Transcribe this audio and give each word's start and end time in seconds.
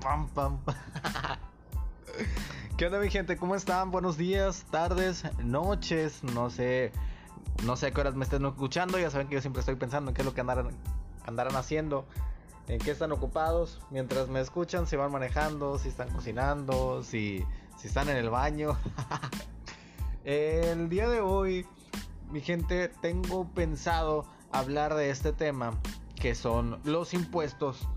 Pam, 0.00 0.28
pam. 0.28 0.58
¿Qué 2.76 2.86
onda 2.86 3.00
mi 3.00 3.10
gente? 3.10 3.36
¿Cómo 3.36 3.56
están? 3.56 3.90
Buenos 3.90 4.16
días, 4.16 4.64
tardes, 4.70 5.24
noches, 5.42 6.22
no 6.22 6.50
sé, 6.50 6.92
no 7.64 7.76
sé 7.76 7.88
a 7.88 7.90
qué 7.90 8.00
horas 8.00 8.14
me 8.14 8.24
estén 8.24 8.44
escuchando, 8.46 8.98
ya 8.98 9.10
saben 9.10 9.26
que 9.28 9.34
yo 9.34 9.40
siempre 9.40 9.60
estoy 9.60 9.74
pensando 9.74 10.10
en 10.10 10.14
qué 10.14 10.22
es 10.22 10.26
lo 10.26 10.34
que 10.34 10.40
andarán, 10.40 10.70
andarán 11.26 11.56
haciendo, 11.56 12.06
en 12.68 12.78
qué 12.78 12.92
están 12.92 13.10
ocupados, 13.10 13.80
mientras 13.90 14.28
me 14.28 14.40
escuchan, 14.40 14.86
si 14.86 14.94
van 14.94 15.10
manejando, 15.10 15.78
si 15.78 15.88
están 15.88 16.10
cocinando, 16.10 17.02
si, 17.02 17.44
si 17.76 17.88
están 17.88 18.08
en 18.08 18.18
el 18.18 18.30
baño. 18.30 18.76
el 20.24 20.88
día 20.88 21.08
de 21.08 21.20
hoy, 21.20 21.66
mi 22.30 22.40
gente, 22.40 22.88
tengo 22.88 23.48
pensado 23.48 24.26
hablar 24.52 24.94
de 24.94 25.10
este 25.10 25.32
tema, 25.32 25.72
que 26.14 26.36
son 26.36 26.78
los 26.84 27.14
impuestos 27.14 27.88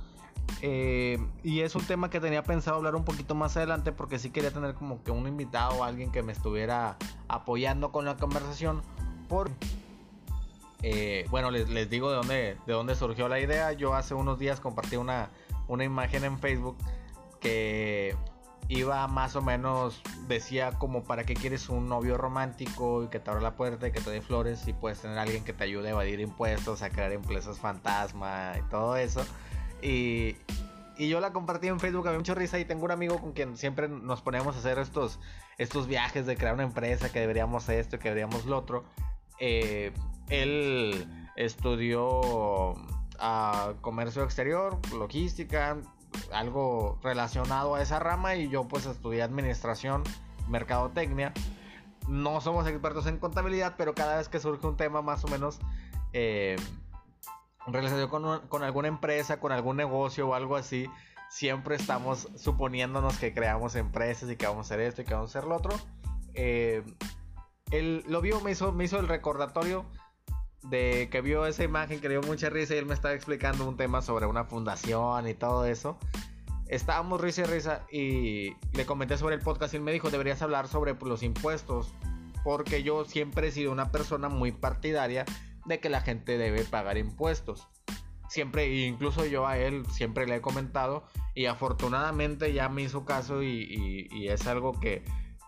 eh, 0.62 1.18
y 1.44 1.62
es 1.62 1.76
un 1.76 1.84
tema 1.86 2.10
que 2.10 2.20
tenía 2.20 2.44
pensado 2.44 2.78
hablar 2.78 2.96
un 2.96 3.04
poquito 3.04 3.34
más 3.34 3.58
adelante 3.58 3.92
porque 3.92 4.20
sí 4.20 4.30
quería 4.30 4.52
tener 4.52 4.76
como 4.76 5.04
que 5.04 5.10
un 5.10 5.28
invitado 5.28 5.80
o 5.80 5.84
alguien 5.84 6.12
que 6.12 6.22
me 6.22 6.32
estuviera 6.32 6.98
apoyando 7.28 7.92
con 7.92 8.06
la 8.06 8.16
conversación. 8.16 8.82
Por, 9.28 9.50
eh, 10.84 11.26
bueno, 11.32 11.50
les, 11.50 11.70
les, 11.70 11.90
digo 11.90 12.12
de 12.12 12.18
dónde, 12.18 12.58
de 12.68 12.74
dónde 12.74 12.96
surgió 12.96 13.28
la 13.28 13.40
idea. 13.40 13.72
Yo 13.74 13.96
hace 13.96 14.14
unos 14.14 14.38
días 14.38 14.60
compartí 14.60 14.98
una, 14.98 15.30
una 15.68 15.84
imagen 15.84 16.24
en 16.26 16.38
Facebook 16.38 16.78
que 17.40 18.16
iba 18.68 19.08
más 19.08 19.36
o 19.36 19.42
menos, 19.42 20.02
decía 20.28 20.72
como 20.74 21.04
para 21.04 21.24
qué 21.24 21.34
quieres 21.34 21.70
un 21.70 21.90
novio 21.90 22.18
romántico 22.18 23.04
y 23.04 23.08
que 23.08 23.20
te 23.20 23.30
abra 23.30 23.42
la 23.42 23.56
puerta 23.56 23.88
y 23.88 23.92
que 23.92 24.00
te 24.00 24.12
dé 24.12 24.22
flores 24.22 24.68
y 24.68 24.74
puedes 24.74 25.02
tener 25.02 25.18
alguien 25.18 25.44
que 25.44 25.54
te 25.54 25.64
ayude 25.64 25.88
a 25.88 25.92
evadir 25.92 26.20
impuestos, 26.20 26.82
a 26.82 26.90
crear 26.90 27.12
empresas 27.12 27.60
fantasma 27.60 28.54
y 28.60 28.70
todo 28.70 28.96
eso. 28.96 29.26
Y, 29.82 30.36
yo 30.98 31.20
la 31.20 31.34
compartí 31.34 31.68
en 31.68 31.80
Facebook, 31.80 32.08
había 32.08 32.20
mucha 32.20 32.36
risa 32.36 32.60
y 32.60 32.66
tengo 32.66 32.86
un 32.86 32.92
amigo 32.92 33.20
con 33.20 33.32
quien 33.32 33.58
siempre 33.58 33.88
nos 33.88 34.22
ponemos 34.22 34.56
a 34.56 34.60
hacer 34.60 34.78
estos, 34.78 35.20
estos 35.58 35.88
viajes 35.88 36.28
de 36.28 36.38
crear 36.38 36.54
una 36.54 36.64
empresa, 36.64 37.12
que 37.12 37.20
deberíamos 37.20 37.68
esto, 37.70 37.98
que 37.98 38.10
deberíamos 38.10 38.46
lo 38.46 38.60
otro. 38.60 38.84
Eh, 39.40 39.92
él 40.30 41.08
estudió 41.36 42.76
a 43.20 43.74
comercio 43.82 44.24
exterior, 44.24 44.78
logística, 44.96 45.78
algo 46.32 47.00
relacionado 47.02 47.74
a 47.76 47.82
esa 47.82 47.98
rama 47.98 48.36
y 48.36 48.50
yo 48.50 48.68
pues 48.68 48.86
estudié 48.86 49.24
administración, 49.24 50.04
mercadotecnia. 50.50 51.34
No 52.08 52.42
somos 52.42 52.68
expertos 52.68 53.08
en 53.08 53.18
contabilidad, 53.18 53.74
pero 53.76 53.96
cada 53.96 54.18
vez 54.18 54.30
que 54.30 54.40
surge 54.40 54.68
un 54.68 54.78
tema 54.78 55.02
más 55.02 55.24
o 55.24 55.28
menos... 55.30 55.60
Eh, 56.14 56.58
relación 57.68 58.10
con, 58.10 58.48
con 58.48 58.64
alguna 58.64 58.88
empresa, 58.88 59.40
con 59.40 59.52
algún 59.52 59.78
negocio 59.78 60.30
o 60.30 60.34
algo 60.34 60.56
así, 60.56 60.88
siempre 61.30 61.76
estamos 61.76 62.28
suponiéndonos 62.36 63.18
que 63.18 63.34
creamos 63.34 63.76
empresas 63.76 64.30
y 64.30 64.36
que 64.36 64.46
vamos 64.46 64.70
a 64.70 64.74
hacer 64.74 64.86
esto 64.86 65.02
y 65.02 65.06
que 65.06 65.14
vamos 65.14 65.34
a 65.34 65.40
hacer 65.40 65.48
lo 65.48 65.56
otro. 65.56 65.74
Eh, 66.34 66.84
lo 68.08 68.22
vio, 68.22 68.42
me 68.42 68.52
hizo, 68.52 68.74
me 68.74 68.84
hizo 68.84 69.00
el 69.00 69.08
recordatorio 69.08 69.86
de 70.64 71.08
que 71.10 71.22
vio 71.22 71.46
esa 71.46 71.64
imagen 71.64 72.02
que 72.02 72.10
dio 72.10 72.22
mucha 72.22 72.50
risa 72.50 72.76
y 72.76 72.78
él 72.78 72.86
me 72.86 72.94
estaba 72.94 73.14
explicando 73.14 73.68
un 73.68 73.78
tema 73.78 74.02
sobre 74.02 74.26
una 74.26 74.44
fundación 74.44 75.28
y 75.28 75.34
todo 75.34 75.66
eso. 75.66 75.98
Estábamos 76.68 77.22
risa 77.22 77.42
y 77.42 77.46
risa 77.46 77.86
y 77.92 78.56
le 78.74 78.86
comenté 78.86 79.18
sobre 79.18 79.36
el 79.36 79.42
podcast 79.42 79.74
y 79.74 79.78
él 79.78 79.84
me 79.84 79.92
dijo 79.92 80.10
deberías 80.10 80.42
hablar 80.42 80.68
sobre 80.68 80.96
los 81.02 81.24
impuestos 81.24 81.94
porque 82.44 82.84
yo 82.84 83.06
siempre 83.06 83.48
he 83.48 83.52
sido 83.52 83.72
una 83.72 83.92
persona 83.92 84.30
muy 84.30 84.52
partidaria 84.52 85.26
de 85.66 85.80
que 85.80 85.90
la 85.90 86.02
gente 86.02 86.38
debe 86.38 86.64
pagar 86.64 86.98
impuestos. 86.98 87.68
Siempre, 88.30 88.86
incluso 88.86 89.26
yo 89.26 89.46
a 89.46 89.58
él 89.58 89.86
siempre 89.92 90.26
le 90.26 90.38
he 90.38 90.42
comentado 90.42 91.04
y 91.36 91.48
afortunadamente 91.48 92.54
ya 92.54 92.70
me 92.70 92.84
hizo 92.84 93.06
caso 93.06 93.44
y, 93.44 94.08
es 94.28 94.48
algo 94.48 94.80
que, 94.80 95.04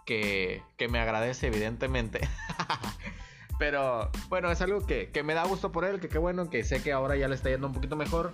que, 0.06 0.62
me 0.90 1.00
agradece 1.00 1.48
evidentemente. 1.48 2.22
Pero 3.60 4.12
bueno, 4.28 4.52
es 4.52 4.60
algo 4.62 4.86
que, 4.86 5.10
me 5.24 5.34
da 5.34 5.46
gusto 5.46 5.72
por 5.72 5.86
él, 5.86 6.00
que 6.00 6.10
qué 6.10 6.18
bueno, 6.18 6.50
que 6.50 6.64
sé 6.64 6.84
que 6.84 6.92
ahora 6.92 7.16
ya 7.16 7.28
le 7.28 7.36
está 7.36 7.50
yendo 7.50 7.68
un 7.68 7.74
poquito 7.74 7.96
mejor. 7.96 8.34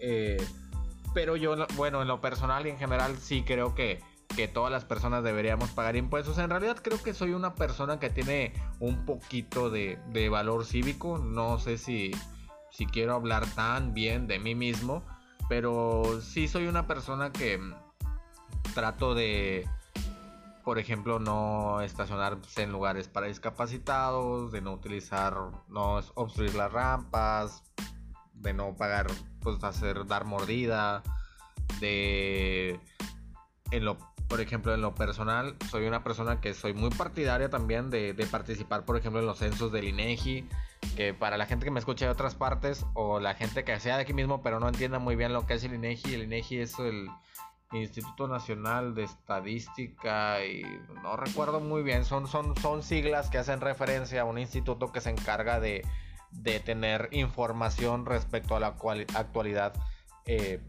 Eh, 0.00 0.44
pero 1.14 1.36
yo, 1.36 1.54
bueno, 1.76 2.02
en 2.02 2.08
lo 2.08 2.20
personal 2.20 2.66
y 2.66 2.70
en 2.70 2.78
general 2.78 3.16
sí 3.16 3.42
creo 3.42 3.74
que, 3.74 4.02
que 4.36 4.48
todas 4.48 4.70
las 4.70 4.84
personas 4.84 5.24
deberíamos 5.24 5.70
pagar 5.70 5.96
impuestos. 5.96 6.36
En 6.36 6.50
realidad 6.50 6.76
creo 6.82 7.02
que 7.02 7.14
soy 7.14 7.32
una 7.32 7.54
persona 7.54 7.98
que 7.98 8.10
tiene 8.10 8.52
un 8.80 9.06
poquito 9.06 9.70
de, 9.70 9.98
valor 10.30 10.66
cívico. 10.66 11.16
No 11.16 11.58
sé 11.58 11.78
si, 11.78 12.12
si 12.70 12.84
quiero 12.84 13.14
hablar 13.14 13.46
tan 13.54 13.94
bien 13.94 14.26
de 14.26 14.38
mí 14.38 14.54
mismo. 14.54 15.02
Pero 15.48 16.20
sí 16.20 16.48
soy 16.48 16.66
una 16.66 16.86
persona 16.86 17.32
que 17.32 17.58
trato 18.74 19.14
de, 19.14 19.66
por 20.64 20.78
ejemplo, 20.78 21.18
no 21.18 21.80
estacionarse 21.80 22.62
en 22.62 22.72
lugares 22.72 23.08
para 23.08 23.28
discapacitados, 23.28 24.52
de 24.52 24.60
no 24.60 24.74
utilizar, 24.74 25.34
no 25.68 26.00
obstruir 26.14 26.54
las 26.54 26.72
rampas, 26.72 27.62
de 28.34 28.52
no 28.52 28.76
pagar, 28.76 29.06
pues 29.40 29.62
hacer, 29.64 30.06
dar 30.06 30.26
mordida, 30.26 31.02
de 31.80 32.80
en 33.70 33.84
lo 33.84 33.96
por 34.28 34.40
ejemplo, 34.40 34.74
en 34.74 34.80
lo 34.80 34.94
personal, 34.94 35.56
soy 35.70 35.86
una 35.86 36.02
persona 36.02 36.40
que 36.40 36.52
soy 36.52 36.74
muy 36.74 36.90
partidaria 36.90 37.48
también 37.48 37.90
de, 37.90 38.14
participar, 38.30 38.84
por 38.84 38.96
ejemplo, 38.96 39.20
en 39.20 39.26
los 39.26 39.38
censos 39.38 39.70
del 39.70 39.84
INEGI, 39.84 40.48
que 40.96 41.14
para 41.14 41.36
la 41.36 41.46
gente 41.46 41.64
que 41.64 41.70
me 41.70 41.78
escucha 41.78 42.06
de 42.06 42.10
otras 42.10 42.34
partes 42.34 42.84
o 42.94 43.20
la 43.20 43.34
gente 43.34 43.64
que 43.64 43.78
sea 43.78 43.96
de 43.96 44.02
aquí 44.02 44.14
mismo, 44.14 44.42
pero 44.42 44.58
no 44.58 44.68
entienda 44.68 44.98
muy 44.98 45.14
bien 45.14 45.32
lo 45.32 45.46
que 45.46 45.54
es 45.54 45.64
el 45.64 45.74
INEGI, 45.74 46.14
el 46.14 46.22
INEGI 46.24 46.58
es 46.58 46.78
el 46.78 47.08
Instituto 47.72 48.26
Nacional 48.26 48.94
de 48.94 49.04
Estadística 49.04 50.44
y 50.44 50.62
no 51.02 51.16
recuerdo 51.16 51.60
muy 51.60 51.82
bien, 51.82 52.04
son, 52.04 52.26
son, 52.26 52.56
son 52.56 52.82
siglas 52.82 53.30
que 53.30 53.38
hacen 53.38 53.60
referencia 53.60 54.22
a 54.22 54.24
un 54.24 54.38
instituto 54.38 54.90
que 54.90 55.00
se 55.00 55.10
encarga 55.10 55.60
de, 55.60 55.84
tener 56.64 57.08
información 57.12 58.06
respecto 58.06 58.56
a 58.56 58.60
la 58.60 58.76
actualidad. 59.14 59.72
Eh, 60.26 60.60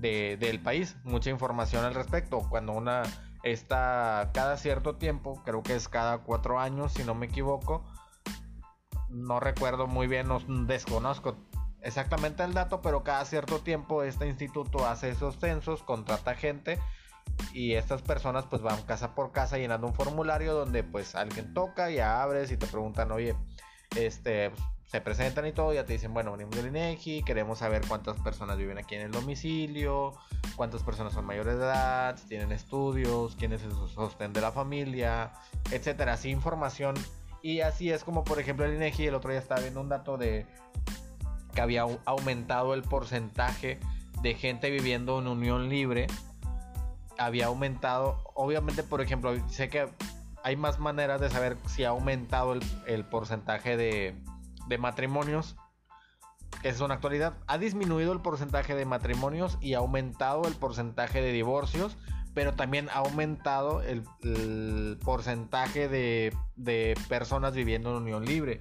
del 0.00 0.60
país, 0.60 0.96
mucha 1.04 1.30
información 1.30 1.84
al 1.84 1.94
respecto. 1.94 2.40
Cuando 2.48 2.72
una 2.72 3.02
está 3.42 4.30
cada 4.32 4.56
cierto 4.56 4.96
tiempo, 4.96 5.42
creo 5.44 5.62
que 5.62 5.74
es 5.74 5.88
cada 5.88 6.18
cuatro 6.18 6.60
años, 6.60 6.92
si 6.92 7.04
no 7.04 7.14
me 7.14 7.26
equivoco, 7.26 7.84
no 9.08 9.40
recuerdo 9.40 9.86
muy 9.86 10.06
bien, 10.06 10.28
no 10.28 10.40
desconozco 10.66 11.36
exactamente 11.82 12.42
el 12.42 12.54
dato, 12.54 12.80
pero 12.82 13.02
cada 13.02 13.24
cierto 13.24 13.60
tiempo 13.60 14.02
este 14.02 14.26
instituto 14.26 14.86
hace 14.86 15.10
esos 15.10 15.38
censos, 15.38 15.82
contrata 15.82 16.34
gente 16.34 16.78
y 17.52 17.74
estas 17.74 18.02
personas 18.02 18.44
pues 18.46 18.62
van 18.62 18.82
casa 18.82 19.14
por 19.14 19.32
casa 19.32 19.58
llenando 19.58 19.86
un 19.86 19.94
formulario 19.94 20.54
donde 20.54 20.84
pues 20.84 21.14
alguien 21.14 21.54
toca 21.54 21.90
y 21.90 21.98
abres 21.98 22.50
y 22.52 22.56
te 22.56 22.66
preguntan, 22.66 23.10
oye, 23.12 23.34
este, 23.96 24.52
se 24.90 25.00
presentan 25.00 25.46
y 25.46 25.52
todo, 25.52 25.72
ya 25.72 25.86
te 25.86 25.92
dicen, 25.92 26.12
bueno, 26.12 26.32
venimos 26.32 26.56
del 26.56 26.66
INEGI, 26.66 27.22
queremos 27.22 27.58
saber 27.60 27.82
cuántas 27.86 28.20
personas 28.20 28.58
viven 28.58 28.76
aquí 28.76 28.96
en 28.96 29.02
el 29.02 29.12
domicilio, 29.12 30.14
cuántas 30.56 30.82
personas 30.82 31.12
son 31.12 31.24
mayores 31.24 31.58
de 31.58 31.62
edad, 31.62 32.18
tienen 32.26 32.50
estudios, 32.50 33.36
quién 33.36 33.52
es 33.52 33.62
el 33.62 33.70
sostén 33.70 34.32
de 34.32 34.40
la 34.40 34.50
familia, 34.50 35.30
etcétera, 35.70 36.14
así 36.14 36.30
información. 36.30 36.96
Y 37.40 37.60
así 37.60 37.92
es 37.92 38.02
como, 38.02 38.24
por 38.24 38.40
ejemplo, 38.40 38.64
el 38.64 38.74
INEGI, 38.74 39.06
el 39.06 39.14
otro 39.14 39.30
día 39.30 39.38
estaba 39.38 39.60
viendo 39.60 39.80
un 39.80 39.88
dato 39.88 40.18
de 40.18 40.44
que 41.54 41.60
había 41.60 41.86
aumentado 42.04 42.74
el 42.74 42.82
porcentaje 42.82 43.78
de 44.22 44.34
gente 44.34 44.70
viviendo 44.70 45.20
en 45.20 45.28
unión 45.28 45.68
libre. 45.68 46.08
Había 47.16 47.46
aumentado, 47.46 48.18
obviamente, 48.34 48.82
por 48.82 49.00
ejemplo, 49.00 49.36
sé 49.50 49.68
que 49.68 49.88
hay 50.42 50.56
más 50.56 50.80
maneras 50.80 51.20
de 51.20 51.30
saber 51.30 51.56
si 51.68 51.84
ha 51.84 51.90
aumentado 51.90 52.58
el 52.86 53.04
porcentaje 53.04 53.76
de, 53.76 54.16
de 54.70 54.78
matrimonios, 54.78 55.56
que 56.62 56.72
una 56.82 56.94
actualidad, 56.94 57.34
ha 57.46 57.58
disminuido 57.58 58.12
el 58.12 58.20
porcentaje 58.20 58.74
de 58.74 58.86
matrimonios 58.86 59.58
y 59.60 59.74
ha 59.74 59.78
aumentado 59.78 60.46
el 60.46 60.54
porcentaje 60.54 61.20
de 61.20 61.32
divorcios, 61.32 61.98
pero 62.34 62.54
también 62.54 62.88
ha 62.90 62.98
aumentado 62.98 63.82
el, 63.82 64.02
porcentaje 65.04 65.88
de, 65.88 66.34
de, 66.56 66.94
personas 67.08 67.54
viviendo 67.54 67.90
en 67.90 68.02
unión 68.02 68.24
libre. 68.24 68.60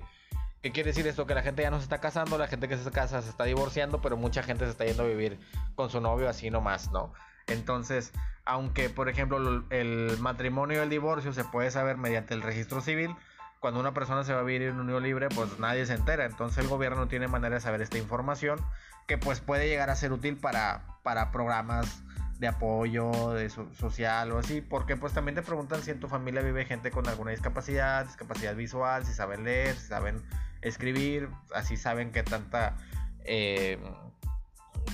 ¿Qué 0.62 0.72
quiere 0.72 0.90
decir 0.90 1.08
esto? 1.08 1.28
Que 1.28 1.36
la 1.36 1.44
gente 1.44 1.62
ya 1.62 1.70
no 1.70 1.78
se 1.78 1.84
está 1.84 2.00
casando, 2.00 2.38
la 2.38 2.48
gente 2.48 2.68
que 2.68 2.78
se 2.78 2.92
casa 2.92 3.22
se 3.22 3.30
está 3.30 3.44
divorciando, 3.44 4.02
pero 4.02 4.18
mucha 4.18 4.42
gente 4.44 4.66
se 4.66 4.72
está 4.72 4.86
yendo 4.86 5.04
a 5.04 5.08
vivir 5.08 5.40
con 5.76 5.90
su 5.90 6.02
novio 6.02 6.28
así 6.28 6.50
nomás, 6.50 6.92
¿no? 6.92 7.14
Entonces, 7.48 8.12
aunque 8.46 8.90
por 8.90 9.10
ejemplo 9.10 9.64
el 9.70 10.18
matrimonio 10.20 10.80
y 10.80 10.84
el 10.84 10.90
divorcio 10.90 11.32
se 11.34 11.44
puede 11.44 11.70
saber 11.70 11.98
mediante 11.98 12.34
el 12.34 12.42
registro 12.42 12.82
civil, 12.82 13.16
cuando 13.60 13.80
una 13.80 13.94
persona 13.94 14.24
se 14.24 14.34
va 14.34 14.40
a 14.40 14.44
vivir 14.44 14.64
en 14.64 14.80
unión 14.80 15.04
libre, 15.04 15.30
pues 15.30 15.60
nadie 15.60 15.86
se 15.86 15.94
entera. 15.94 16.26
Entonces 16.26 16.58
el 16.60 16.70
gobierno 16.70 16.98
no 16.98 17.08
tiene 17.08 17.28
manera 17.28 17.56
de 17.56 17.62
saber 17.62 17.82
esta 17.82 17.98
información 17.98 18.60
que 19.08 19.18
pues 19.18 19.40
puede 19.40 19.68
llegar 19.68 19.90
a 19.90 19.96
ser 19.96 20.14
útil 20.14 20.38
para, 20.38 20.84
para 21.04 21.32
programas 21.32 22.04
de 22.40 22.48
apoyo 22.48 23.34
de 23.34 23.50
social 23.50 24.32
o 24.32 24.38
así, 24.38 24.62
porque 24.62 24.96
pues 24.96 25.14
también 25.14 25.36
te 25.36 25.42
preguntan 25.42 25.82
si 25.82 25.92
en 25.92 26.00
tu 26.00 26.08
familia 26.08 26.42
vive 26.42 26.64
gente 26.64 26.90
con 26.90 27.08
alguna 27.08 27.32
discapacidad, 27.32 28.06
discapacidad 28.06 28.56
visual, 28.56 29.06
si 29.06 29.14
saben 29.14 29.44
leer, 29.44 29.76
si 29.76 29.88
saben 29.88 30.24
escribir, 30.62 31.30
así 31.54 31.76
saben 31.76 32.12
qué 32.14 32.24
tanta 32.24 32.78
eh, 33.26 33.78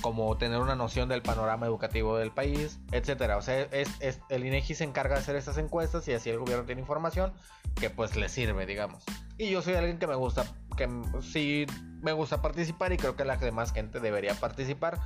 como 0.00 0.36
tener 0.36 0.58
una 0.58 0.74
noción 0.74 1.08
del 1.08 1.22
panorama 1.22 1.66
educativo 1.66 2.16
del 2.16 2.30
país, 2.30 2.78
etcétera. 2.92 3.36
O 3.36 3.42
sea, 3.42 3.62
es, 3.62 4.20
el 4.28 4.44
INEGI 4.44 4.74
se 4.74 4.84
encarga 4.84 5.14
de 5.14 5.20
hacer 5.20 5.36
estas 5.36 5.58
encuestas 5.58 6.06
y 6.08 6.12
así 6.12 6.30
el 6.30 6.38
gobierno 6.38 6.64
tiene 6.64 6.80
información 6.80 7.32
que 7.74 7.90
pues 7.90 8.16
le 8.16 8.28
sirve, 8.28 8.66
digamos. 8.66 9.02
Y 9.38 9.50
yo 9.50 9.62
soy 9.62 9.74
alguien 9.74 9.98
que 9.98 10.06
me 10.06 10.14
gusta, 10.14 10.44
que 10.76 10.88
sí 11.22 11.66
me 12.02 12.12
gusta 12.12 12.42
participar 12.42 12.92
y 12.92 12.96
creo 12.96 13.16
que 13.16 13.24
la 13.24 13.36
demás 13.36 13.72
gente 13.72 14.00
debería 14.00 14.34
participar. 14.34 14.98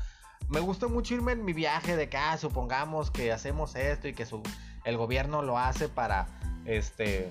Me 0.49 0.61
gusta 0.61 0.89
mucho 0.89 1.15
irme 1.15 1.33
en 1.33 1.45
mi 1.45 1.53
viaje 1.53 1.97
de 1.97 2.09
que, 2.09 2.17
ah, 2.17 2.37
supongamos 2.37 3.11
que 3.11 3.33
hacemos 3.33 3.77
esto 3.77 4.09
y 4.09 4.15
que 4.15 4.27
su, 4.27 4.43
el 4.85 4.97
gobierno 4.97 5.43
lo 5.43 5.59
hace 5.59 5.89
para, 5.89 6.27
este, 6.65 7.31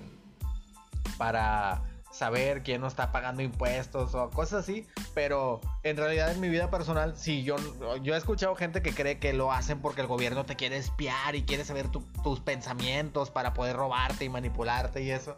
para 1.17 1.83
saber 2.19 2.63
quién 2.63 2.81
no 2.81 2.87
está 2.87 3.13
pagando 3.13 3.41
impuestos 3.41 4.13
o 4.13 4.29
cosas 4.29 4.65
así, 4.65 4.85
pero 5.13 5.61
en 5.83 5.95
realidad 5.95 6.31
en 6.31 6.41
mi 6.41 6.49
vida 6.49 6.69
personal, 6.69 7.15
sí, 7.15 7.43
yo, 7.43 7.55
yo 8.03 8.13
he 8.13 8.17
escuchado 8.17 8.55
gente 8.55 8.81
que 8.81 8.93
cree 8.93 9.19
que 9.19 9.31
lo 9.31 9.53
hacen 9.53 9.81
porque 9.81 10.01
el 10.01 10.07
gobierno 10.07 10.45
te 10.45 10.57
quiere 10.57 10.75
espiar 10.75 11.35
y 11.35 11.43
quiere 11.43 11.63
saber 11.63 11.87
tus 11.87 12.39
pensamientos 12.41 13.31
para 13.31 13.53
poder 13.53 13.77
robarte 13.77 14.25
y 14.25 14.29
manipularte 14.29 15.01
y 15.01 15.11
eso. 15.11 15.37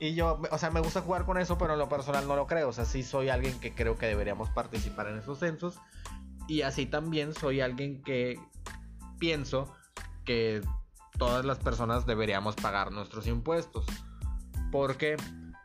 Y 0.00 0.14
yo, 0.14 0.40
o 0.50 0.58
sea, 0.58 0.70
me 0.70 0.80
gusta 0.80 1.02
jugar 1.02 1.26
con 1.26 1.36
eso, 1.36 1.58
pero 1.58 1.74
en 1.74 1.78
lo 1.78 1.88
personal 1.88 2.26
no 2.26 2.34
lo 2.34 2.46
creo. 2.48 2.70
O 2.70 2.72
sea, 2.72 2.86
sí 2.86 3.04
soy 3.04 3.28
alguien 3.28 3.60
que 3.60 3.72
creo 3.72 3.98
que 3.98 4.06
deberíamos 4.06 4.50
participar 4.50 5.06
en 5.06 5.18
esos 5.18 5.38
censos. 5.38 5.76
Y 6.48 6.62
así 6.62 6.86
también 6.86 7.34
soy 7.34 7.60
alguien 7.60 8.02
que 8.02 8.40
pienso 9.20 9.72
que 10.24 10.60
todas 11.18 11.44
las 11.44 11.58
personas 11.58 12.04
deberíamos 12.04 12.56
pagar 12.56 12.90
nuestros 12.90 13.28
impuestos. 13.28 13.86
¿Por 14.72 14.96
qué? 14.96 15.16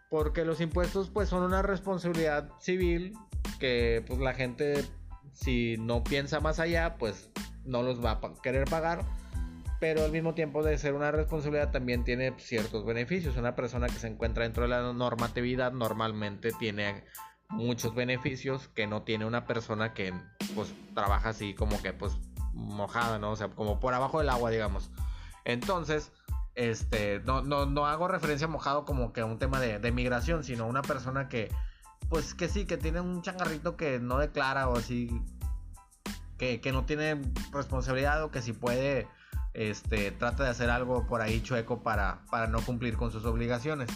Porque 0.10 0.46
los 0.46 0.62
impuestos 0.62 1.10
pues 1.10 1.30
son 1.30 1.44
una 1.44 1.62
responsabilidad 1.62 2.50
civil 2.60 3.14
que 3.60 4.04
pues 4.08 4.20
la 4.20 4.34
gente 4.34 4.86
si 5.34 5.78
no 5.78 6.04
piensa 6.04 6.40
más 6.40 6.60
allá 6.60 6.96
pues 6.98 7.30
no 7.66 7.84
los 7.84 8.04
va 8.04 8.12
a 8.12 8.42
querer 8.42 8.66
pagar. 8.66 9.04
Pero 9.80 10.04
al 10.04 10.12
mismo 10.12 10.34
tiempo 10.34 10.64
de 10.64 10.78
ser 10.78 10.96
una 10.96 11.12
responsabilidad 11.12 11.72
también 11.72 12.04
tiene 12.04 12.34
ciertos 12.38 12.84
beneficios. 12.84 13.38
Una 13.38 13.56
persona 13.56 13.88
que 13.88 14.00
se 14.00 14.08
encuentra 14.08 14.44
dentro 14.44 14.64
de 14.64 14.70
la 14.70 14.94
normatividad 14.94 15.72
normalmente 15.72 16.52
tiene 16.54 17.04
muchos 17.50 17.94
beneficios 17.94 18.70
que 18.70 18.88
no 18.88 19.04
tiene 19.04 19.26
una 19.26 19.46
persona 19.46 19.94
que 19.94 20.14
pues 20.56 20.74
trabaja 20.96 21.30
así 21.30 21.54
como 21.54 21.82
que 21.82 21.94
pues 21.94 22.18
mojada, 22.54 23.20
¿no? 23.20 23.32
O 23.32 23.36
sea, 23.36 23.50
como 23.50 23.80
por 23.80 23.94
abajo 23.94 24.20
del 24.20 24.30
agua, 24.30 24.50
digamos. 24.50 24.90
Entonces, 25.46 26.12
este, 26.58 27.20
no, 27.20 27.44
no, 27.44 27.68
no 27.68 27.86
hago 27.86 28.08
referencia 28.08 28.48
mojado 28.48 28.84
como 28.84 29.14
que 29.14 29.22
a 29.22 29.26
un 29.26 29.38
tema 29.38 29.60
de, 29.60 29.92
migración, 29.92 30.44
sino 30.44 30.66
una 30.66 30.82
persona 30.82 31.30
que, 31.30 31.54
pues 32.10 32.34
que 32.34 32.50
sí, 32.50 32.66
que 32.66 32.78
tiene 32.78 33.00
un 33.00 33.22
changarrito 33.22 33.78
que 33.78 34.00
no 34.00 34.18
declara 34.18 34.68
o 34.68 34.76
así, 34.76 35.22
que, 36.40 36.60
no 36.74 36.84
tiene 36.86 37.22
responsabilidad 37.52 38.24
o 38.24 38.32
que 38.32 38.42
si 38.42 38.54
puede, 38.54 39.08
este, 39.54 40.10
trata 40.10 40.46
de 40.46 40.50
hacer 40.50 40.72
algo 40.72 41.06
por 41.06 41.22
ahí 41.22 41.42
chueco 41.44 41.84
para, 41.84 42.26
para 42.32 42.48
no 42.48 42.60
cumplir 42.62 42.98
con 42.98 43.12
sus 43.12 43.24
obligaciones. 43.26 43.90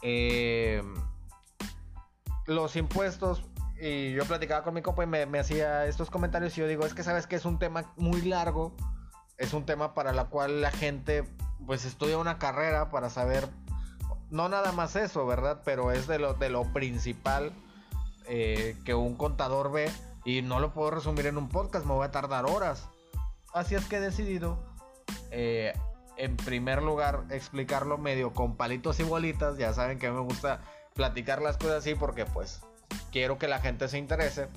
Eh, 0.00 0.82
los 2.46 2.76
impuestos, 2.76 3.44
y 3.78 4.14
yo 4.14 4.24
platicaba 4.24 4.64
con 4.64 4.72
mi 4.72 4.80
compa 4.80 5.04
y 5.04 5.06
me, 5.06 5.26
me 5.26 5.38
hacía 5.38 5.84
estos 5.84 6.08
comentarios 6.08 6.56
y 6.56 6.62
yo 6.62 6.66
digo, 6.66 6.86
es 6.86 6.94
que 6.94 7.02
sabes 7.02 7.26
que 7.26 7.36
es 7.36 7.44
un 7.44 7.58
tema 7.58 7.92
muy 7.98 8.22
largo, 8.22 8.74
es 9.36 9.52
un 9.52 9.66
tema 9.66 9.92
para 9.92 10.14
la 10.14 10.30
cual 10.30 10.62
la 10.62 10.70
gente 10.70 11.24
pues 11.66 11.84
estudia 11.84 12.18
una 12.18 12.38
carrera 12.38 12.90
para 12.90 13.10
saber, 13.10 13.48
no 14.30 14.48
nada 14.48 14.72
más 14.72 14.96
eso, 14.96 15.26
¿verdad? 15.26 15.62
Pero 15.64 15.92
es 15.92 16.06
de 16.06 16.18
lo, 16.18 16.34
de 16.34 16.50
lo 16.50 16.72
principal 16.72 17.52
eh, 18.26 18.76
que 18.84 18.94
un 18.94 19.16
contador 19.16 19.72
ve 19.72 19.90
y 20.24 20.42
no 20.42 20.60
lo 20.60 20.72
puedo 20.72 20.90
resumir 20.90 21.26
en 21.26 21.38
un 21.38 21.48
podcast, 21.48 21.86
me 21.86 21.94
voy 21.94 22.06
a 22.06 22.10
tardar 22.10 22.44
horas. 22.46 22.88
Así 23.54 23.74
es 23.74 23.84
que 23.86 23.96
he 23.96 24.00
decidido, 24.00 24.58
eh, 25.30 25.72
en 26.16 26.36
primer 26.36 26.82
lugar, 26.82 27.24
explicarlo 27.30 27.96
medio 27.96 28.34
con 28.34 28.56
palitos 28.56 29.00
y 29.00 29.04
bolitas. 29.04 29.56
Ya 29.56 29.72
saben 29.72 29.98
que 29.98 30.10
me 30.10 30.20
gusta 30.20 30.60
platicar 30.94 31.40
las 31.40 31.56
cosas 31.56 31.76
así 31.76 31.94
porque 31.94 32.26
pues 32.26 32.60
quiero 33.10 33.38
que 33.38 33.48
la 33.48 33.60
gente 33.60 33.88
se 33.88 33.98
interese. 33.98 34.48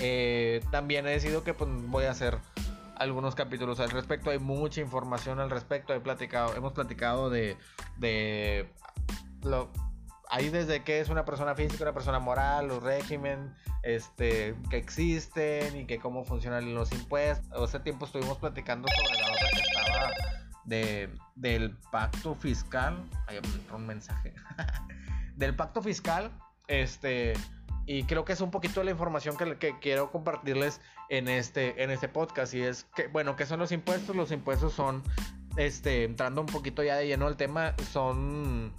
Eh, 0.00 0.64
también 0.70 1.06
he 1.06 1.10
decidido 1.10 1.44
que 1.44 1.52
pues, 1.52 1.70
voy 1.88 2.04
a 2.04 2.12
hacer 2.12 2.38
algunos 3.02 3.34
capítulos 3.34 3.80
al 3.80 3.90
respecto. 3.90 4.30
Hay 4.30 4.38
mucha 4.38 4.80
información 4.80 5.40
al 5.40 5.50
respecto. 5.50 5.92
He 5.92 6.00
platicado, 6.00 6.54
hemos 6.54 6.72
platicado 6.72 7.30
de, 7.30 7.56
de 7.98 8.70
lo, 9.42 9.70
ahí 10.30 10.48
desde 10.48 10.82
que 10.82 11.00
es 11.00 11.08
una 11.08 11.24
persona 11.24 11.54
física, 11.54 11.82
una 11.82 11.92
persona 11.92 12.18
moral, 12.18 12.68
los 12.68 12.82
régimen, 12.82 13.54
este, 13.82 14.54
que 14.70 14.78
existen 14.78 15.76
y 15.76 15.84
que 15.84 15.98
cómo 15.98 16.24
funcionan 16.24 16.74
los 16.74 16.92
impuestos. 16.92 17.60
Hace 17.60 17.80
tiempo 17.80 18.06
estuvimos 18.06 18.38
platicando 18.38 18.88
sobre 18.88 19.20
la 19.20 19.30
otra 19.30 19.48
que 19.50 19.60
estaba 19.60 20.10
de, 20.64 21.10
del 21.34 21.76
pacto 21.90 22.34
fiscal. 22.34 23.04
Hay 23.26 23.38
un 23.74 23.86
mensaje. 23.86 24.34
del 25.36 25.56
pacto 25.56 25.82
fiscal, 25.82 26.30
este, 26.68 27.34
y 27.86 28.04
creo 28.04 28.24
que 28.24 28.32
es 28.32 28.40
un 28.40 28.50
poquito 28.50 28.82
la 28.84 28.90
información 28.92 29.36
que, 29.36 29.78
quiero 29.80 30.10
compartirles 30.10 30.80
en 31.08 31.28
este, 31.28 31.82
en 31.82 31.90
este 31.90 32.08
podcast. 32.08 32.54
Y 32.54 32.62
es 32.62 32.84
que, 32.94 33.08
bueno, 33.08 33.36
¿qué 33.36 33.46
son 33.46 33.58
los 33.58 33.72
impuestos? 33.72 34.14
Los 34.14 34.30
impuestos 34.30 34.72
son, 34.72 35.02
este, 35.56 36.04
entrando 36.04 36.40
un 36.40 36.46
poquito 36.46 36.82
ya 36.82 36.96
de 36.96 37.08
lleno 37.08 37.26
al 37.26 37.36
tema, 37.36 37.74
son 37.92 38.72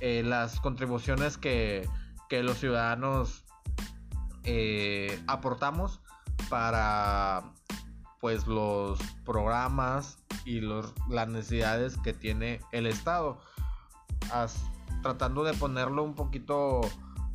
eh, 0.00 0.22
las 0.24 0.60
contribuciones 0.60 1.38
que, 1.38 1.88
que 2.28 2.42
los 2.42 2.58
ciudadanos 2.58 3.44
eh, 4.44 5.22
aportamos 5.26 6.00
para 6.48 7.52
pues 8.20 8.46
los 8.46 8.98
programas 9.24 10.18
y 10.44 10.60
los, 10.60 10.92
las 11.08 11.28
necesidades 11.28 11.96
que 11.98 12.12
tiene 12.12 12.60
el 12.72 12.86
Estado. 12.86 13.40
tratando 15.02 15.44
de 15.44 15.54
ponerlo 15.54 16.02
un 16.02 16.14
poquito 16.14 16.82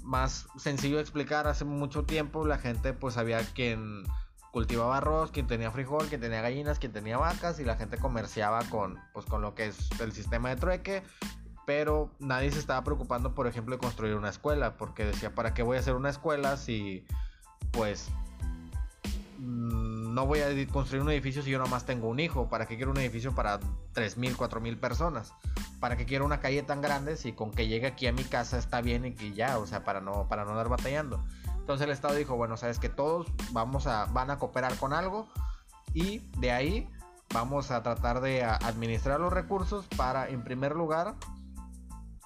más 0.05 0.47
sencillo 0.57 0.97
de 0.97 1.01
explicar. 1.01 1.47
Hace 1.47 1.65
mucho 1.65 2.03
tiempo 2.03 2.45
la 2.45 2.57
gente 2.57 2.93
pues 2.93 3.17
había 3.17 3.39
quien 3.39 4.03
cultivaba 4.51 4.97
arroz, 4.97 5.31
quien 5.31 5.47
tenía 5.47 5.71
frijol, 5.71 6.07
quien 6.07 6.21
tenía 6.21 6.41
gallinas, 6.41 6.79
quien 6.79 6.93
tenía 6.93 7.17
vacas 7.17 7.59
y 7.59 7.65
la 7.65 7.75
gente 7.75 7.97
comerciaba 7.97 8.63
con 8.69 8.97
pues 9.13 9.25
con 9.25 9.41
lo 9.41 9.53
que 9.53 9.67
es 9.67 9.89
el 9.99 10.13
sistema 10.13 10.49
de 10.49 10.55
trueque. 10.55 11.03
Pero 11.65 12.11
nadie 12.19 12.51
se 12.51 12.59
estaba 12.59 12.83
preocupando, 12.83 13.33
por 13.33 13.47
ejemplo, 13.47 13.75
de 13.75 13.81
construir 13.81 14.15
una 14.15 14.29
escuela, 14.29 14.77
porque 14.77 15.03
decía, 15.03 15.33
¿para 15.33 15.55
qué 15.55 15.63
voy 15.63 15.77
a 15.77 15.79
hacer 15.79 15.95
una 15.95 16.09
escuela 16.09 16.57
si 16.57 17.03
pues 17.71 18.11
no 20.15 20.25
voy 20.25 20.39
a 20.39 20.67
construir 20.71 21.03
un 21.03 21.11
edificio 21.11 21.43
si 21.43 21.51
yo 21.51 21.59
nomás 21.59 21.85
tengo 21.85 22.07
un 22.07 22.21
hijo? 22.21 22.47
¿Para 22.47 22.65
qué 22.67 22.77
quiero 22.77 22.91
un 22.91 22.97
edificio 22.97 23.35
para 23.35 23.59
3.000, 23.59 24.37
4.000 24.37 24.79
personas? 24.79 25.33
¿Para 25.81 25.97
qué 25.97 26.05
quiero 26.05 26.23
una 26.23 26.39
calle 26.39 26.63
tan 26.63 26.81
grande 26.81 27.17
si 27.17 27.33
con 27.33 27.51
que 27.51 27.67
llegue 27.67 27.87
aquí 27.87 28.07
a 28.07 28.13
mi 28.13 28.23
casa 28.23 28.57
está 28.57 28.79
bien 28.79 29.03
y 29.03 29.11
que 29.11 29.33
ya, 29.33 29.57
o 29.57 29.67
sea, 29.67 29.83
para 29.83 29.99
no, 29.99 30.29
para 30.29 30.45
no 30.45 30.51
andar 30.51 30.69
batallando? 30.69 31.21
Entonces 31.57 31.83
el 31.83 31.91
Estado 31.91 32.15
dijo, 32.15 32.37
bueno, 32.37 32.55
sabes 32.55 32.79
que 32.79 32.87
todos 32.87 33.27
vamos 33.51 33.87
a, 33.87 34.05
van 34.05 34.31
a 34.31 34.39
cooperar 34.39 34.77
con 34.77 34.93
algo 34.93 35.27
y 35.93 36.19
de 36.37 36.53
ahí 36.53 36.89
vamos 37.33 37.71
a 37.71 37.83
tratar 37.83 38.21
de 38.21 38.41
administrar 38.41 39.19
los 39.19 39.33
recursos 39.33 39.85
para, 39.97 40.29
en 40.29 40.45
primer 40.45 40.77
lugar, 40.77 41.15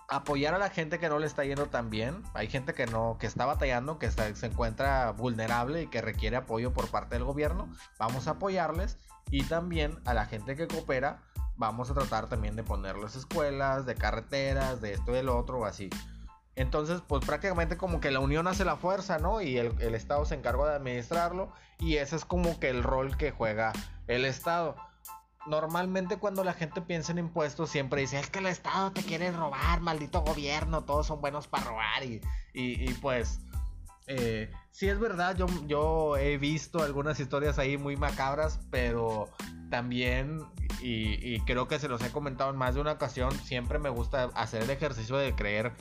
apoyar 0.09 0.53
a 0.53 0.57
la 0.57 0.69
gente 0.69 0.99
que 0.99 1.09
no 1.09 1.19
le 1.19 1.27
está 1.27 1.43
yendo 1.45 1.67
tan 1.67 1.89
bien. 1.89 2.23
Hay 2.33 2.47
gente 2.47 2.73
que 2.73 2.85
no, 2.87 3.17
que 3.19 3.27
está 3.27 3.45
batallando, 3.45 3.99
que 3.99 4.09
se 4.11 4.45
encuentra 4.45 5.11
vulnerable 5.11 5.83
y 5.83 5.87
que 5.87 6.01
requiere 6.01 6.35
apoyo 6.35 6.73
por 6.73 6.89
parte 6.89 7.15
del 7.15 7.23
gobierno. 7.23 7.69
Vamos 7.97 8.27
a 8.27 8.31
apoyarles. 8.31 8.97
Y 9.31 9.43
también 9.43 9.99
a 10.05 10.13
la 10.13 10.25
gente 10.25 10.55
que 10.55 10.67
coopera, 10.67 11.21
vamos 11.55 11.91
a 11.91 11.93
tratar 11.93 12.27
también 12.27 12.55
de 12.55 12.63
ponerles 12.63 13.15
escuelas, 13.15 13.85
de 13.85 13.95
carreteras, 13.95 14.81
de 14.81 14.93
esto 14.93 15.11
y 15.11 15.15
del 15.15 15.29
otro, 15.29 15.65
así. 15.65 15.89
Entonces, 16.55 17.01
pues 17.07 17.23
prácticamente 17.23 17.77
como 17.77 18.01
que 18.01 18.11
la 18.11 18.19
unión 18.19 18.47
hace 18.47 18.65
la 18.65 18.75
fuerza, 18.75 19.19
¿no? 19.19 19.41
Y 19.41 19.57
el, 19.57 19.79
el 19.79 19.93
Estado 19.93 20.25
se 20.25 20.35
encarga 20.35 20.67
de 20.67 20.75
administrarlo. 20.75 21.53
Y 21.77 21.97
ese 21.97 22.15
es 22.15 22.25
como 22.25 22.59
que 22.59 22.69
el 22.69 22.83
rol 22.83 23.15
que 23.15 23.31
juega 23.31 23.71
el 24.07 24.25
Estado 24.25 24.75
normalmente 25.47 26.17
cuando 26.17 26.43
la 26.43 26.53
gente 26.53 26.81
piensa 26.81 27.11
en 27.11 27.19
impuestos 27.19 27.69
siempre 27.69 28.01
dice, 28.01 28.19
es 28.19 28.29
que 28.29 28.39
el 28.39 28.47
Estado 28.47 28.91
te 28.91 29.03
quiere 29.03 29.31
robar, 29.31 29.81
maldito 29.81 30.21
gobierno, 30.21 30.83
todos 30.83 31.07
son 31.07 31.21
buenos 31.21 31.47
para 31.47 31.65
robar 31.65 32.03
y, 32.03 32.21
y, 32.53 32.93
pues... 32.95 33.39
Eh, 34.11 34.49
sí 34.71 34.89
es 34.89 34.99
verdad, 34.99 35.37
yo, 35.37 35.45
yo 35.67 36.17
he 36.17 36.39
visto 36.39 36.81
algunas 36.81 37.19
historias 37.19 37.59
ahí 37.59 37.77
muy 37.77 37.95
macabras, 37.95 38.59
pero 38.71 39.29
también, 39.69 40.41
y, 40.81 41.39
creo 41.41 41.67
que 41.67 41.79
se 41.79 41.87
los 41.87 42.03
he 42.03 42.11
comentado 42.11 42.49
en 42.49 42.57
más 42.57 42.75
de 42.75 42.81
una 42.81 42.93
ocasión, 42.93 43.31
siempre 43.31 43.79
me 43.79 43.89
gusta 43.89 44.31
hacer 44.33 44.63
el 44.63 44.69
ejercicio 44.69 45.17
de 45.17 45.35
creer, 45.35 45.73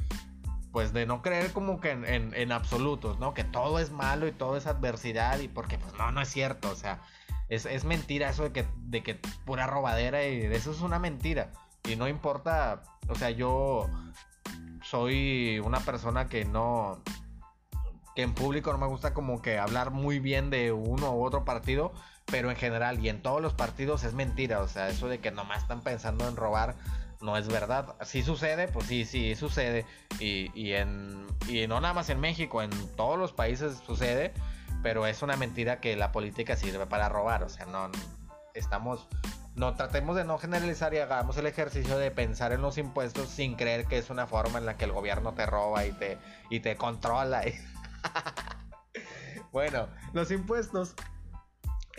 pues 0.73 0.93
de 0.93 1.07
no 1.07 1.23
creer 1.23 1.53
como 1.53 1.81
que 1.81 1.91
en, 1.91 2.53
absolutos, 2.53 3.19
¿no? 3.19 3.35
Que 3.35 3.45
todo 3.45 3.79
es 3.79 3.91
malo 3.91 4.27
y 4.27 4.33
todo 4.33 4.57
es 4.57 4.67
adversidad 4.67 5.39
y 5.39 5.49
porque 5.49 5.79
pues 5.79 5.95
no, 5.95 6.13
no 6.13 6.21
es 6.21 6.29
cierto, 6.29 6.71
o 6.71 6.77
sea, 6.77 7.01
es, 7.49 7.85
mentira 7.85 8.29
eso 8.29 8.45
de 8.45 8.53
que, 8.53 8.67
de 8.77 9.03
que 9.03 9.15
pura 9.45 9.67
robadera 9.67 10.27
y 10.27 10.45
eso 10.45 10.71
es 10.71 10.81
una 10.81 10.99
mentira. 10.99 11.53
Y 11.85 11.97
no 11.97 12.09
importa, 12.09 12.83
o 13.09 13.15
sea, 13.15 13.31
yo 13.31 13.89
soy 14.83 15.59
una 15.61 15.81
persona 15.81 16.27
que 16.27 16.45
no, 16.45 17.03
que 18.15 18.23
en 18.23 18.35
público 18.35 18.73
no 18.73 18.79
me 18.79 18.87
gusta 18.87 19.15
como 19.15 19.41
que 19.41 19.59
hablar 19.59 19.91
muy 19.91 20.19
bien 20.19 20.51
de 20.51 20.73
uno 20.73 21.15
u 21.15 21.25
otro 21.25 21.45
partido, 21.45 21.93
pero 22.27 22.51
en 22.51 22.57
general 22.57 23.03
y 23.03 23.09
en 23.09 23.23
todos 23.23 23.41
los 23.41 23.55
partidos 23.55 24.05
es 24.05 24.13
mentira, 24.13 24.61
o 24.61 24.69
sea, 24.69 24.89
eso 24.89 25.09
de 25.09 25.21
que 25.21 25.31
nomás 25.31 25.63
están 25.63 25.81
pensando 25.81 26.29
en 26.29 26.37
robar 26.37 26.77
no 27.21 27.37
es 27.37 27.49
verdad. 27.49 27.97
Si 28.03 28.23
sucede, 28.23 28.69
pues 28.69 28.87
sí, 28.87 29.05
sí 29.05 29.35
sucede. 29.35 29.87
Y, 30.21 30.51
y, 30.55 30.75
en, 30.75 31.27
y 31.49 31.67
no 31.67 31.81
nada 31.81 31.95
más 31.95 32.11
en 32.11 32.21
México, 32.21 32.63
en 32.63 32.71
todos 32.97 33.19
los 33.19 33.33
países 33.33 33.79
sucede, 33.87 34.33
pero 34.83 35.07
es 35.07 35.23
una 35.23 35.37
mentira 35.37 35.81
que 35.81 35.97
la 35.97 36.13
política 36.13 36.57
sirve 36.57 36.87
para 36.87 37.09
robar, 37.09 37.43
o 37.43 37.49
sea, 37.49 37.67
no 37.67 37.91
estamos 38.55 39.09
no 39.59 39.75
tratemos 39.75 40.15
de 40.15 40.25
no 40.25 40.39
generalizar 40.39 40.95
y 40.95 40.99
hagamos 40.99 41.37
el 41.37 41.47
ejercicio 41.47 41.99
de 41.99 42.13
pensar 42.13 42.53
en 42.53 42.63
los 42.63 42.79
impuestos 42.79 43.29
sin 43.29 43.57
creer 43.57 43.87
que 43.87 43.99
es 43.99 44.09
una 44.09 44.27
forma 44.27 44.59
en 44.59 44.67
la 44.67 44.77
que 44.77 44.85
el 44.85 44.93
gobierno 44.93 45.35
te 45.35 45.47
roba 45.47 45.85
y 45.85 45.93
te, 45.93 46.19
y 46.49 46.61
te 46.61 46.77
controla. 46.77 47.43
bueno, 49.53 49.89
los 50.13 50.31
impuestos. 50.31 50.95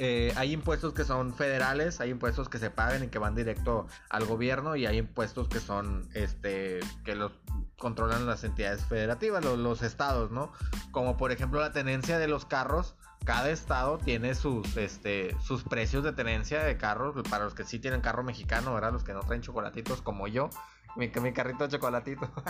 Eh, 0.01 0.31
hay 0.37 0.53
impuestos 0.53 0.93
que 0.93 1.03
son 1.03 1.33
federales, 1.33 1.99
hay 1.99 2.11
impuestos 2.11 2.47
que 2.47 2.57
se 2.57 2.71
pagan 2.71 3.03
y 3.03 3.07
que 3.09 3.19
van 3.19 3.35
directo 3.35 3.85
al 4.09 4.23
gobierno 4.23 4.77
y 4.77 4.85
hay 4.85 4.97
impuestos 4.97 5.49
que 5.49 5.59
son, 5.59 6.07
este, 6.13 6.79
que 7.03 7.15
los 7.15 7.33
controlan 7.77 8.25
las 8.25 8.45
entidades 8.45 8.85
federativas, 8.85 9.43
los, 9.43 9.81
estados, 9.81 10.31
¿no? 10.31 10.53
Como 10.91 11.17
por 11.17 11.33
ejemplo 11.33 11.59
la 11.59 11.73
tenencia 11.73 12.17
de 12.17 12.29
los 12.29 12.45
carros 12.45 12.95
cada 13.25 13.49
estado 13.49 13.97
tiene 13.97 14.35
sus, 14.35 14.77
este, 14.77 15.35
sus 15.41 15.63
precios 15.63 16.05
de 16.05 16.13
tenencia 16.13 16.63
de 16.63 16.77
carros. 16.77 17.15
Para 17.29 17.43
los 17.43 17.53
que 17.53 17.65
sí 17.65 17.77
tienen 17.77 17.99
carro 17.99 18.23
mexicano, 18.23 18.73
¿verdad? 18.73 18.93
Los 18.93 19.03
que 19.03 19.13
no 19.13 19.19
traen 19.19 19.41
chocolatitos 19.41 20.01
como 20.01 20.27
yo. 20.27 20.49
Mi, 20.95 21.09
carrito 21.09 21.67
de 21.67 21.77
chocolatito. 21.77 22.31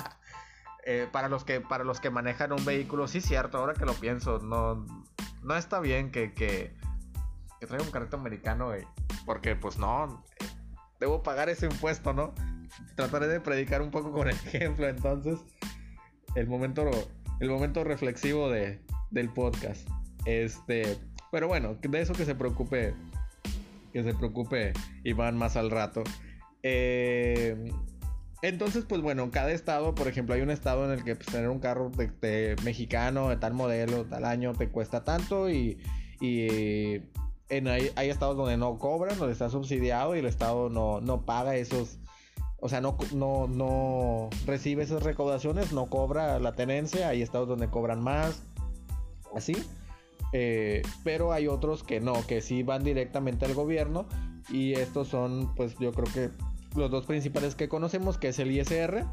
Eh, 0.85 1.09
para, 1.11 1.27
los 1.27 1.43
que, 1.43 1.59
para 1.59 1.83
los 1.83 1.99
que 1.99 2.09
manejan 2.09 2.53
un 2.53 2.63
vehículo, 2.63 3.07
sí, 3.09 3.19
cierto, 3.19 3.57
ahora 3.57 3.73
que 3.73 3.85
lo 3.85 3.93
pienso, 3.93 4.39
no, 4.39 4.85
no 5.43 5.55
está 5.55 5.81
bien 5.81 6.09
que, 6.09 6.73
que 7.59 7.67
traiga 7.67 7.85
un 7.85 7.91
carrito 7.91 8.17
americano, 8.17 8.71
Porque, 9.25 9.55
pues 9.55 9.77
no, 9.77 10.23
debo 10.99 11.23
pagar 11.23 11.49
ese 11.49 11.65
impuesto, 11.65 12.13
¿no? 12.13 12.33
Trataré 12.95 13.27
de 13.27 13.39
predicar 13.39 13.81
un 13.81 13.91
poco 13.91 14.11
con 14.11 14.29
el 14.29 14.35
ejemplo, 14.45 14.87
entonces. 14.87 15.39
El 16.35 16.47
momento, 16.47 16.89
el 17.39 17.49
momento 17.49 17.83
reflexivo 17.83 18.49
de, 18.49 18.79
del 19.09 19.29
podcast. 19.29 19.87
Este, 20.25 20.97
pero 21.31 21.47
bueno, 21.47 21.75
de 21.75 22.01
eso 22.01 22.13
que 22.13 22.25
se 22.25 22.35
preocupe, 22.35 22.93
que 23.91 24.03
se 24.03 24.13
preocupe 24.13 24.73
Iván 25.03 25.37
más 25.37 25.57
al 25.57 25.71
rato. 25.71 26.03
Eh, 26.61 27.71
entonces, 28.41 28.85
pues 28.85 29.01
bueno, 29.01 29.31
cada 29.31 29.51
estado, 29.51 29.95
por 29.95 30.07
ejemplo, 30.07 30.35
hay 30.35 30.41
un 30.41 30.51
estado 30.51 30.85
en 30.85 30.91
el 30.91 31.03
que 31.03 31.15
pues, 31.15 31.27
tener 31.27 31.49
un 31.49 31.59
carro 31.59 31.89
de, 31.89 32.55
mexicano 32.63 33.29
de 33.29 33.37
tal 33.37 33.53
modelo, 33.53 34.05
tal 34.05 34.23
año, 34.23 34.53
te 34.53 34.69
cuesta 34.69 35.03
tanto 35.03 35.49
y 35.49 35.81
en, 37.49 37.67
hay, 37.67 37.91
hay, 37.95 38.09
estados 38.09 38.37
donde 38.37 38.57
no 38.57 38.77
cobran, 38.77 39.17
donde 39.17 39.33
está 39.33 39.49
subsidiado 39.49 40.15
y 40.15 40.19
el 40.19 40.25
estado 40.25 40.69
no, 40.69 41.01
no 41.01 41.25
paga 41.25 41.55
esos, 41.55 41.97
o 42.59 42.69
sea, 42.69 42.81
no, 42.81 42.97
no, 43.13 43.47
no 43.47 44.29
recibe 44.45 44.83
esas 44.83 45.03
recaudaciones, 45.03 45.71
no 45.73 45.87
cobra 45.87 46.39
la 46.39 46.53
tenencia, 46.53 47.09
hay 47.09 47.21
estados 47.21 47.47
donde 47.47 47.69
cobran 47.69 48.01
más, 48.01 48.43
así. 49.35 49.55
Eh, 50.31 50.83
pero 51.03 51.33
hay 51.33 51.47
otros 51.47 51.83
que 51.83 51.99
no, 51.99 52.25
que 52.27 52.41
sí 52.41 52.63
van 52.63 52.83
directamente 52.83 53.45
al 53.45 53.53
gobierno. 53.53 54.05
Y 54.49 54.73
estos 54.73 55.07
son, 55.07 55.53
pues 55.55 55.75
yo 55.79 55.91
creo 55.91 56.07
que 56.13 56.29
los 56.77 56.91
dos 56.91 57.05
principales 57.05 57.55
que 57.55 57.69
conocemos, 57.69 58.17
que 58.17 58.29
es 58.29 58.39
el 58.39 58.51
ISR. 58.51 59.05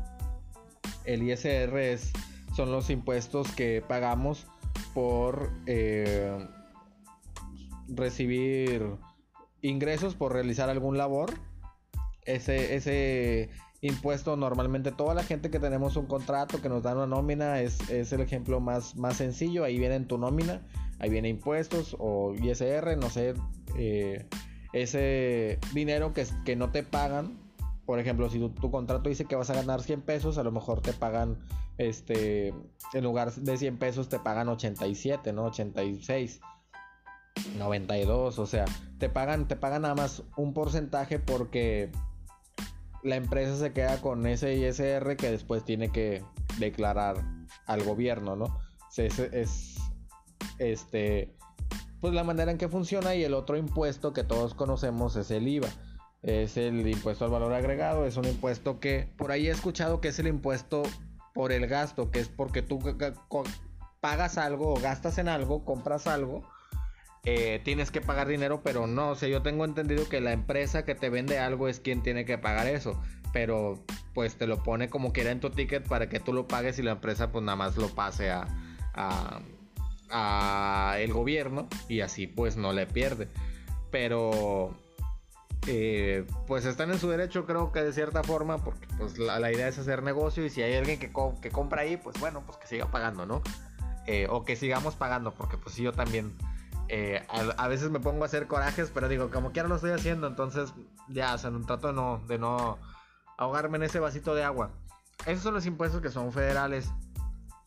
El 1.05 1.23
ISR 1.23 1.79
es, 1.79 2.13
son 2.55 2.73
los 2.73 2.91
impuestos 2.91 3.51
que 3.53 3.83
pagamos 3.87 4.47
por 4.95 5.51
eh, 5.67 6.47
recibir 7.89 8.97
ingresos 9.63 10.15
por 10.15 10.33
realizar 10.33 10.69
algún 10.71 10.99
labor. 10.99 11.33
Ese, 12.23 12.75
ese 12.75 13.51
impuesto 13.81 14.37
normalmente 14.37 14.91
toda 14.91 15.15
la 15.15 15.23
gente 15.23 15.51
que 15.51 15.61
tenemos 15.61 15.97
un 15.97 16.07
contrato 16.07 16.61
que 16.61 16.69
nos 16.69 16.83
dan 16.83 16.97
una 16.97 17.07
nómina 17.07 17.61
es, 17.61 17.89
es 17.89 18.13
el 18.13 18.21
ejemplo 18.21 18.61
más, 18.61 18.97
más 18.97 19.17
sencillo. 19.17 19.65
Ahí 19.65 19.79
viene 19.79 19.95
en 19.95 20.07
tu 20.07 20.19
nómina 20.19 20.63
ahí 20.99 21.11
viene 21.11 21.29
impuestos 21.29 21.97
o 21.99 22.35
ISR, 22.35 22.97
no 22.97 23.11
sé, 23.11 23.35
eh, 23.77 24.27
ese 24.73 25.59
dinero 25.73 26.13
que, 26.13 26.27
que, 26.45 26.57
no 26.57 26.71
te 26.71 26.83
pagan. 26.83 27.39
Por 27.85 27.99
ejemplo, 28.01 28.29
si 28.29 28.39
tu, 28.39 28.71
contrato 28.71 29.09
dice 29.09 29.27
que 29.27 29.37
vas 29.37 29.51
a 29.51 29.55
ganar 29.55 29.83
100 29.83 30.03
pesos, 30.03 30.39
a 30.39 30.43
lo 30.43 30.51
mejor 30.51 30.81
te 30.81 30.93
pagan, 30.93 31.39
este, 31.79 32.49
en 32.93 33.05
lugar 33.05 33.33
de 33.33 33.57
100 33.57 33.79
pesos 33.79 34.09
te 34.09 34.19
pagan 34.19 34.49
87, 34.49 35.33
¿no? 35.33 35.45
86. 35.45 36.41
92, 37.59 38.39
o 38.39 38.47
sea, 38.47 38.65
te 38.99 39.09
pagan, 39.09 39.49
te 39.49 39.57
pagan 39.57 39.83
nada 39.83 39.95
más 39.95 40.23
un 40.37 40.55
porcentaje 40.55 41.19
porque 41.19 41.91
la 43.03 43.17
empresa 43.17 43.57
se 43.57 43.73
queda 43.73 44.01
con 44.01 44.27
ese 44.27 44.55
ISR 44.55 45.17
que 45.17 45.31
después 45.31 45.65
tiene 45.65 45.91
que 45.91 46.25
declarar 46.59 47.23
al 47.67 47.83
gobierno, 47.85 48.37
¿no? 48.37 48.59
es, 48.97 49.19
es, 49.19 49.77
este, 50.59 51.35
pues 52.01 52.15
la 52.15 52.25
manera 52.25 52.51
en 52.51 52.59
que 52.59 52.69
funciona 52.69 53.15
y 53.15 53.25
el 53.25 53.35
otro 53.35 53.57
impuesto 53.57 54.13
que 54.13 54.25
todos 54.25 54.55
conocemos 54.55 55.17
es 55.17 55.31
el 55.31 55.49
IVA. 55.49 55.69
Es 56.23 56.57
el 56.57 56.87
impuesto 56.89 57.25
al 57.25 57.31
valor 57.31 57.53
agregado, 57.53 58.05
es 58.05 58.17
un 58.17 58.25
impuesto 58.25 58.81
que 58.81 59.13
por 59.17 59.31
ahí 59.31 59.47
he 59.47 59.51
escuchado 59.51 60.01
que 60.01 60.09
es 60.09 60.19
el 60.19 60.27
impuesto 60.27 60.83
por 61.35 61.53
el 61.53 61.67
gasto, 61.69 62.11
que 62.11 62.19
es 62.19 62.29
porque 62.29 62.63
tú 62.63 62.81
pagas 64.01 64.37
algo 64.39 64.75
o 64.75 64.81
gastas 64.81 65.19
en 65.19 65.29
algo, 65.29 65.65
compras 65.65 66.07
algo, 66.07 66.43
eh, 67.27 67.61
tienes 67.65 67.91
que 67.91 68.01
pagar 68.01 68.29
dinero, 68.29 68.63
pero 68.63 68.87
no, 68.87 69.11
o 69.11 69.15
sea, 69.17 69.29
yo 69.29 69.43
tengo 69.43 69.65
entendido 69.65 70.09
que 70.09 70.21
la 70.21 70.33
empresa 70.33 70.85
que 70.85 70.95
te 70.95 71.11
vende 71.11 71.39
algo 71.39 71.69
es 71.69 71.81
quien 71.81 72.03
tiene 72.03 72.25
que 72.25 72.39
pagar 72.39 72.69
eso, 72.69 73.01
pero 73.33 73.85
pues 74.15 74.37
te 74.37 74.47
lo 74.47 74.63
pone 74.63 74.89
como 74.89 75.13
que 75.13 75.23
era 75.23 75.33
en 75.33 75.41
tu 75.41 75.51
ticket 75.51 75.87
para 75.87 76.09
que 76.09 76.21
tú 76.21 76.33
lo 76.33 76.47
pagues 76.47 76.79
y 76.79 76.83
la 76.83 76.93
empresa 76.93 77.33
pues 77.33 77.45
nada 77.45 77.57
más 77.57 77.77
lo 77.77 77.89
pase 77.89 78.31
a, 78.31 78.47
a 78.95 79.41
el 80.99 81.13
gobierno 81.13 81.69
y 81.89 82.01
así 82.01 82.27
pues 82.27 82.57
no 82.57 82.73
le 82.73 82.87
pierde. 82.87 83.29
Pero 83.91 84.77
eh, 85.67 86.25
pues 86.47 86.65
están 86.65 86.93
en 86.93 87.01
su 87.01 87.09
derecho 87.09 87.45
creo 87.45 87.73
que 87.73 87.83
de 87.83 87.93
cierta 87.93 88.23
forma 88.23 88.63
porque 88.63 88.87
pues 88.99 89.19
la, 89.19 89.51
idea 89.51 89.67
es 89.67 89.79
hacer 89.79 90.05
negocio 90.05 90.45
y 90.45 90.51
si 90.51 90.63
hay 90.63 90.75
alguien 90.75 91.01
que, 91.01 91.11
que, 91.43 91.51
compra 91.51 91.83
ahí 91.83 91.97
pues 91.97 92.21
bueno 92.21 92.45
pues 92.47 92.57
que 92.59 92.69
siga 92.69 92.91
pagando, 92.91 93.27
¿no? 93.27 93.43
Eh, 94.07 94.29
o 94.31 94.45
que 94.45 94.55
sigamos 94.55 94.95
pagando 94.95 95.35
porque 95.35 95.59
pues 95.59 95.77
yo 95.77 95.93
también 95.93 96.37
eh, 96.89 97.27
a, 97.29 97.69
veces 97.69 97.91
me 97.91 98.01
pongo 98.01 98.23
a 98.23 98.27
hacer 98.27 98.47
corajes 98.47 98.91
pero 98.93 99.09
digo 99.09 99.31
como 99.31 99.53
quiera 99.53 99.69
lo 99.69 99.77
estoy 99.77 99.91
haciendo 99.91 100.27
entonces 100.27 100.73
ya 101.09 101.35
o 101.35 101.39
sea 101.39 101.51
trato 101.67 101.89
de 101.89 101.93
no, 101.93 102.23
de 102.27 102.39
no 102.39 102.79
ahogarme 103.39 103.77
en 103.77 103.85
ese 103.85 104.01
vasito 104.01 104.35
de 104.35 104.45
agua. 104.45 104.71
Esos 105.25 105.43
son 105.43 105.55
los 105.55 105.67
impuestos 105.67 106.01
que 106.01 106.11
son 106.11 106.33
federales 106.33 106.91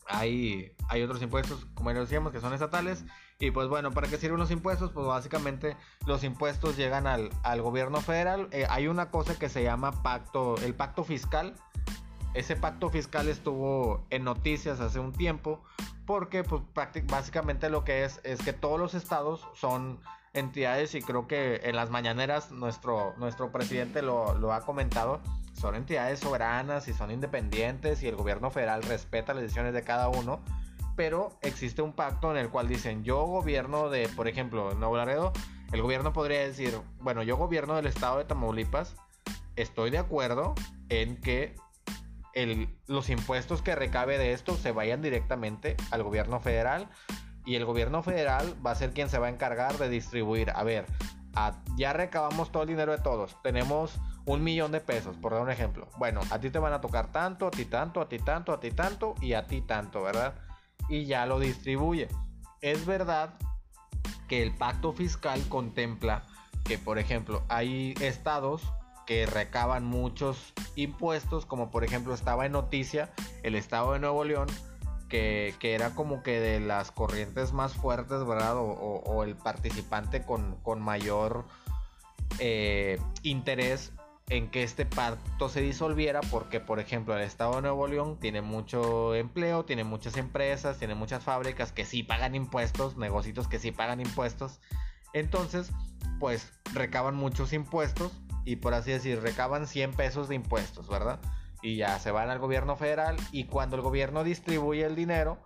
hay, 0.09 0.71
hay 0.89 1.03
otros 1.03 1.21
impuestos, 1.21 1.65
como 1.75 1.91
ya 1.91 1.99
decíamos, 1.99 2.33
que 2.33 2.41
son 2.41 2.53
estatales. 2.53 3.05
Y 3.39 3.51
pues 3.51 3.69
bueno, 3.69 3.91
¿para 3.91 4.07
qué 4.07 4.17
sirven 4.17 4.39
los 4.39 4.51
impuestos? 4.51 4.91
Pues 4.91 5.05
básicamente 5.05 5.77
los 6.05 6.23
impuestos 6.23 6.75
llegan 6.75 7.07
al, 7.07 7.29
al 7.43 7.61
gobierno 7.61 8.01
federal. 8.01 8.49
Eh, 8.51 8.65
hay 8.69 8.87
una 8.87 9.11
cosa 9.11 9.37
que 9.37 9.47
se 9.47 9.63
llama 9.63 10.03
pacto, 10.03 10.55
el 10.57 10.73
pacto 10.73 11.03
fiscal. 11.03 11.55
Ese 12.33 12.55
pacto 12.55 12.89
fiscal 12.89 13.27
estuvo 13.27 14.05
en 14.09 14.23
noticias 14.23 14.79
hace 14.79 14.99
un 14.99 15.13
tiempo 15.13 15.63
porque 16.05 16.43
pues 16.43 16.61
básicamente 17.07 17.69
lo 17.69 17.83
que 17.83 18.03
es 18.03 18.19
es 18.23 18.41
que 18.41 18.53
todos 18.53 18.79
los 18.79 18.93
estados 18.93 19.47
son 19.53 19.99
entidades 20.33 20.93
y 20.95 21.01
creo 21.01 21.27
que 21.27 21.61
en 21.63 21.75
las 21.75 21.89
mañaneras 21.89 22.51
nuestro, 22.51 23.13
nuestro 23.17 23.51
presidente 23.51 24.01
lo, 24.01 24.35
lo 24.35 24.53
ha 24.53 24.61
comentado 24.61 25.21
son 25.59 25.75
entidades 25.75 26.19
soberanas 26.19 26.87
y 26.87 26.93
son 26.93 27.11
independientes 27.11 28.01
y 28.01 28.07
el 28.07 28.15
gobierno 28.15 28.49
federal 28.49 28.81
respeta 28.83 29.33
las 29.33 29.43
decisiones 29.43 29.73
de 29.73 29.83
cada 29.83 30.07
uno, 30.07 30.39
pero 30.95 31.37
existe 31.41 31.81
un 31.81 31.93
pacto 31.93 32.31
en 32.31 32.37
el 32.37 32.49
cual 32.49 32.67
dicen, 32.69 33.03
yo 33.03 33.25
gobierno 33.25 33.89
de, 33.89 34.07
por 34.09 34.27
ejemplo, 34.27 34.73
Nuevo 34.75 34.95
Laredo, 34.95 35.33
el 35.73 35.81
gobierno 35.81 36.13
podría 36.13 36.39
decir, 36.39 36.79
bueno, 37.01 37.23
yo 37.23 37.35
gobierno 37.35 37.75
del 37.75 37.87
estado 37.87 38.19
de 38.19 38.25
Tamaulipas, 38.25 38.95
estoy 39.57 39.89
de 39.89 39.97
acuerdo 39.97 40.55
en 40.87 41.17
que 41.17 41.55
los 42.87 43.09
impuestos 43.09 43.61
que 43.61 43.75
recabe 43.75 44.17
de 44.17 44.33
esto 44.33 44.55
se 44.55 44.71
vayan 44.71 45.01
directamente 45.01 45.75
al 45.91 46.03
gobierno 46.03 46.39
federal 46.39 46.87
y 47.45 47.55
el 47.55 47.65
gobierno 47.65 48.03
federal 48.03 48.55
va 48.65 48.71
a 48.71 48.75
ser 48.75 48.91
quien 48.91 49.09
se 49.09 49.17
va 49.17 49.27
a 49.27 49.29
encargar 49.29 49.77
de 49.77 49.89
distribuir. 49.89 50.51
A 50.51 50.63
ver, 50.63 50.85
ya 51.75 51.93
recabamos 51.93 52.51
todo 52.51 52.63
el 52.63 52.69
dinero 52.69 52.91
de 52.91 52.99
todos. 52.99 53.35
Tenemos 53.41 53.99
un 54.25 54.43
millón 54.43 54.71
de 54.71 54.81
pesos, 54.81 55.17
por 55.17 55.33
dar 55.33 55.41
un 55.41 55.49
ejemplo. 55.49 55.87
Bueno, 55.97 56.21
a 56.29 56.39
ti 56.39 56.49
te 56.49 56.59
van 56.59 56.73
a 56.73 56.81
tocar 56.81 57.11
tanto, 57.11 57.47
a 57.47 57.51
ti 57.51 57.65
tanto, 57.65 58.01
a 58.01 58.09
ti 58.09 58.19
tanto, 58.19 58.53
a 58.53 58.59
ti 58.59 58.71
tanto 58.71 59.15
y 59.21 59.33
a 59.33 59.47
ti 59.47 59.61
tanto, 59.61 60.03
¿verdad? 60.03 60.35
Y 60.87 61.05
ya 61.05 61.25
lo 61.25 61.39
distribuye. 61.39 62.07
Es 62.61 62.85
verdad 62.85 63.33
que 64.27 64.43
el 64.43 64.53
pacto 64.55 64.93
fiscal 64.93 65.41
contempla 65.49 66.23
que, 66.65 66.77
por 66.77 66.99
ejemplo, 66.99 67.43
hay 67.47 67.95
estados 68.01 68.61
que 69.09 69.25
recaban 69.25 69.85
muchos 69.85 70.53
impuestos, 70.75 71.47
como 71.47 71.71
por 71.71 71.83
ejemplo 71.83 72.13
estaba 72.13 72.45
en 72.45 72.51
noticia 72.51 73.09
el 73.41 73.55
estado 73.55 73.93
de 73.93 73.99
Nuevo 73.99 74.23
León, 74.23 74.45
que, 75.07 75.55
era 75.63 75.95
como 75.95 76.21
que 76.21 76.39
de 76.39 76.59
las 76.59 76.91
corrientes 76.91 77.51
más 77.51 77.73
fuertes, 77.73 78.23
¿verdad? 78.23 78.53
O, 78.57 79.23
el 79.23 79.35
participante 79.35 80.21
con, 80.21 80.57
con 80.57 80.79
mayor 80.79 81.45
eh, 82.37 83.01
interés 83.23 83.93
en 84.27 84.51
que 84.51 84.61
este 84.61 84.85
pacto 84.85 85.49
se 85.49 85.61
disolviera 85.61 86.21
porque, 86.29 86.59
por 86.59 86.79
ejemplo, 86.79 87.17
el 87.17 87.23
Estado 87.23 87.55
de 87.55 87.63
Nuevo 87.63 87.87
León 87.87 88.19
tiene 88.19 88.43
mucho 88.43 89.15
empleo, 89.15 89.65
tiene 89.65 89.83
muchas 89.83 90.17
empresas, 90.17 90.77
tiene 90.77 90.93
muchas 90.93 91.23
fábricas 91.23 91.71
que 91.71 91.83
sí 91.83 92.03
pagan 92.03 92.35
impuestos, 92.35 92.95
negocios 92.95 93.47
que 93.47 93.57
sí 93.57 93.71
pagan 93.71 94.01
impuestos. 94.01 94.59
Entonces, 95.13 95.71
pues 96.19 96.51
recaban 96.75 97.15
muchos 97.15 97.53
impuestos 97.53 98.11
y 98.45 98.57
por 98.57 98.73
así 98.73 98.91
decir, 98.91 99.21
recaban 99.21 99.67
100 99.67 99.93
pesos 99.93 100.27
de 100.29 100.35
impuestos, 100.35 100.87
¿verdad? 100.87 101.19
Y 101.61 101.77
ya 101.77 101.99
se 101.99 102.11
van 102.11 102.29
al 102.29 102.39
gobierno 102.39 102.75
federal 102.75 103.17
y 103.31 103.45
cuando 103.45 103.75
el 103.75 103.81
gobierno 103.81 104.23
distribuye 104.23 104.85
el 104.85 104.95
dinero, 104.95 105.37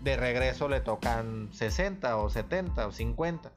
de 0.00 0.16
regreso 0.16 0.68
le 0.68 0.80
tocan 0.80 1.50
60 1.52 2.16
o 2.16 2.30
70 2.30 2.86
o 2.86 2.92
50. 2.92 3.52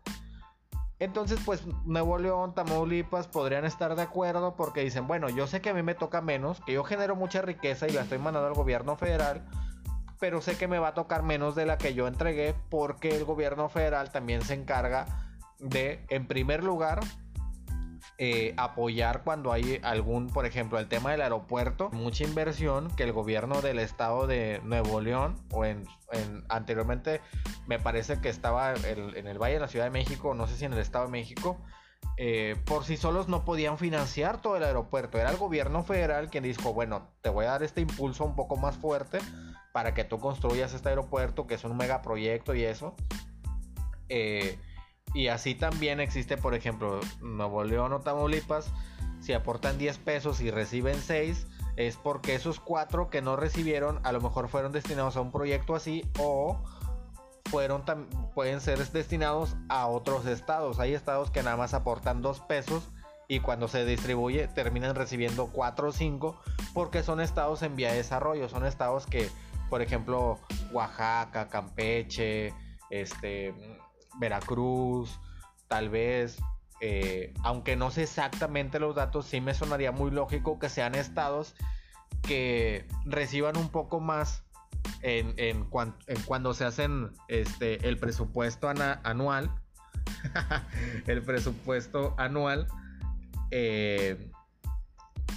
Entonces, 0.97 1.39
pues 1.43 1.65
Nuevo 1.85 2.17
León, 2.17 2.53
Tamaulipas 2.53 3.27
podrían 3.27 3.65
estar 3.65 3.95
de 3.95 4.01
acuerdo 4.01 4.55
porque 4.55 4.81
dicen, 4.81 5.07
bueno, 5.07 5.29
yo 5.29 5.45
sé 5.45 5.59
que 5.61 5.69
a 5.69 5.73
mí 5.73 5.83
me 5.83 5.95
toca 5.95 6.21
menos, 6.21 6.61
que 6.65 6.73
yo 6.73 6.83
genero 6.83 7.15
mucha 7.15 7.41
riqueza 7.41 7.87
y 7.87 7.91
la 7.91 8.01
estoy 8.01 8.17
mandando 8.17 8.47
al 8.47 8.53
gobierno 8.53 8.95
federal, 8.95 9.45
pero 10.19 10.41
sé 10.41 10.57
que 10.57 10.69
me 10.69 10.79
va 10.79 10.89
a 10.89 10.93
tocar 10.93 11.23
menos 11.23 11.55
de 11.55 11.65
la 11.65 11.77
que 11.77 11.93
yo 11.93 12.07
entregué 12.07 12.55
porque 12.69 13.09
el 13.09 13.25
gobierno 13.25 13.67
federal 13.67 14.11
también 14.11 14.41
se 14.41 14.53
encarga 14.53 15.05
de, 15.59 16.05
en 16.09 16.27
primer 16.27 16.63
lugar, 16.63 17.01
eh, 18.17 18.53
apoyar 18.57 19.23
cuando 19.23 19.51
hay 19.51 19.79
algún, 19.83 20.27
por 20.27 20.45
ejemplo, 20.45 20.79
el 20.79 20.87
tema 20.87 21.11
del 21.11 21.21
aeropuerto, 21.21 21.89
mucha 21.91 22.23
inversión 22.23 22.89
que 22.95 23.03
el 23.03 23.11
gobierno 23.11 23.61
del 23.61 23.79
estado 23.79 24.27
de 24.27 24.61
Nuevo 24.63 25.01
León 25.01 25.35
o 25.51 25.65
en, 25.65 25.85
anteriormente 26.49 27.21
me 27.67 27.79
parece 27.79 28.21
que 28.21 28.29
estaba 28.29 28.73
en 28.73 29.27
el 29.27 29.37
Valle 29.37 29.55
de 29.55 29.59
la 29.59 29.67
Ciudad 29.67 29.85
de 29.85 29.91
México, 29.91 30.33
no 30.33 30.47
sé 30.47 30.55
si 30.55 30.65
en 30.65 30.73
el 30.73 30.79
estado 30.79 31.05
de 31.05 31.11
México, 31.11 31.57
eh, 32.17 32.55
por 32.65 32.85
sí 32.85 32.95
solos 32.95 33.27
no 33.27 33.43
podían 33.43 33.77
financiar 33.77 34.41
todo 34.41 34.55
el 34.55 34.63
aeropuerto. 34.63 35.17
Era 35.17 35.31
el 35.31 35.37
gobierno 35.37 35.83
federal 35.83 36.29
quien 36.29 36.43
dijo, 36.43 36.73
bueno, 36.73 37.09
te 37.21 37.29
voy 37.29 37.45
a 37.45 37.49
dar 37.49 37.63
este 37.63 37.81
impulso 37.81 38.23
un 38.23 38.35
poco 38.35 38.55
más 38.55 38.77
fuerte 38.77 39.19
para 39.73 39.93
que 39.93 40.05
tú 40.05 40.19
construyas 40.19 40.73
este 40.73 40.89
aeropuerto, 40.89 41.47
que 41.47 41.55
es 41.55 41.63
un 41.65 41.75
megaproyecto 41.75 42.55
y 42.55 42.63
eso. 42.63 42.95
Eh, 44.07 44.57
y 45.15 45.29
así 45.29 45.55
también 45.55 46.01
existe, 46.01 46.35
por 46.35 46.53
ejemplo, 46.53 46.99
Nuevo 47.21 47.63
León 47.63 47.93
o 47.93 48.01
Tamaulipas, 48.01 48.71
si 49.21 49.31
aportan 49.31 49.77
10 49.77 49.97
pesos 49.99 50.41
y 50.41 50.51
reciben 50.51 50.95
6, 50.95 51.47
es 51.77 51.95
porque 51.95 52.35
esos 52.35 52.59
4 52.59 53.09
que 53.09 53.21
no 53.21 53.37
recibieron 53.37 54.01
a 54.03 54.11
lo 54.11 54.19
mejor 54.19 54.49
fueron 54.49 54.73
destinados 54.73 55.15
a 55.15 55.21
un 55.21 55.31
proyecto 55.31 55.73
así 55.73 56.03
o 56.19 56.61
fueron 57.45 57.83
pueden 58.33 58.59
ser 58.59 58.77
destinados 58.91 59.55
a 59.69 59.87
otros 59.87 60.25
estados. 60.25 60.79
Hay 60.79 60.93
estados 60.93 61.31
que 61.31 61.43
nada 61.43 61.55
más 61.55 61.73
aportan 61.73 62.21
2 62.21 62.41
pesos 62.41 62.83
y 63.29 63.39
cuando 63.39 63.69
se 63.69 63.85
distribuye 63.85 64.49
terminan 64.49 64.95
recibiendo 64.95 65.47
4 65.47 65.87
o 65.87 65.91
5 65.93 66.41
porque 66.73 67.03
son 67.03 67.21
estados 67.21 67.61
en 67.61 67.77
vía 67.77 67.91
de 67.91 67.97
desarrollo, 67.97 68.49
son 68.49 68.65
estados 68.65 69.05
que, 69.05 69.29
por 69.69 69.81
ejemplo, 69.81 70.39
Oaxaca, 70.73 71.47
Campeche, 71.47 72.53
este 72.89 73.53
Veracruz, 74.19 75.19
tal 75.67 75.89
vez, 75.89 76.37
eh, 76.81 77.33
aunque 77.43 77.75
no 77.75 77.91
sé 77.91 78.03
exactamente 78.03 78.79
los 78.79 78.95
datos, 78.95 79.25
sí 79.25 79.41
me 79.41 79.53
sonaría 79.53 79.91
muy 79.91 80.11
lógico 80.11 80.59
que 80.59 80.69
sean 80.69 80.95
estados 80.95 81.55
que 82.21 82.87
reciban 83.05 83.57
un 83.57 83.69
poco 83.69 83.99
más 83.99 84.43
en, 85.01 85.33
en, 85.37 85.65
cuando 86.25 86.53
se 86.53 86.65
hacen 86.65 87.11
este, 87.27 87.87
el 87.87 87.97
presupuesto 87.97 88.69
anual. 88.69 89.51
el 91.07 91.21
presupuesto 91.21 92.15
anual. 92.17 92.67
Eh, 93.51 94.31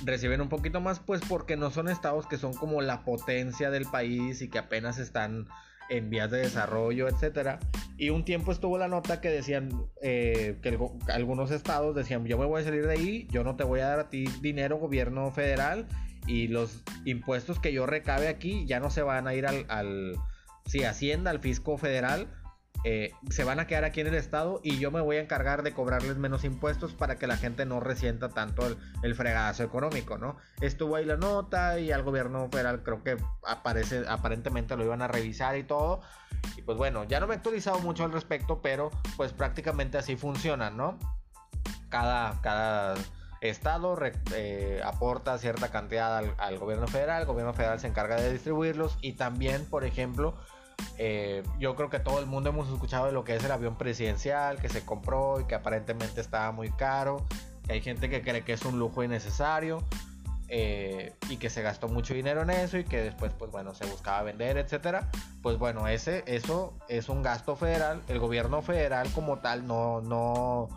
reciben 0.05 0.41
un 0.41 0.49
poquito 0.49 0.81
más 0.81 1.01
pues 1.01 1.21
porque 1.29 1.57
no 1.57 1.71
son 1.71 1.89
estados 1.89 2.27
que 2.27 2.39
son 2.39 2.55
como 2.55 2.81
la 2.81 3.05
potencia 3.05 3.71
del 3.71 3.85
país 3.85 4.43
y 4.43 4.49
que 4.49 4.59
apenas 4.59 4.99
están 4.99 5.49
en 5.91 6.11
vías 6.11 6.31
de 6.31 6.39
desarrollo, 6.39 7.09
etcétera. 7.09 7.59
Y 7.97 8.11
un 8.11 8.25
tiempo 8.25 8.53
estuvo 8.53 8.79
la 8.79 8.89
nota 8.89 9.21
que 9.21 9.29
decían 9.29 9.71
eh, 10.03 10.57
que 10.63 10.79
algunos 11.13 11.51
estados 11.51 11.95
decían, 11.95 12.25
yo 12.27 12.39
me 12.39 12.47
voy 12.47 12.63
a 12.63 12.65
salir 12.65 12.87
de 12.87 12.93
ahí, 12.93 13.27
yo 13.31 13.45
no 13.45 13.57
te 13.57 13.65
voy 13.65 13.81
a 13.81 13.87
dar 13.87 14.01
a 14.01 14.09
ti 14.09 14.25
dinero, 14.41 14.79
gobierno 14.79 15.31
federal, 15.31 15.87
y 16.27 16.49
los 16.49 16.85
impuestos 17.05 17.59
que 17.59 17.73
yo 17.73 17.87
recabe 17.87 18.29
aquí 18.29 18.67
ya 18.67 18.81
no 18.81 18.91
se 18.91 19.03
van 19.03 19.27
a 19.27 19.35
ir 19.35 19.47
al, 19.47 19.65
al 19.69 20.17
sí, 20.67 20.85
Hacienda, 20.85 21.31
al 21.31 21.41
fisco 21.41 21.79
federal, 21.79 22.29
eh, 22.85 23.13
se 23.31 23.43
van 23.43 23.59
a 23.59 23.67
quedar 23.67 23.85
aquí 23.85 24.01
en 24.01 24.07
el 24.07 24.15
estado 24.15 24.61
y 24.63 24.79
yo 24.79 24.91
me 24.91 25.01
voy 25.01 25.17
a 25.17 25.21
encargar 25.21 25.63
de 25.63 25.73
cobrarles 25.73 26.17
menos 26.17 26.45
impuestos 26.45 26.95
para 26.95 27.17
que 27.17 27.27
la 27.27 27.37
gente 27.37 27.67
no 27.67 27.81
resienta 27.81 28.29
tanto 28.29 28.67
el, 28.67 28.79
el 29.03 29.15
fregadazo 29.17 29.65
económico, 29.65 30.17
¿no? 30.17 30.37
Estuvo 30.61 30.95
ahí 30.95 31.05
la 31.05 31.17
nota 31.17 31.81
y 31.81 31.91
al 31.91 32.05
gobierno 32.05 32.49
federal 32.51 32.85
creo 32.85 33.03
que 33.03 33.17
aparece, 33.45 34.05
aparentemente 34.09 34.77
lo 34.77 34.85
iban 34.85 35.03
a 35.03 35.09
revisar 35.09 35.57
y 35.57 35.65
todo. 35.65 36.03
Y 36.57 36.63
pues 36.63 36.79
bueno, 36.79 37.03
ya 37.05 37.19
no 37.19 37.27
me 37.27 37.35
he 37.35 37.37
actualizado 37.37 37.81
mucho 37.81 38.05
al 38.05 38.13
respecto, 38.13 38.63
pero 38.63 38.91
pues 39.17 39.33
prácticamente 39.33 39.99
así 39.99 40.17
funciona, 40.17 40.71
¿no? 40.71 40.99
Cada, 41.89 42.41
cada 42.43 42.95
estado 43.41 43.99
eh, 44.35 44.81
aporta 44.85 45.37
cierta 45.39 45.71
cantidad 45.71 46.17
al, 46.17 46.35
al 46.39 46.59
gobierno 46.59 46.87
federal, 46.87 47.23
el 47.23 47.27
gobierno 47.27 47.55
federal 47.55 47.81
se 47.81 47.89
encarga 47.89 48.17
de 48.17 48.33
distribuirlos 48.33 48.99
y 49.01 49.15
también, 49.15 49.65
por 49.65 49.85
ejemplo, 49.85 50.37
eh, 50.99 51.45
yo 51.59 51.77
creo 51.77 51.91
que 51.91 52.01
todo 52.01 52.19
el 52.19 52.27
mundo 52.27 52.51
hemos 52.51 52.69
escuchado 52.69 53.07
de 53.07 53.13
lo 53.13 53.25
que 53.25 53.37
es 53.37 53.45
el 53.45 53.53
avión 53.53 53.77
presidencial 53.77 54.61
que 54.61 54.69
se 54.69 54.85
compró 54.85 55.41
y 55.41 55.45
que 55.45 55.55
aparentemente 55.55 56.21
estaba 56.21 56.51
muy 56.53 56.71
caro. 56.71 57.25
hay 57.69 57.81
gente 57.81 58.11
que 58.11 58.23
cree 58.23 58.43
que 58.43 58.53
es 58.53 58.65
un 58.65 58.79
lujo 58.79 59.05
innecesario 59.05 59.85
eh, 60.49 61.15
y 61.29 61.37
que 61.37 61.51
se 61.51 61.63
gastó 61.63 61.89
mucho 61.89 62.15
dinero 62.15 62.43
en 62.43 62.51
eso 62.51 62.79
y 62.79 62.85
que 62.85 63.03
después, 63.03 63.33
pues 63.39 63.51
bueno, 63.51 63.75
se 63.75 63.85
buscaba 63.87 64.23
vender, 64.23 64.57
etcétera. 64.57 65.11
Pues 65.43 65.59
bueno, 65.59 65.87
ese, 65.87 66.25
eso 66.27 66.77
es 66.89 67.09
un 67.09 67.23
gasto 67.23 67.55
federal. 67.55 68.03
El 68.09 68.19
gobierno 68.19 68.63
federal 68.63 69.13
como 69.13 69.39
tal 69.39 69.67
no, 69.67 70.01
no, 70.01 70.69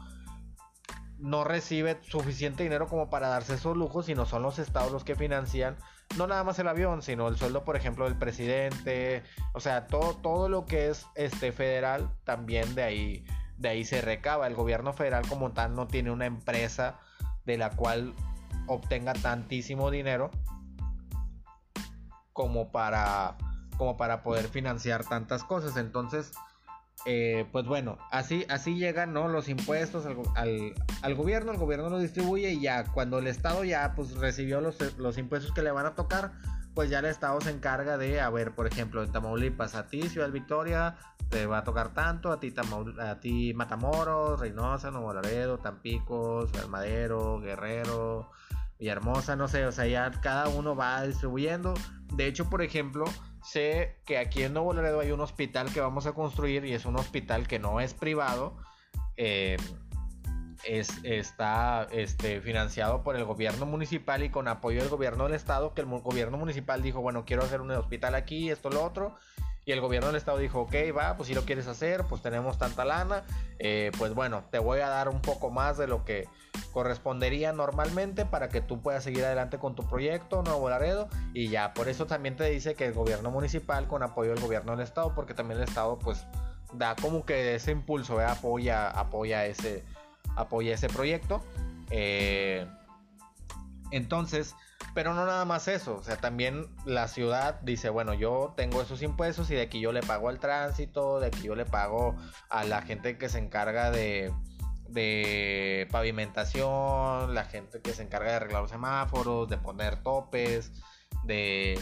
no 1.19 1.43
recibe 1.45 1.97
suficiente 2.03 2.63
dinero 2.63 2.87
como 2.87 3.09
para 3.09 3.29
darse 3.29 3.55
esos 3.55 3.77
lujos, 3.77 4.07
sino 4.07 4.25
son 4.25 4.43
los 4.43 4.59
estados 4.59 4.91
los 4.91 5.05
que 5.05 5.15
financian 5.15 5.77
no 6.17 6.27
nada 6.27 6.43
más 6.43 6.59
el 6.59 6.67
avión, 6.67 7.01
sino 7.01 7.27
el 7.27 7.37
sueldo, 7.37 7.63
por 7.63 7.75
ejemplo, 7.75 8.05
del 8.05 8.17
presidente, 8.17 9.23
o 9.53 9.59
sea, 9.59 9.87
todo, 9.87 10.15
todo 10.15 10.49
lo 10.49 10.65
que 10.65 10.89
es 10.89 11.05
este 11.15 11.51
federal, 11.51 12.09
también 12.23 12.75
de 12.75 12.83
ahí, 12.83 13.25
de 13.57 13.69
ahí 13.69 13.85
se 13.85 14.01
recaba. 14.01 14.47
El 14.47 14.55
gobierno 14.55 14.93
federal 14.93 15.27
como 15.27 15.51
tal 15.51 15.75
no 15.75 15.87
tiene 15.87 16.11
una 16.11 16.25
empresa 16.25 16.99
de 17.45 17.57
la 17.57 17.71
cual 17.71 18.13
obtenga 18.67 19.13
tantísimo 19.13 19.91
dinero 19.91 20.31
como 22.33 22.71
para, 22.71 23.37
como 23.77 23.97
para 23.97 24.23
poder 24.23 24.47
financiar 24.47 25.05
tantas 25.05 25.43
cosas. 25.43 25.77
Entonces, 25.77 26.31
eh, 27.05 27.47
pues 27.51 27.65
bueno, 27.65 27.97
así, 28.11 28.45
así 28.49 28.75
llegan 28.75 29.13
¿no? 29.13 29.27
los 29.27 29.49
impuestos 29.49 30.05
al, 30.35 30.73
al, 31.01 31.15
gobierno, 31.15 31.51
el 31.51 31.57
gobierno 31.57 31.89
los 31.89 32.01
distribuye 32.01 32.51
y 32.51 32.61
ya 32.61 32.83
cuando 32.85 33.19
el 33.19 33.27
Estado 33.27 33.63
ya 33.63 33.93
pues 33.95 34.15
recibió 34.17 34.61
los, 34.61 34.77
los, 34.97 35.17
impuestos 35.17 35.51
que 35.53 35.63
le 35.63 35.71
van 35.71 35.87
a 35.87 35.95
tocar, 35.95 36.33
pues 36.75 36.89
ya 36.89 36.99
el 36.99 37.05
Estado 37.05 37.41
se 37.41 37.49
encarga 37.49 37.97
de, 37.97 38.21
a 38.21 38.29
ver, 38.29 38.53
por 38.53 38.67
ejemplo, 38.67 39.03
en 39.03 39.11
Tamaulipas, 39.11 39.73
a 39.73 39.87
ti 39.87 40.03
Ciudad 40.09 40.29
Victoria 40.29 40.95
te 41.29 41.47
va 41.47 41.59
a 41.59 41.63
tocar 41.63 41.93
tanto, 41.93 42.31
a 42.31 42.39
ti, 42.39 42.53
a 42.99 43.19
ti 43.19 43.53
Matamoros, 43.55 44.39
Reynosa, 44.39 44.91
Nuevo 44.91 45.13
Laredo, 45.13 45.57
Tampico, 45.57 46.47
Madero, 46.69 47.39
Guerrero, 47.39 48.29
Villahermosa, 48.79 49.35
no 49.35 49.47
sé, 49.47 49.65
o 49.65 49.71
sea, 49.71 49.87
ya 49.87 50.11
cada 50.21 50.49
uno 50.49 50.75
va 50.75 51.03
distribuyendo. 51.03 51.73
De 52.13 52.27
hecho, 52.27 52.49
por 52.49 52.61
ejemplo, 52.61 53.05
sé 53.43 53.97
que 54.05 54.17
aquí 54.17 54.43
en 54.43 54.53
Nuevo 54.53 54.73
Laredo 54.73 54.99
hay 54.99 55.11
un 55.11 55.21
hospital 55.21 55.73
que 55.73 55.81
vamos 55.81 56.05
a 56.05 56.13
construir 56.13 56.65
y 56.65 56.73
es 56.73 56.85
un 56.85 56.97
hospital 56.97 57.47
que 57.47 57.59
no 57.59 57.79
es 57.79 57.93
privado. 57.93 58.57
Eh, 59.17 59.57
es, 60.63 61.03
está 61.03 61.87
este, 61.91 62.41
financiado 62.41 63.03
por 63.03 63.15
el 63.15 63.25
gobierno 63.25 63.65
municipal 63.65 64.23
y 64.23 64.29
con 64.29 64.47
apoyo 64.47 64.79
del 64.79 64.89
gobierno 64.89 65.25
del 65.25 65.33
estado, 65.33 65.73
que 65.73 65.81
el 65.81 65.87
gobierno 65.87 66.37
municipal 66.37 66.81
dijo, 66.81 67.01
bueno, 67.01 67.25
quiero 67.25 67.43
hacer 67.43 67.61
un 67.61 67.71
hospital 67.71 68.15
aquí, 68.15 68.49
esto, 68.49 68.69
lo 68.69 68.83
otro, 68.83 69.15
el 69.71 69.81
gobierno 69.81 70.07
del 70.07 70.15
estado 70.15 70.37
dijo, 70.37 70.61
ok, 70.61 70.75
va, 70.95 71.15
pues 71.17 71.27
si 71.27 71.35
lo 71.35 71.43
quieres 71.43 71.67
hacer, 71.67 72.03
pues 72.05 72.21
tenemos 72.21 72.57
tanta 72.57 72.85
lana, 72.85 73.23
eh, 73.59 73.91
pues 73.97 74.13
bueno, 74.13 74.43
te 74.51 74.59
voy 74.59 74.79
a 74.79 74.89
dar 74.89 75.09
un 75.09 75.21
poco 75.21 75.49
más 75.49 75.77
de 75.77 75.87
lo 75.87 76.05
que 76.05 76.27
correspondería 76.71 77.53
normalmente 77.53 78.25
para 78.25 78.49
que 78.49 78.61
tú 78.61 78.81
puedas 78.81 79.03
seguir 79.03 79.25
adelante 79.25 79.57
con 79.57 79.75
tu 79.75 79.83
proyecto, 79.83 80.41
Nuevo 80.43 80.69
Laredo, 80.69 81.09
y 81.33 81.49
ya, 81.49 81.73
por 81.73 81.89
eso 81.89 82.05
también 82.05 82.35
te 82.35 82.45
dice 82.45 82.75
que 82.75 82.85
el 82.85 82.93
gobierno 82.93 83.31
municipal 83.31 83.87
con 83.87 84.03
apoyo 84.03 84.31
del 84.31 84.41
gobierno 84.41 84.71
del 84.71 84.81
estado, 84.81 85.13
porque 85.15 85.33
también 85.33 85.59
el 85.59 85.67
estado 85.67 85.99
pues 85.99 86.25
da 86.73 86.95
como 86.95 87.25
que 87.25 87.55
ese 87.55 87.71
impulso, 87.71 88.19
apoya, 88.19 88.89
apoya 88.89 89.45
ese, 89.45 89.83
apoya 90.35 90.73
ese 90.73 90.87
proyecto. 90.87 91.43
Eh, 91.89 92.65
Entonces, 93.91 94.55
pero 94.93 95.13
no 95.13 95.25
nada 95.25 95.45
más 95.45 95.67
eso, 95.67 95.95
o 95.95 96.03
sea, 96.03 96.17
también 96.17 96.67
la 96.85 97.07
ciudad 97.07 97.59
dice, 97.61 97.89
bueno, 97.89 98.13
yo 98.13 98.53
tengo 98.55 98.81
esos 98.81 99.01
impuestos 99.01 99.49
y 99.51 99.55
de 99.55 99.61
aquí 99.61 99.79
yo 99.79 99.91
le 99.91 100.01
pago 100.01 100.29
al 100.29 100.39
tránsito, 100.39 101.19
de 101.19 101.27
aquí 101.27 101.43
yo 101.43 101.55
le 101.55 101.65
pago 101.65 102.15
a 102.49 102.63
la 102.63 102.81
gente 102.81 103.17
que 103.17 103.29
se 103.29 103.39
encarga 103.39 103.91
de, 103.91 104.33
pavimentación, 105.91 107.33
la 107.33 107.45
gente 107.45 107.81
que 107.81 107.93
se 107.93 108.03
encarga 108.03 108.31
de 108.31 108.35
arreglar 108.37 108.61
los 108.61 108.71
semáforos, 108.71 109.49
de 109.49 109.57
poner 109.57 110.01
topes, 110.03 110.71
de, 111.23 111.79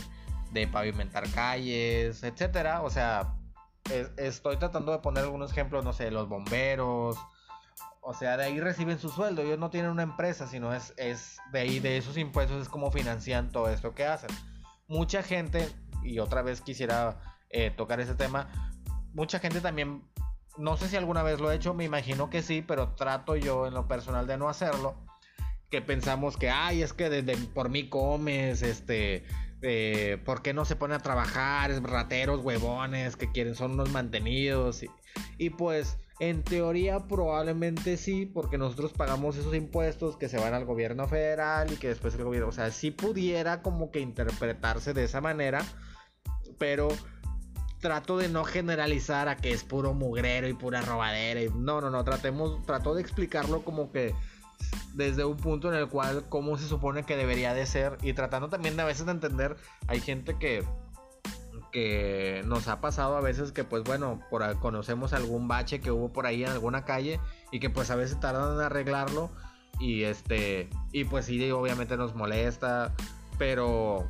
de 0.51 0.67
pavimentar 0.67 1.29
calles, 1.31 2.23
etcétera. 2.23 2.81
O 2.81 2.89
sea, 2.89 3.35
estoy 4.17 4.57
tratando 4.57 4.91
de 4.91 4.99
poner 4.99 5.23
algunos 5.23 5.51
ejemplos, 5.51 5.83
no 5.83 5.93
sé, 5.93 6.11
los 6.11 6.27
bomberos, 6.27 7.17
o 8.09 8.13
sea, 8.15 8.37
de 8.37 8.45
ahí 8.45 8.59
reciben 8.59 8.97
su 8.97 9.09
sueldo. 9.09 9.43
Ellos 9.43 9.59
no 9.59 9.69
tienen 9.69 9.91
una 9.91 10.01
empresa, 10.01 10.47
sino 10.47 10.73
es, 10.73 10.95
es 10.97 11.37
de 11.51 11.59
ahí, 11.59 11.79
de 11.79 11.95
esos 11.95 12.17
impuestos, 12.17 12.59
es 12.59 12.67
como 12.67 12.89
financian 12.89 13.51
todo 13.51 13.69
esto 13.69 13.93
que 13.93 14.03
hacen. 14.03 14.31
Mucha 14.87 15.21
gente, 15.21 15.69
y 16.01 16.17
otra 16.17 16.41
vez 16.41 16.59
quisiera 16.61 17.19
eh, 17.51 17.69
tocar 17.69 17.99
ese 17.99 18.15
tema, 18.15 18.49
mucha 19.13 19.37
gente 19.37 19.61
también, 19.61 20.01
no 20.57 20.75
sé 20.75 20.87
si 20.87 20.95
alguna 20.95 21.21
vez 21.21 21.39
lo 21.39 21.51
he 21.51 21.55
hecho, 21.55 21.75
me 21.75 21.83
imagino 21.83 22.31
que 22.31 22.41
sí, 22.41 22.63
pero 22.67 22.95
trato 22.95 23.35
yo 23.35 23.67
en 23.67 23.75
lo 23.75 23.87
personal 23.87 24.25
de 24.25 24.39
no 24.39 24.49
hacerlo. 24.49 24.95
Que 25.69 25.83
pensamos 25.83 26.35
que, 26.35 26.49
ay, 26.49 26.81
es 26.81 26.93
que 26.93 27.11
desde, 27.11 27.37
por 27.49 27.69
mí 27.69 27.89
comes, 27.89 28.63
este, 28.63 29.23
eh, 29.61 30.19
¿por 30.25 30.41
qué 30.41 30.51
no 30.51 30.65
se 30.65 30.75
pone 30.75 30.95
a 30.95 30.99
trabajar? 30.99 31.69
Es 31.69 31.83
rateros, 31.83 32.43
huevones, 32.43 33.15
que 33.15 33.31
quieren, 33.31 33.53
son 33.53 33.73
unos 33.73 33.91
mantenidos. 33.91 34.81
Y, 34.81 34.89
y 35.37 35.51
pues 35.51 35.99
en 36.19 36.43
teoría 36.43 37.07
probablemente 37.07 37.95
sí, 37.95 38.25
porque 38.25 38.57
nosotros 38.57 38.91
pagamos 38.91 39.37
esos 39.37 39.55
impuestos 39.55 40.17
que 40.17 40.27
se 40.27 40.37
van 40.37 40.53
al 40.53 40.65
gobierno 40.65 41.07
federal 41.07 41.71
y 41.71 41.77
que 41.77 41.87
después 41.87 42.13
el 42.15 42.25
gobierno, 42.25 42.49
o 42.49 42.51
sea, 42.51 42.71
sí 42.71 42.91
pudiera 42.91 43.61
como 43.61 43.89
que 43.89 44.01
interpretarse 44.01 44.93
de 44.93 45.05
esa 45.05 45.21
manera, 45.21 45.63
pero 46.57 46.89
trato 47.79 48.17
de 48.17 48.27
no 48.27 48.43
generalizar 48.43 49.29
a 49.29 49.37
que 49.37 49.51
es 49.51 49.63
puro 49.63 49.93
mugrero 49.93 50.49
y 50.49 50.53
pura 50.53 50.81
robadera. 50.81 51.41
Y, 51.41 51.49
no, 51.49 51.79
no, 51.79 51.89
no, 51.89 52.03
tratemos, 52.03 52.65
trato 52.65 52.93
de 52.93 53.01
explicarlo 53.01 53.63
como 53.63 53.91
que 53.91 54.13
desde 54.93 55.23
un 55.23 55.37
punto 55.37 55.71
en 55.71 55.79
el 55.79 55.87
cual 55.87 56.25
cómo 56.27 56.57
se 56.57 56.67
supone 56.67 57.03
que 57.03 57.15
debería 57.15 57.53
de 57.53 57.65
ser 57.65 57.97
y 58.01 58.11
tratando 58.11 58.49
también 58.49 58.75
de 58.75 58.81
a 58.81 58.85
veces 58.85 59.05
de 59.05 59.13
entender, 59.13 59.55
hay 59.87 60.01
gente 60.01 60.37
que 60.37 60.65
que 61.71 62.41
nos 62.45 62.67
ha 62.67 62.81
pasado 62.81 63.15
a 63.17 63.21
veces 63.21 63.51
que 63.51 63.63
pues 63.63 63.83
bueno, 63.83 64.21
por 64.29 64.59
conocemos 64.59 65.13
algún 65.13 65.47
bache 65.47 65.79
que 65.81 65.91
hubo 65.91 66.11
por 66.11 66.25
ahí 66.25 66.43
en 66.43 66.49
alguna 66.49 66.85
calle 66.85 67.19
y 67.51 67.59
que 67.59 67.69
pues 67.69 67.91
a 67.91 67.95
veces 67.95 68.19
tardan 68.19 68.55
en 68.55 68.61
arreglarlo 68.61 69.29
y 69.79 70.03
este 70.03 70.69
y 70.91 71.05
pues 71.05 71.25
sí 71.25 71.51
obviamente 71.51 71.97
nos 71.97 72.15
molesta, 72.15 72.93
pero 73.37 74.09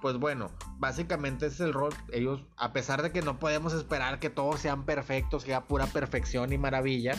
pues 0.00 0.16
bueno, 0.16 0.50
básicamente 0.78 1.46
es 1.46 1.60
el 1.60 1.72
rol. 1.72 1.92
Ellos, 2.10 2.42
a 2.56 2.72
pesar 2.72 3.02
de 3.02 3.12
que 3.12 3.22
no 3.22 3.38
podemos 3.38 3.72
esperar 3.74 4.18
que 4.18 4.30
todos 4.30 4.60
sean 4.60 4.84
perfectos, 4.84 5.42
sea 5.42 5.66
pura 5.66 5.86
perfección 5.86 6.52
y 6.52 6.58
maravilla, 6.58 7.14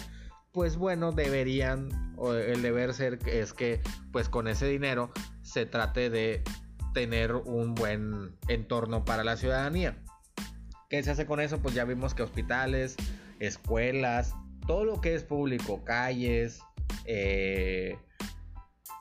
pues 0.51 0.77
bueno, 0.77 1.11
deberían, 1.11 2.13
o 2.17 2.33
el 2.33 2.61
deber 2.61 2.93
ser 2.93 3.19
es 3.27 3.53
que 3.53 3.81
pues 4.11 4.29
con 4.29 4.47
ese 4.47 4.67
dinero 4.67 5.11
se 5.41 5.65
trate 5.65 6.09
de 6.09 6.43
tener 6.93 7.33
un 7.33 7.75
buen 7.75 8.37
entorno 8.47 9.05
para 9.05 9.23
la 9.23 9.37
ciudadanía. 9.37 9.97
¿Qué 10.89 11.01
se 11.03 11.11
hace 11.11 11.25
con 11.25 11.39
eso? 11.39 11.61
Pues 11.61 11.73
ya 11.73 11.85
vimos 11.85 12.13
que 12.13 12.23
hospitales, 12.23 12.97
escuelas, 13.39 14.35
todo 14.67 14.83
lo 14.83 15.01
que 15.01 15.15
es 15.15 15.23
público, 15.23 15.83
calles, 15.85 16.61
eh, 17.05 17.97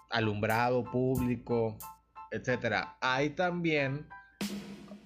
alumbrado 0.08 0.84
público, 0.84 1.76
etcétera. 2.30 2.96
Hay 3.00 3.30
también 3.30 4.06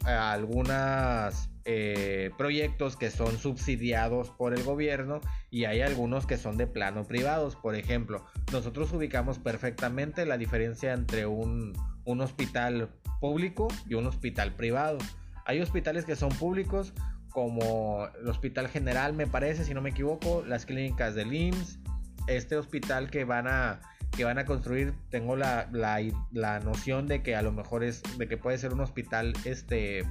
eh, 0.06 0.10
algunos 0.10 1.48
eh, 1.64 2.30
proyectos 2.36 2.96
que 2.96 3.10
son 3.10 3.38
subsidiados 3.38 4.28
por 4.28 4.52
el 4.52 4.62
gobierno 4.62 5.22
y 5.50 5.64
hay 5.64 5.80
algunos 5.80 6.26
que 6.26 6.36
son 6.36 6.58
de 6.58 6.66
plano 6.66 7.04
privados. 7.04 7.56
Por 7.56 7.74
ejemplo, 7.74 8.26
nosotros 8.52 8.92
ubicamos 8.92 9.38
perfectamente 9.38 10.26
la 10.26 10.36
diferencia 10.36 10.92
entre 10.92 11.24
un, 11.24 11.72
un 12.04 12.20
hospital 12.20 12.90
público 13.20 13.68
y 13.88 13.94
un 13.94 14.06
hospital 14.06 14.52
privado. 14.54 14.98
Hay 15.46 15.60
hospitales 15.60 16.04
que 16.04 16.16
son 16.16 16.30
públicos, 16.30 16.92
como 17.30 18.06
el 18.20 18.28
Hospital 18.28 18.68
General, 18.68 19.12
me 19.12 19.26
parece, 19.26 19.64
si 19.64 19.74
no 19.74 19.82
me 19.82 19.90
equivoco, 19.90 20.44
las 20.46 20.66
clínicas 20.66 21.14
del 21.14 21.34
IMSS, 21.34 21.80
este 22.28 22.56
hospital 22.56 23.10
que 23.10 23.24
van 23.24 23.48
a 23.48 23.80
que 24.16 24.24
van 24.24 24.38
a 24.38 24.44
construir, 24.44 24.94
tengo 25.10 25.34
la, 25.34 25.68
la, 25.72 26.60
noción 26.60 27.08
de 27.08 27.22
que 27.22 27.34
a 27.34 27.42
lo 27.42 27.50
mejor 27.50 27.82
es, 27.82 28.02
de 28.16 28.28
que 28.28 28.36
puede 28.36 28.58
ser 28.58 28.72
un 28.72 28.80
hospital 28.80 29.32
este 29.44 30.06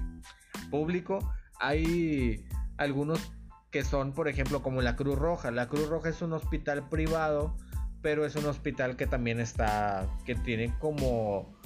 público. 0.70 1.34
Hay 1.60 2.46
algunos 2.78 3.32
que 3.72 3.84
son, 3.84 4.14
por 4.14 4.28
ejemplo, 4.28 4.62
como 4.62 4.82
la 4.82 4.96
Cruz 4.96 5.18
Roja. 5.18 5.52
La 5.52 5.70
Cruz 5.70 5.88
Roja 5.88 6.10
es 6.10 6.22
un 6.22 6.34
hospital 6.34 6.90
privado, 6.90 7.56
pero 8.02 8.26
es 8.26 8.36
un 8.36 8.46
hospital 8.46 8.98
que 8.98 9.08
también 9.08 9.40
está, 9.40 10.06
que 10.26 10.36
tiene 10.36 10.74
como 10.80 11.58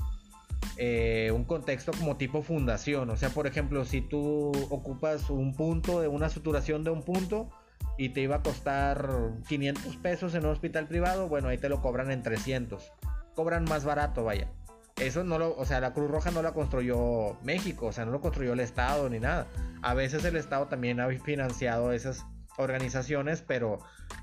eh, 0.77 1.31
un 1.33 1.43
contexto 1.43 1.91
como 1.91 2.17
tipo 2.17 2.41
fundación. 2.41 3.09
O 3.09 3.17
sea, 3.17 3.29
por 3.29 3.47
ejemplo, 3.47 3.85
si 3.85 4.01
tú 4.01 4.51
ocupas 4.69 5.29
un 5.29 5.55
punto 5.55 6.01
de 6.01 6.07
una 6.07 6.29
suturación 6.29 6.83
de 6.83 6.91
un 6.91 7.03
punto 7.03 7.49
y 7.97 8.09
te 8.09 8.21
iba 8.21 8.37
a 8.37 8.43
costar 8.43 9.09
500 9.47 9.97
pesos 9.97 10.35
en 10.35 10.45
un 10.45 10.51
hospital 10.51 10.87
privado, 10.87 11.27
bueno, 11.27 11.49
ahí 11.49 11.57
te 11.57 11.69
lo 11.69 11.81
cobran 11.81 12.11
en 12.11 12.21
300. 12.21 12.93
Cobran 13.35 13.63
más 13.65 13.85
barato, 13.85 14.23
vaya. 14.23 14.51
Eso 14.97 15.23
no 15.23 15.37
lo, 15.37 15.55
o 15.55 15.65
sea, 15.65 15.79
la 15.79 15.93
Cruz 15.93 16.09
Roja 16.09 16.31
no 16.31 16.41
la 16.41 16.53
construyó 16.53 17.37
México, 17.43 17.87
o 17.87 17.91
sea, 17.91 18.05
no 18.05 18.11
lo 18.11 18.21
construyó 18.21 18.53
el 18.53 18.59
Estado 18.59 19.09
ni 19.09 19.19
nada. 19.19 19.47
A 19.83 19.93
veces 19.93 20.25
el 20.25 20.35
Estado 20.35 20.67
también 20.67 20.99
ha 20.99 21.07
financiado 21.19 21.91
esas 21.91 22.25
organizaciones, 22.57 23.43
pero 23.45 23.77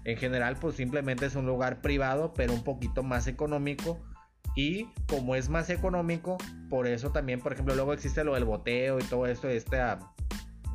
en 0.05 0.17
general 0.17 0.57
pues 0.61 0.77
simplemente 0.77 1.27
es 1.27 1.37
un 1.37 1.47
lugar 1.47 1.81
privado, 1.81 2.35
pero 2.35 2.53
un 2.53 2.65
poquito 2.65 3.05
más 3.05 3.29
económico 3.29 4.01
y 4.55 4.89
como 5.09 5.35
es 5.35 5.49
más 5.49 5.71
económico, 5.71 6.39
por 6.71 6.87
eso 6.87 7.11
también, 7.11 7.41
por 7.41 7.53
ejemplo, 7.53 7.75
luego 7.75 7.93
existe 7.93 8.25
lo 8.25 8.35
del 8.35 8.45
boteo 8.45 8.99
y 8.99 9.03
todo 9.03 9.27
esto, 9.27 9.49
este, 9.49 9.79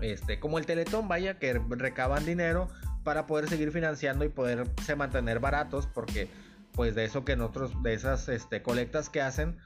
este, 0.01 0.39
como 0.39 0.59
el 0.59 0.65
Teletón, 0.65 1.07
vaya, 1.07 1.39
que 1.39 1.53
recaban 1.69 2.25
dinero 2.25 2.67
para 3.03 3.25
poder 3.25 3.47
seguir 3.47 3.71
financiando 3.71 4.25
y 4.25 4.29
poderse 4.29 4.95
mantener 4.95 5.39
baratos, 5.39 5.87
porque 5.87 6.29
pues 6.73 6.95
de 6.95 7.05
eso 7.05 7.25
que 7.25 7.35
nosotros, 7.35 7.71
de 7.83 7.93
esas 7.93 8.29
este, 8.29 8.61
colectas 8.61 9.09
que 9.09 9.21
hacen, 9.21 9.57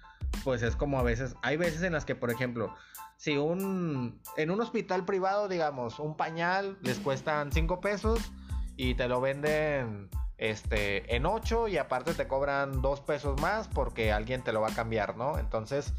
pues 0.43 0.63
es 0.63 0.75
como 0.75 0.99
a 0.99 1.03
veces, 1.03 1.35
hay 1.41 1.57
veces 1.57 1.83
en 1.83 1.93
las 1.93 2.05
que, 2.05 2.15
por 2.15 2.31
ejemplo, 2.31 2.73
si 3.17 3.37
un, 3.37 4.19
en 4.37 4.51
un 4.51 4.61
hospital 4.61 5.05
privado, 5.05 5.47
digamos, 5.47 5.99
un 5.99 6.17
pañal 6.17 6.77
les 6.81 6.99
cuestan 6.99 7.51
5 7.51 7.81
pesos 7.81 8.31
y 8.75 8.95
te 8.95 9.07
lo 9.07 9.21
venden 9.21 10.09
este, 10.43 11.15
en 11.15 11.25
8 11.25 11.69
y 11.69 11.77
aparte 11.77 12.13
te 12.13 12.27
cobran 12.27 12.81
2 12.81 12.99
pesos 13.01 13.39
más 13.39 13.69
porque 13.69 14.11
alguien 14.11 14.43
te 14.43 14.51
lo 14.51 14.59
va 14.59 14.67
a 14.67 14.75
cambiar, 14.75 15.15
¿no? 15.15 15.39
Entonces, 15.39 15.93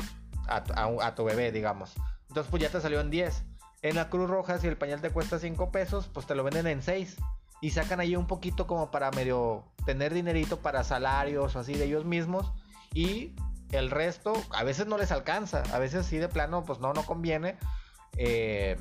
a, 0.47 1.15
tu 1.15 1.25
bebé, 1.25 1.51
digamos. 1.51 1.95
Entonces, 2.29 2.51
pues 2.51 2.63
ya 2.63 2.69
te 2.69 2.79
salió 2.79 3.01
en 3.01 3.09
10. 3.09 3.43
En 3.81 3.97
la 3.97 4.11
Cruz 4.11 4.29
Roja, 4.29 4.59
si 4.59 4.67
el 4.67 4.77
pañal 4.77 5.01
te 5.01 5.09
cuesta 5.09 5.39
5 5.39 5.73
pesos, 5.73 6.11
pues 6.13 6.27
te 6.27 6.35
lo 6.35 6.45
venden 6.45 6.67
en 6.67 6.83
6. 6.83 7.17
Y 7.63 7.71
sacan 7.71 8.01
ahí 8.01 8.17
un 8.17 8.27
poquito 8.27 8.67
como 8.67 8.91
para 8.91 9.11
medio 9.13 9.65
tener 9.87 10.13
dinerito 10.13 10.59
para 10.59 10.85
salarios 10.85 11.57
o 11.57 11.61
así 11.61 11.73
de 11.73 11.87
ellos 11.87 12.05
mismos. 12.05 12.53
Y 12.93 13.35
el 13.73 13.91
resto, 13.91 14.35
a 14.51 14.63
veces 14.63 14.87
no 14.87 14.99
les 14.99 15.11
alcanza. 15.11 15.63
A 15.73 15.79
veces 15.79 16.05
sí 16.05 16.19
de 16.19 16.29
plano, 16.29 16.65
pues 16.65 16.81
no, 16.81 16.93
no 16.93 17.07
conviene. 17.07 17.57
Eh, 18.19 18.77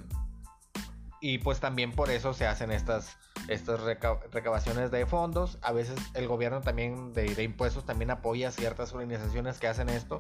y 1.22 1.38
pues 1.38 1.62
también 1.62 1.94
por 1.94 2.10
eso 2.10 2.34
se 2.34 2.48
hacen 2.48 2.70
estas, 2.70 3.18
estas 3.48 3.82
recabaciones 4.32 4.92
de 4.92 5.06
fondos. 5.06 5.58
A 5.62 5.72
veces 5.72 5.96
el 6.14 6.28
gobierno 6.28 6.62
también 6.62 7.14
de, 7.14 7.44
impuestos 7.44 7.86
también 7.86 8.12
apoya 8.12 8.52
ciertas 8.52 8.94
organizaciones 8.94 9.60
que 9.60 9.68
hacen 9.68 9.90
esto. 9.90 10.20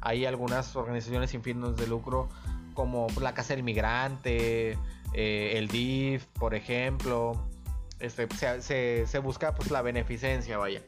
Hay 0.00 0.26
algunas 0.26 0.74
organizaciones 0.74 1.30
sin 1.30 1.42
fines 1.42 1.76
de 1.76 1.86
lucro 1.86 2.28
como 2.74 3.06
la 3.20 3.34
Casa 3.34 3.54
del 3.54 3.62
Migrante, 3.62 4.78
eh, 5.12 5.52
el 5.56 5.68
DIF, 5.68 6.26
por 6.26 6.54
ejemplo. 6.54 7.48
Este, 8.00 8.26
se, 8.60 9.06
se, 9.06 9.18
busca 9.20 9.54
pues 9.54 9.70
la 9.70 9.80
beneficencia, 9.82 10.58
vaya. 10.58 10.82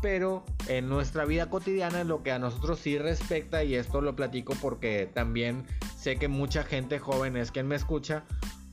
Pero 0.00 0.46
en 0.68 0.88
nuestra 0.88 1.26
vida 1.26 1.50
cotidiana 1.50 2.04
lo 2.04 2.22
que 2.22 2.32
a 2.32 2.38
nosotros 2.38 2.78
sí 2.78 2.96
respecta, 2.96 3.62
y 3.62 3.74
esto 3.74 4.00
lo 4.00 4.16
platico 4.16 4.54
porque 4.62 5.10
también 5.12 5.66
sé 5.98 6.16
que 6.16 6.28
mucha 6.28 6.62
gente 6.62 6.98
joven 6.98 7.36
es 7.36 7.50
quien 7.50 7.68
me 7.68 7.76
escucha, 7.76 8.24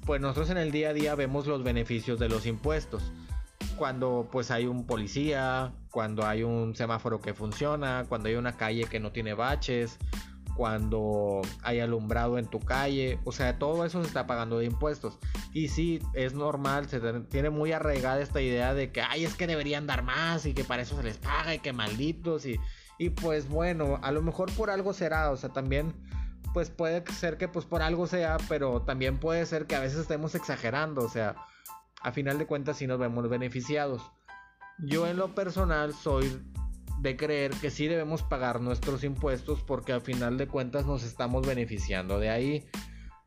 pues 0.07 0.21
nosotros 0.21 0.49
en 0.51 0.57
el 0.57 0.71
día 0.71 0.89
a 0.89 0.93
día 0.93 1.15
vemos 1.15 1.47
los 1.47 1.63
beneficios 1.63 2.17
de 2.17 2.29
los 2.29 2.45
impuestos. 2.45 3.03
Cuando 3.77 4.29
pues 4.31 4.51
hay 4.51 4.65
un 4.65 4.85
policía, 4.85 5.73
cuando 5.91 6.25
hay 6.25 6.43
un 6.43 6.75
semáforo 6.75 7.19
que 7.19 7.33
funciona, 7.33 8.05
cuando 8.07 8.29
hay 8.29 8.35
una 8.35 8.55
calle 8.55 8.85
que 8.85 9.01
no 9.01 9.11
tiene 9.11 9.33
baches, 9.33 9.97
cuando 10.55 11.41
hay 11.61 11.81
alumbrado 11.81 12.37
en 12.37 12.47
tu 12.47 12.61
calle, 12.61 13.19
o 13.25 13.33
sea, 13.33 13.59
todo 13.59 13.85
eso 13.85 14.01
se 14.01 14.07
está 14.07 14.25
pagando 14.25 14.59
de 14.59 14.65
impuestos. 14.65 15.19
Y 15.51 15.67
sí, 15.67 15.99
es 16.13 16.33
normal, 16.33 16.87
se 16.87 17.01
tiene 17.23 17.49
muy 17.49 17.73
arraigada 17.73 18.21
esta 18.21 18.41
idea 18.41 18.73
de 18.73 18.93
que, 18.93 19.01
ay, 19.01 19.25
es 19.25 19.35
que 19.35 19.45
deberían 19.45 19.87
dar 19.87 20.03
más 20.03 20.45
y 20.45 20.53
que 20.53 20.63
para 20.63 20.83
eso 20.83 20.95
se 20.95 21.03
les 21.03 21.17
paga 21.17 21.53
y 21.53 21.59
que 21.59 21.73
malditos 21.73 22.45
y, 22.45 22.61
Y 22.97 23.09
pues 23.09 23.49
bueno, 23.49 23.99
a 24.01 24.13
lo 24.13 24.21
mejor 24.21 24.49
por 24.53 24.69
algo 24.69 24.93
será, 24.93 25.31
o 25.31 25.37
sea, 25.37 25.49
también 25.49 25.93
pues 26.53 26.69
puede 26.69 27.03
ser 27.13 27.37
que 27.37 27.47
pues 27.47 27.65
por 27.65 27.81
algo 27.81 28.07
sea, 28.07 28.37
pero 28.49 28.81
también 28.81 29.19
puede 29.19 29.45
ser 29.45 29.65
que 29.65 29.75
a 29.75 29.79
veces 29.79 29.99
estemos 29.99 30.35
exagerando, 30.35 31.03
o 31.03 31.09
sea, 31.09 31.35
a 32.01 32.11
final 32.11 32.37
de 32.37 32.47
cuentas 32.47 32.77
sí 32.77 32.87
nos 32.87 32.99
vemos 32.99 33.29
beneficiados. 33.29 34.01
Yo 34.79 35.07
en 35.07 35.17
lo 35.17 35.33
personal 35.33 35.93
soy 35.93 36.41
de 36.99 37.15
creer 37.15 37.51
que 37.51 37.69
sí 37.69 37.87
debemos 37.87 38.23
pagar 38.23 38.61
nuestros 38.61 39.03
impuestos 39.03 39.61
porque 39.61 39.93
a 39.93 39.99
final 39.99 40.37
de 40.37 40.47
cuentas 40.47 40.85
nos 40.85 41.03
estamos 41.03 41.45
beneficiando 41.45 42.19
de 42.19 42.29
ahí. 42.29 42.69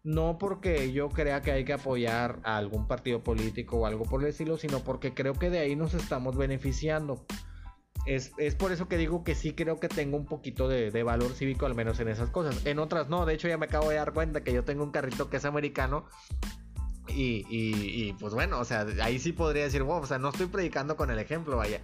No 0.03 0.39
porque 0.39 0.93
yo 0.93 1.11
crea 1.11 1.43
que 1.43 1.53
hay 1.53 1.65
que 1.65 1.75
apoyar 1.75 2.41
a 2.43 2.57
algún 2.57 2.87
partido 2.87 3.23
político 3.23 3.79
o 3.79 3.87
algo 3.87 4.05
por 4.05 4.23
el 4.23 4.29
estilo, 4.29 4.57
sino 4.57 4.81
porque 4.81 5.13
creo 5.13 5.35
que 5.35 5.51
de 5.51 5.59
ahí 5.59 5.77
nos 5.77 5.95
estamos 5.95 6.37
beneficiando. 6.37 7.27
Es, 8.11 8.57
por 8.57 8.73
eso 8.73 8.89
que 8.89 8.97
digo 8.97 9.23
que 9.23 9.37
sí 9.37 9.53
creo 9.53 9.79
que 9.79 9.87
tengo 9.87 10.17
un 10.17 10.27
poquito 10.27 10.67
de, 10.67 11.03
valor 11.05 11.33
cívico, 11.33 11.67
al 11.67 11.77
menos 11.77 12.01
en 12.01 12.09
esas 12.09 12.29
cosas. 12.29 12.67
En 12.67 12.81
otras 12.81 13.09
no, 13.09 13.25
de 13.25 13.35
hecho 13.35 13.47
ya 13.47 13.57
me 13.57 13.67
acabo 13.67 13.89
de 13.89 13.97
dar 13.97 14.13
cuenta 14.13 14.43
que 14.43 14.53
yo 14.53 14.65
tengo 14.65 14.83
un 14.83 14.91
carrito 14.91 15.31
que 15.31 15.37
es 15.37 15.45
americano. 15.45 16.07
Y, 17.07 17.47
y, 17.49 18.13
pues 18.15 18.35
bueno, 18.35 18.59
o 18.59 18.65
sea, 18.65 18.85
ahí 19.03 19.21
sí 19.21 19.33
podría 19.33 19.65
decir, 19.65 19.85
wow, 19.85 20.01
o 20.01 20.07
sea, 20.07 20.19
no 20.19 20.31
estoy 20.31 20.47
predicando 20.47 20.97
con 20.97 21.11
el 21.11 21.21
ejemplo, 21.21 21.57
vaya. 21.57 21.81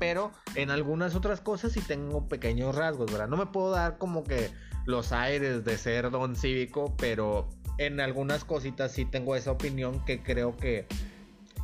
Pero 0.00 0.32
en 0.56 0.70
algunas 0.70 1.14
otras 1.14 1.40
cosas 1.40 1.72
sí 1.72 1.80
tengo 1.80 2.28
pequeños 2.28 2.74
rasgos, 2.74 3.12
¿verdad? 3.12 3.28
No 3.28 3.36
me 3.36 3.46
puedo 3.46 3.70
dar 3.70 3.98
como 3.98 4.24
que 4.24 4.50
los 4.84 5.12
aires 5.12 5.64
de 5.64 5.78
ser 5.78 6.10
don 6.10 6.34
cívico, 6.34 6.94
pero 6.96 7.48
en 7.78 8.00
algunas 8.00 8.44
cositas 8.44 8.90
sí 8.90 9.04
tengo 9.04 9.36
esa 9.36 9.52
opinión 9.52 10.04
que 10.04 10.24
creo 10.24 10.56
que 10.56 10.86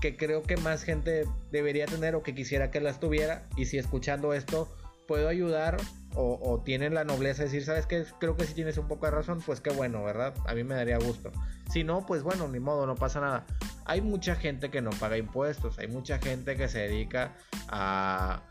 que 0.00 0.16
creo 0.16 0.42
que 0.42 0.56
más 0.56 0.82
gente 0.82 1.26
debería 1.50 1.86
tener 1.86 2.14
o 2.14 2.22
que 2.22 2.34
quisiera 2.34 2.70
que 2.70 2.80
las 2.80 3.00
tuviera. 3.00 3.48
Y 3.56 3.66
si 3.66 3.78
escuchando 3.78 4.32
esto 4.32 4.68
puedo 5.06 5.28
ayudar 5.28 5.78
o, 6.14 6.62
tienen 6.64 6.94
la 6.94 7.04
nobleza 7.04 7.42
de 7.42 7.48
decir, 7.48 7.64
¿sabes 7.64 7.86
qué? 7.86 8.04
Creo 8.18 8.36
que 8.36 8.44
si 8.44 8.52
tienes 8.52 8.76
un 8.76 8.88
poco 8.88 9.06
de 9.06 9.12
razón, 9.12 9.40
pues 9.44 9.60
qué 9.60 9.70
bueno, 9.70 10.02
¿verdad? 10.02 10.34
A 10.46 10.54
mí 10.54 10.64
me 10.64 10.74
daría 10.74 10.98
gusto. 10.98 11.30
Si 11.70 11.84
no, 11.84 12.04
pues 12.06 12.22
bueno, 12.22 12.48
ni 12.48 12.58
modo, 12.58 12.86
no 12.86 12.96
pasa 12.96 13.20
nada. 13.20 13.46
Hay 13.84 14.00
mucha 14.00 14.34
gente 14.34 14.70
que 14.70 14.82
no 14.82 14.90
paga 14.90 15.16
impuestos, 15.16 15.78
hay 15.78 15.86
mucha 15.86 16.18
gente 16.18 16.56
que 16.56 16.68
se 16.68 16.80
dedica 16.80 17.36
a... 17.68 18.42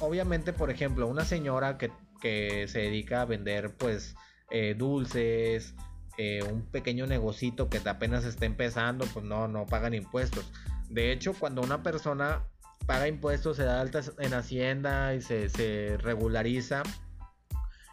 obviamente, 0.00 0.52
por 0.52 0.70
ejemplo, 0.70 1.06
una 1.06 1.24
señora 1.24 1.78
que, 1.78 1.90
se 2.20 2.78
dedica 2.78 3.22
a 3.22 3.24
vender 3.26 3.74
pues 3.76 4.16
eh, 4.50 4.74
dulces, 4.76 5.74
eh, 6.16 6.42
un 6.42 6.62
pequeño 6.62 7.06
negocito 7.06 7.68
que 7.68 7.78
apenas 7.86 8.24
está 8.24 8.46
empezando, 8.46 9.06
pues 9.06 9.24
no, 9.24 9.48
no 9.48 9.66
pagan 9.66 9.94
impuestos. 9.94 10.50
De 10.94 11.10
hecho, 11.10 11.34
cuando 11.34 11.60
una 11.60 11.82
persona 11.82 12.44
paga 12.86 13.08
impuestos, 13.08 13.56
se 13.56 13.64
da 13.64 13.80
altas 13.80 14.12
en 14.20 14.32
Hacienda 14.32 15.12
y 15.12 15.22
se, 15.22 15.98
regulariza, 16.00 16.84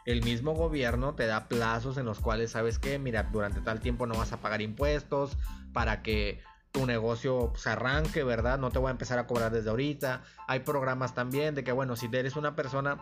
el 0.06 0.24
mismo 0.24 0.54
gobierno 0.54 1.16
te 1.16 1.26
da 1.26 1.48
plazos 1.48 1.98
en 1.98 2.06
los 2.06 2.20
cuales 2.20 2.52
sabes 2.52 2.78
que, 2.78 3.00
mira, 3.00 3.24
durante 3.24 3.60
tal 3.62 3.80
tiempo 3.80 4.06
no 4.06 4.14
vas 4.14 4.34
a 4.34 4.38
pagar 4.38 4.62
impuestos 4.62 5.36
para 5.74 6.04
que 6.04 6.42
tu 6.72 6.86
negocio 6.86 7.52
se 7.56 7.72
arranque, 7.72 8.24
¿verdad? 8.24 8.60
No 8.60 8.70
te 8.70 8.78
voy 8.78 8.90
a 8.90 8.92
empezar 8.92 9.18
a 9.18 9.26
cobrar 9.26 9.52
desde 9.52 9.72
ahorita. 9.72 10.22
Hay 10.48 10.60
programas 10.60 11.16
también 11.16 11.56
de 11.56 11.64
que, 11.64 11.72
bueno, 11.72 11.96
si 11.96 12.08
eres 12.14 12.36
una 12.36 12.56
persona, 12.56 13.00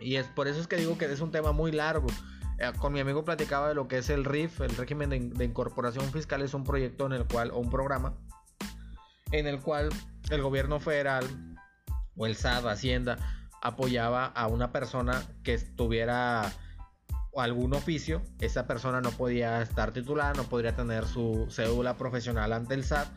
y 0.00 0.16
es 0.16 0.26
por 0.26 0.48
eso 0.48 0.60
es 0.60 0.66
que 0.66 0.74
digo 0.74 0.98
que 0.98 1.04
es 1.04 1.20
un 1.20 1.30
tema 1.30 1.52
muy 1.52 1.70
largo. 1.70 2.08
Eh, 2.58 2.72
con 2.80 2.92
mi 2.92 2.98
amigo 2.98 3.24
platicaba 3.24 3.68
de 3.68 3.76
lo 3.76 3.86
que 3.86 3.98
es 3.98 4.10
el 4.10 4.24
RIF, 4.24 4.62
el 4.62 4.76
régimen 4.76 5.10
de, 5.10 5.20
de 5.20 5.44
incorporación 5.44 6.10
fiscal, 6.10 6.42
es 6.42 6.54
un 6.54 6.64
proyecto 6.64 7.06
en 7.06 7.12
el 7.12 7.24
cual, 7.28 7.52
o 7.52 7.58
un 7.58 7.70
programa, 7.70 8.16
en 9.32 9.46
el 9.46 9.60
cual 9.60 9.88
el 10.30 10.42
gobierno 10.42 10.80
federal 10.80 11.24
o 12.16 12.26
el 12.26 12.36
SAT, 12.36 12.66
Hacienda, 12.66 13.18
apoyaba 13.60 14.26
a 14.26 14.46
una 14.46 14.72
persona 14.72 15.22
que 15.42 15.54
estuviera 15.54 16.52
algún 17.36 17.72
oficio, 17.72 18.22
esa 18.40 18.66
persona 18.66 19.00
no 19.00 19.10
podía 19.10 19.62
estar 19.62 19.92
titulada, 19.92 20.34
no 20.34 20.44
podría 20.44 20.76
tener 20.76 21.06
su 21.06 21.46
cédula 21.50 21.96
profesional 21.96 22.52
ante 22.52 22.74
el 22.74 22.84
SAT. 22.84 23.08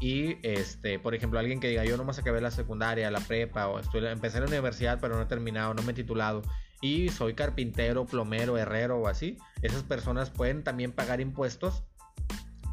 Y 0.00 0.38
este, 0.42 0.98
por 0.98 1.14
ejemplo, 1.14 1.38
alguien 1.38 1.60
que 1.60 1.68
diga 1.68 1.84
yo 1.84 1.96
nomás 1.96 2.18
acabé 2.18 2.40
la 2.40 2.50
secundaria, 2.50 3.08
la 3.12 3.20
prepa 3.20 3.68
o 3.68 3.78
estoy, 3.78 4.04
empecé 4.06 4.38
en 4.38 4.44
la 4.44 4.48
universidad 4.48 4.98
pero 5.00 5.14
no 5.14 5.22
he 5.22 5.26
terminado, 5.26 5.74
no 5.74 5.82
me 5.82 5.92
he 5.92 5.94
titulado 5.94 6.42
y 6.80 7.08
soy 7.10 7.34
carpintero, 7.34 8.04
plomero, 8.04 8.58
herrero 8.58 8.98
o 8.98 9.06
así, 9.06 9.38
esas 9.62 9.84
personas 9.84 10.30
pueden 10.30 10.64
también 10.64 10.90
pagar 10.90 11.20
impuestos 11.20 11.84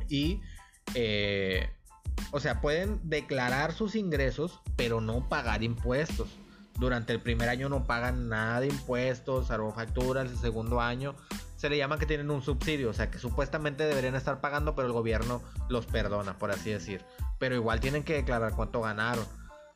y 0.10 0.42
eh, 0.96 1.70
o 2.32 2.40
sea, 2.40 2.62
pueden 2.62 3.00
declarar 3.04 3.74
sus 3.74 3.96
ingresos, 3.96 4.62
pero 4.76 5.02
no 5.02 5.28
pagar 5.30 5.64
impuestos. 5.64 6.30
Durante 6.80 7.12
el 7.12 7.22
primer 7.22 7.50
año 7.50 7.68
no 7.68 7.84
pagan 7.86 8.30
nada 8.30 8.62
de 8.62 8.68
impuestos, 8.68 9.48
salvo 9.48 9.74
facturas. 9.74 10.30
El 10.32 10.38
segundo 10.38 10.80
año 10.80 11.16
se 11.58 11.70
le 11.70 11.78
llama 11.78 12.00
que 12.00 12.06
tienen 12.06 12.32
un 12.32 12.42
subsidio, 12.42 12.90
o 12.90 12.94
sea, 12.94 13.12
que 13.12 13.20
supuestamente 13.20 13.86
deberían 13.86 14.16
estar 14.16 14.40
pagando, 14.40 14.76
pero 14.76 14.88
el 14.88 14.94
gobierno 14.94 15.42
los 15.68 15.86
perdona, 15.86 16.38
por 16.38 16.52
así 16.52 16.70
decir. 16.70 17.04
Pero 17.38 17.56
igual 17.56 17.82
tienen 17.82 18.04
que 18.04 18.14
declarar 18.14 18.54
cuánto 18.56 18.82
ganaron. 18.82 19.26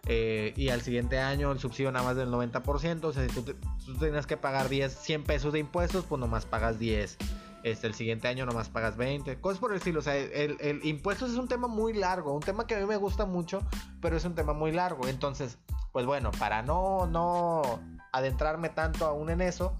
Eh, 0.06 0.54
y 0.58 0.70
al 0.70 0.82
siguiente 0.82 1.20
año 1.20 1.52
el 1.52 1.60
subsidio 1.60 1.92
nada 1.92 2.06
más 2.06 2.16
del 2.16 2.30
90%, 2.30 3.04
o 3.04 3.14
sea, 3.14 3.28
si 3.28 3.42
tú, 3.42 3.54
tienes 4.00 4.26
que 4.28 4.38
pagar 4.38 4.70
10, 4.70 4.94
100 4.94 5.24
pesos 5.24 5.54
de 5.54 5.60
impuestos, 5.60 6.06
pues 6.06 6.20
nomás 6.20 6.46
pagas 6.46 6.80
10. 6.80 7.18
Este, 7.64 7.88
el 7.88 7.94
siguiente 7.94 8.28
año 8.28 8.46
nomás 8.46 8.70
pagas 8.70 8.98
20, 8.98 9.40
cosas 9.40 9.60
por 9.60 9.72
el 9.72 9.78
estilo. 9.78 10.00
O 10.00 10.04
sea, 10.04 10.18
el, 10.18 10.58
el 10.60 10.86
impuestos 10.86 11.32
es 11.32 11.38
un 11.38 11.48
tema 11.48 11.68
muy 11.68 11.94
largo, 11.94 12.34
un 12.34 12.42
tema 12.42 12.68
que 12.68 12.76
a 12.76 12.80
mí 12.80 12.86
me 12.86 12.98
gusta 12.98 13.26
mucho, 13.26 13.66
pero 14.02 14.18
es 14.18 14.26
un 14.26 14.36
tema 14.36 14.54
muy 14.54 14.74
largo. 14.74 15.08
Entonces, 15.08 15.58
pues 15.94 16.06
bueno, 16.06 16.32
para 16.32 16.62
no, 16.62 17.08
no 17.08 17.80
adentrarme 18.12 18.70
tanto 18.70 19.06
aún 19.06 19.30
en 19.30 19.42
eso, 19.42 19.80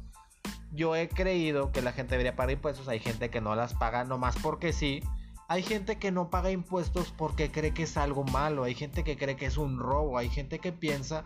yo 0.72 0.96
he 0.96 1.10
creído 1.10 1.72
que 1.72 1.82
la 1.82 1.92
gente 1.92 2.12
debería 2.12 2.36
pagar 2.36 2.52
impuestos. 2.52 2.88
Hay 2.88 3.00
gente 3.00 3.30
que 3.30 3.42
no 3.42 3.56
las 3.56 3.74
paga 3.74 4.06
nomás 4.06 4.36
porque 4.42 4.74
sí. 4.74 5.04
Hay 5.50 5.62
gente 5.62 5.98
que 5.98 6.12
no 6.12 6.30
paga 6.30 6.52
impuestos 6.52 7.14
porque 7.16 7.52
cree 7.52 7.74
que 7.74 7.84
es 7.84 7.98
algo 7.98 8.24
malo. 8.24 8.64
Hay 8.64 8.76
gente 8.76 9.04
que 9.04 9.18
cree 9.18 9.36
que 9.36 9.46
es 9.46 9.58
un 9.58 9.78
robo. 9.78 10.18
Hay 10.18 10.30
gente 10.30 10.60
que 10.60 10.72
piensa 10.72 11.26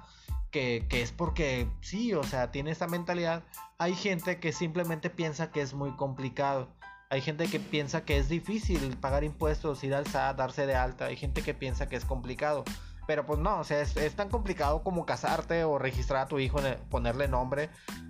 que, 0.51 0.86
es 0.89 1.12
porque 1.12 1.69
sí, 1.81 2.13
o 2.13 2.23
sea, 2.23 2.51
tiene 2.51 2.71
esta 2.71 2.88
mentalidad. 2.88 3.43
Hay 3.77 3.95
gente 3.95 4.39
que 4.39 4.51
simplemente 4.51 5.10
piensa 5.10 5.51
que 5.51 5.62
es 5.62 5.73
muy 5.73 5.91
complicado. 5.95 6.69
Hay 7.10 7.21
gente 7.21 7.47
que 7.47 7.60
piensa 7.60 8.03
que 8.03 8.17
es 8.17 8.27
difícil 8.27 8.97
pagar 8.97 9.23
impuestos, 9.23 9.83
ir 9.83 9.95
al 9.95 10.07
SAT, 10.07 10.38
darse 10.38 10.65
de 10.65 10.75
alta. 10.75 11.05
Hay 11.05 11.15
gente 11.15 11.41
que 11.41 11.53
piensa 11.53 11.88
que 11.88 11.95
es 11.95 12.05
complicado. 12.05 12.63
Pero 13.05 13.25
pues 13.25 13.39
no, 13.39 13.60
o 13.60 13.63
sea, 13.63 13.79
es, 13.79 14.15
tan 14.15 14.29
complicado 14.29 14.83
como 14.83 15.05
casarte 15.05 15.63
o 15.63 15.77
registrar 15.77 16.23
a 16.23 16.27
tu 16.27 16.39
hijo, 16.39 16.60
ponerle 16.89 17.29
nombre. 17.29 17.69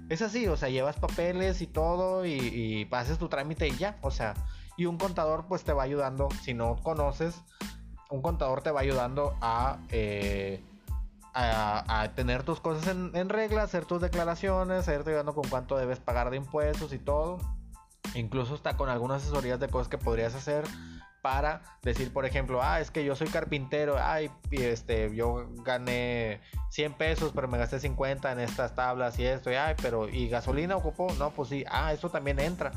Es 0.10 0.24
así, 0.24 0.48
o 0.48 0.58
sea, 0.58 0.70
llevas 0.70 0.98
papeles 0.98 1.62
y 1.62 1.68
todo 1.68 2.26
y, 2.26 2.34
y 2.34 2.86
pases 2.86 3.20
tu 3.20 3.30
trámite 3.30 3.68
y 3.68 3.78
ya. 3.78 4.00
O 4.02 4.10
sea, 4.10 4.34
y 4.76 4.86
un 4.86 4.98
contador 4.98 5.46
pues 5.48 5.64
te 5.64 5.74
va 5.74 5.84
ayudando, 5.84 6.30
si 6.44 6.54
no 6.54 6.78
conoces, 6.78 7.44
un 8.10 8.22
contador 8.22 8.62
te 8.62 8.72
va 8.72 8.82
ayudando 8.82 9.36
a... 9.42 9.80
Eh, 9.90 10.64
a, 11.38 12.12
tener 12.16 12.44
tus 12.44 12.60
cosas 12.60 12.88
en, 12.88 13.30
regla, 13.30 13.64
hacer 13.64 13.86
tus 13.86 14.02
declaraciones, 14.02 14.88
a 14.88 14.94
irte 14.94 15.12
ayudando 15.12 15.36
con 15.36 15.48
cuánto 15.48 15.78
debes 15.78 16.00
pagar 16.00 16.30
de 16.32 16.38
impuestos 16.38 16.94
y 16.94 17.00
todo. 17.00 17.40
Incluso 18.16 18.56
está 18.56 18.76
con 18.78 18.90
algunas 18.90 19.22
asesorías 19.22 19.60
de 19.60 19.68
cosas 19.68 19.88
que 19.88 19.98
podrías 19.98 20.34
hacer 20.34 20.64
para 21.22 21.62
decir, 21.84 22.14
por 22.14 22.26
ejemplo, 22.26 22.64
ah, 22.64 22.80
es 22.80 22.90
que 22.90 23.04
yo 23.04 23.16
soy 23.16 23.28
carpintero, 23.28 23.98
ay, 24.00 24.32
este, 24.52 25.14
yo 25.14 25.48
gané 25.64 26.42
100 26.70 26.94
pesos, 26.94 27.32
pero 27.36 27.48
me 27.48 27.58
gasté 27.58 27.80
50 27.80 28.32
en 28.32 28.40
estas 28.40 28.76
tablas 28.76 29.20
y 29.20 29.26
esto, 29.26 29.52
y 29.52 29.56
ay, 29.56 29.76
pero, 29.82 30.08
¿y 30.08 30.30
gasolina 30.30 30.78
ocupó? 30.78 31.12
No, 31.20 31.32
pues 31.32 31.50
sí, 31.50 31.66
ah, 31.70 31.92
eso 31.92 32.10
también 32.10 32.40
entra. 32.40 32.72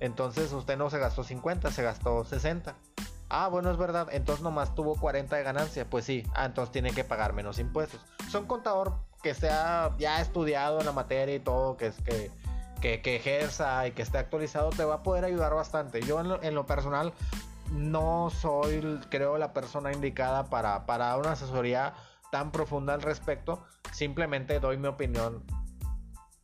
Entonces 0.00 0.52
usted 0.52 0.76
no 0.76 0.90
se 0.90 0.98
gastó 0.98 1.22
50, 1.24 1.70
se 1.70 1.82
gastó 1.82 2.24
60. 2.24 2.74
Ah, 3.28 3.48
bueno, 3.48 3.70
es 3.70 3.76
verdad. 3.76 4.08
Entonces 4.12 4.42
nomás 4.42 4.74
tuvo 4.74 4.96
40 4.96 5.36
de 5.36 5.42
ganancia. 5.42 5.88
Pues 5.88 6.04
sí. 6.04 6.24
Ah, 6.34 6.44
entonces 6.46 6.72
tiene 6.72 6.92
que 6.92 7.04
pagar 7.04 7.32
menos 7.32 7.58
impuestos. 7.58 8.00
Son 8.30 8.46
contador 8.46 8.94
que 9.22 9.34
sea 9.34 9.94
ya 9.98 10.20
estudiado 10.20 10.80
en 10.80 10.86
la 10.86 10.92
materia 10.92 11.34
y 11.34 11.40
todo, 11.40 11.78
que 11.78 11.86
es 11.86 11.96
que, 12.02 12.30
que, 13.00 13.16
ejerza 13.16 13.86
y 13.86 13.92
que 13.92 14.02
esté 14.02 14.18
actualizado, 14.18 14.68
te 14.68 14.84
va 14.84 14.96
a 14.96 15.02
poder 15.02 15.24
ayudar 15.24 15.54
bastante. 15.54 16.02
Yo 16.02 16.20
en 16.20 16.54
lo, 16.54 16.66
personal 16.66 17.14
no 17.72 18.28
soy, 18.28 19.00
creo, 19.08 19.38
la 19.38 19.54
persona 19.54 19.92
indicada 19.92 20.50
para, 20.50 20.84
para 20.84 21.16
una 21.16 21.32
asesoría 21.32 21.94
tan 22.30 22.52
profunda 22.52 22.92
al 22.92 23.00
respecto. 23.00 23.64
Simplemente 23.92 24.60
doy 24.60 24.76
mi 24.76 24.88
opinión 24.88 25.42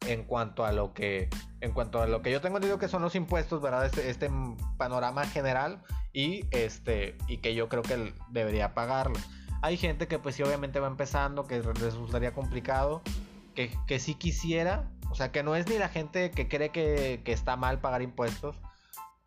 en 0.07 0.25
cuanto 0.25 0.65
a 0.65 0.73
lo 0.73 0.95
que 0.95 1.29
en 1.61 1.73
cuanto 1.73 2.01
a 2.01 2.07
lo 2.07 2.23
que 2.23 2.31
yo 2.31 2.41
tengo 2.41 2.57
entendido 2.57 2.79
que 2.79 2.89
son 2.89 3.03
los 3.03 3.15
impuestos, 3.15 3.61
¿verdad? 3.61 3.87
Este, 3.87 4.09
este 4.09 4.31
panorama 4.77 5.27
general 5.27 5.83
y 6.13 6.45
este 6.51 7.17
y 7.29 7.39
que 7.39 7.55
yo 7.55 7.69
creo 7.69 7.83
que 7.83 8.15
debería 8.31 8.75
pagarlo. 8.75 9.19
Hay 9.63 9.77
gente 9.77 10.09
que 10.09 10.19
pues 10.19 10.37
sí 10.37 10.43
obviamente 10.43 10.81
va 10.81 10.87
empezando, 10.87 11.45
que 11.45 11.61
resultaría 11.61 12.33
complicado, 12.33 13.03
que, 13.55 13.71
que 13.87 13.99
sí 13.99 14.15
quisiera, 14.15 14.91
o 15.11 15.15
sea 15.15 15.33
que 15.33 15.43
no 15.43 15.55
es 15.55 15.69
ni 15.69 15.77
la 15.77 15.89
gente 15.89 16.31
que 16.31 16.49
cree 16.49 16.71
que, 16.71 17.21
que 17.25 17.33
está 17.33 17.57
mal 17.57 17.79
pagar 17.81 18.01
impuestos 18.01 18.57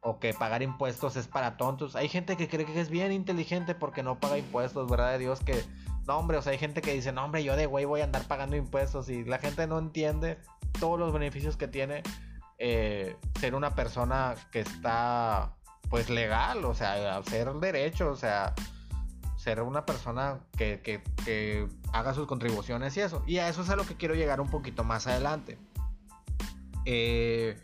o 0.02 0.20
que 0.20 0.34
pagar 0.34 0.64
impuestos 0.64 1.16
es 1.16 1.28
para 1.28 1.56
tontos. 1.56 1.96
Hay 1.96 2.10
gente 2.10 2.36
que 2.36 2.50
cree 2.50 2.66
que 2.66 2.82
es 2.82 2.90
bien 2.90 3.12
inteligente 3.12 3.76
porque 3.76 4.04
no 4.04 4.20
paga 4.20 4.38
impuestos, 4.38 4.90
¿verdad? 4.90 5.12
De 5.12 5.20
Dios 5.20 5.40
que 5.40 5.64
no, 6.08 6.18
hombre, 6.18 6.38
o 6.38 6.42
sea, 6.42 6.52
hay 6.52 6.58
gente 6.58 6.82
que 6.82 6.94
dice, 6.94 7.12
no, 7.12 7.24
hombre, 7.24 7.44
yo 7.44 7.56
de 7.56 7.66
güey 7.66 7.86
voy 7.86 8.02
a 8.02 8.04
andar 8.04 8.28
pagando 8.28 8.56
impuestos 8.56 9.10
y 9.10 9.24
la 9.24 9.40
gente 9.40 9.68
no 9.68 9.80
entiende 9.80 10.38
todos 10.80 11.00
los 11.00 11.14
beneficios 11.14 11.56
que 11.56 11.68
tiene 11.68 12.04
eh, 12.60 13.16
ser 13.40 13.56
una 13.56 13.74
persona 13.76 14.36
que 14.52 14.60
está, 14.60 15.56
pues, 15.90 16.10
legal, 16.10 16.66
o 16.66 16.74
sea, 16.74 17.18
hacer 17.18 17.52
derecho, 17.54 18.12
o 18.12 18.16
sea, 18.16 18.54
ser 19.38 19.62
una 19.62 19.86
persona 19.86 20.40
que, 20.58 20.82
que, 20.82 21.68
haga 21.92 22.14
sus 22.14 22.28
contribuciones 22.28 22.96
y 22.98 23.02
eso. 23.02 23.24
Y 23.28 23.38
a 23.38 23.50
eso 23.50 23.62
es 23.62 23.70
a 23.70 23.76
lo 23.76 23.86
que 23.86 23.96
quiero 23.96 24.16
llegar 24.16 24.42
un 24.42 24.50
poquito 24.50 24.84
más 24.84 25.08
adelante. 25.08 25.58
Eh, 26.86 27.58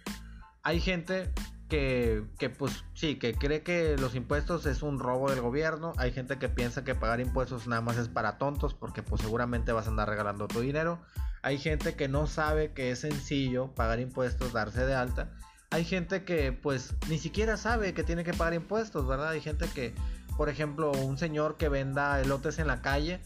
hay 0.63 0.79
gente 0.79 1.31
que, 1.69 2.25
que, 2.37 2.49
pues 2.49 2.83
sí, 2.93 3.17
que 3.17 3.33
cree 3.33 3.63
que 3.63 3.95
los 3.97 4.15
impuestos 4.15 4.65
es 4.65 4.81
un 4.81 4.99
robo 4.99 5.29
del 5.29 5.39
gobierno. 5.39 5.93
Hay 5.97 6.11
gente 6.11 6.37
que 6.37 6.49
piensa 6.49 6.83
que 6.83 6.95
pagar 6.95 7.21
impuestos 7.21 7.67
nada 7.67 7.81
más 7.81 7.97
es 7.97 8.09
para 8.09 8.37
tontos 8.37 8.73
porque 8.73 9.03
pues 9.03 9.21
seguramente 9.21 9.71
vas 9.71 9.87
a 9.87 9.91
andar 9.91 10.09
regalando 10.09 10.47
tu 10.47 10.59
dinero. 10.59 10.99
Hay 11.41 11.57
gente 11.57 11.95
que 11.95 12.09
no 12.09 12.27
sabe 12.27 12.73
que 12.73 12.91
es 12.91 12.99
sencillo 12.99 13.73
pagar 13.75 13.99
impuestos, 13.99 14.51
darse 14.51 14.85
de 14.85 14.95
alta. 14.95 15.31
Hay 15.69 15.85
gente 15.85 16.25
que 16.25 16.51
pues 16.51 16.95
ni 17.07 17.19
siquiera 17.19 17.55
sabe 17.55 17.93
que 17.93 18.03
tiene 18.03 18.23
que 18.23 18.33
pagar 18.33 18.55
impuestos, 18.55 19.07
¿verdad? 19.07 19.29
Hay 19.29 19.41
gente 19.41 19.67
que, 19.73 19.93
por 20.35 20.49
ejemplo, 20.49 20.91
un 20.91 21.17
señor 21.17 21.57
que 21.57 21.69
venda 21.69 22.19
elotes 22.19 22.59
en 22.59 22.67
la 22.67 22.81
calle, 22.81 23.21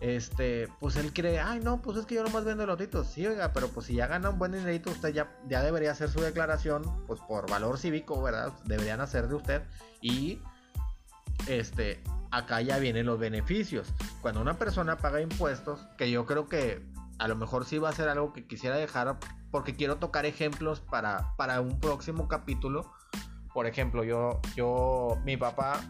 este, 0.00 0.66
pues 0.80 0.96
él 0.96 1.12
cree, 1.12 1.40
ay 1.40 1.60
no, 1.60 1.82
pues 1.82 1.98
es 1.98 2.06
que 2.06 2.14
yo 2.14 2.24
nomás 2.24 2.44
vendo 2.44 2.64
elotitos. 2.64 3.06
Sí, 3.06 3.26
oiga, 3.26 3.52
pero 3.52 3.68
pues 3.68 3.86
si 3.86 3.94
ya 3.94 4.06
gana 4.06 4.30
un 4.30 4.38
buen 4.38 4.52
dinerito, 4.52 4.90
usted 4.90 5.10
ya, 5.10 5.30
ya 5.46 5.62
debería 5.62 5.92
hacer 5.92 6.08
su 6.08 6.20
declaración, 6.20 6.82
pues 7.06 7.20
por 7.20 7.48
valor 7.50 7.78
cívico, 7.78 8.20
¿verdad? 8.22 8.52
Deberían 8.64 9.00
hacer 9.00 9.28
de 9.28 9.34
usted. 9.34 9.62
Y, 10.00 10.40
este, 11.46 12.02
acá 12.30 12.62
ya 12.62 12.78
vienen 12.78 13.06
los 13.06 13.18
beneficios. 13.18 13.92
Cuando 14.22 14.40
una 14.40 14.58
persona 14.58 14.96
paga 14.96 15.20
impuestos, 15.20 15.86
que 15.98 16.10
yo 16.10 16.24
creo 16.24 16.48
que 16.48 16.82
a 17.18 17.28
lo 17.28 17.36
mejor 17.36 17.66
sí 17.66 17.76
va 17.76 17.90
a 17.90 17.92
ser 17.92 18.08
algo 18.08 18.32
que 18.32 18.46
quisiera 18.46 18.76
dejar, 18.76 19.18
porque 19.50 19.76
quiero 19.76 19.98
tocar 19.98 20.24
ejemplos 20.24 20.80
para, 20.80 21.36
para 21.36 21.60
un 21.60 21.78
próximo 21.78 22.26
capítulo. 22.26 22.90
Por 23.52 23.66
ejemplo, 23.66 24.02
yo, 24.02 24.40
yo, 24.56 25.18
mi 25.24 25.36
papá 25.36 25.82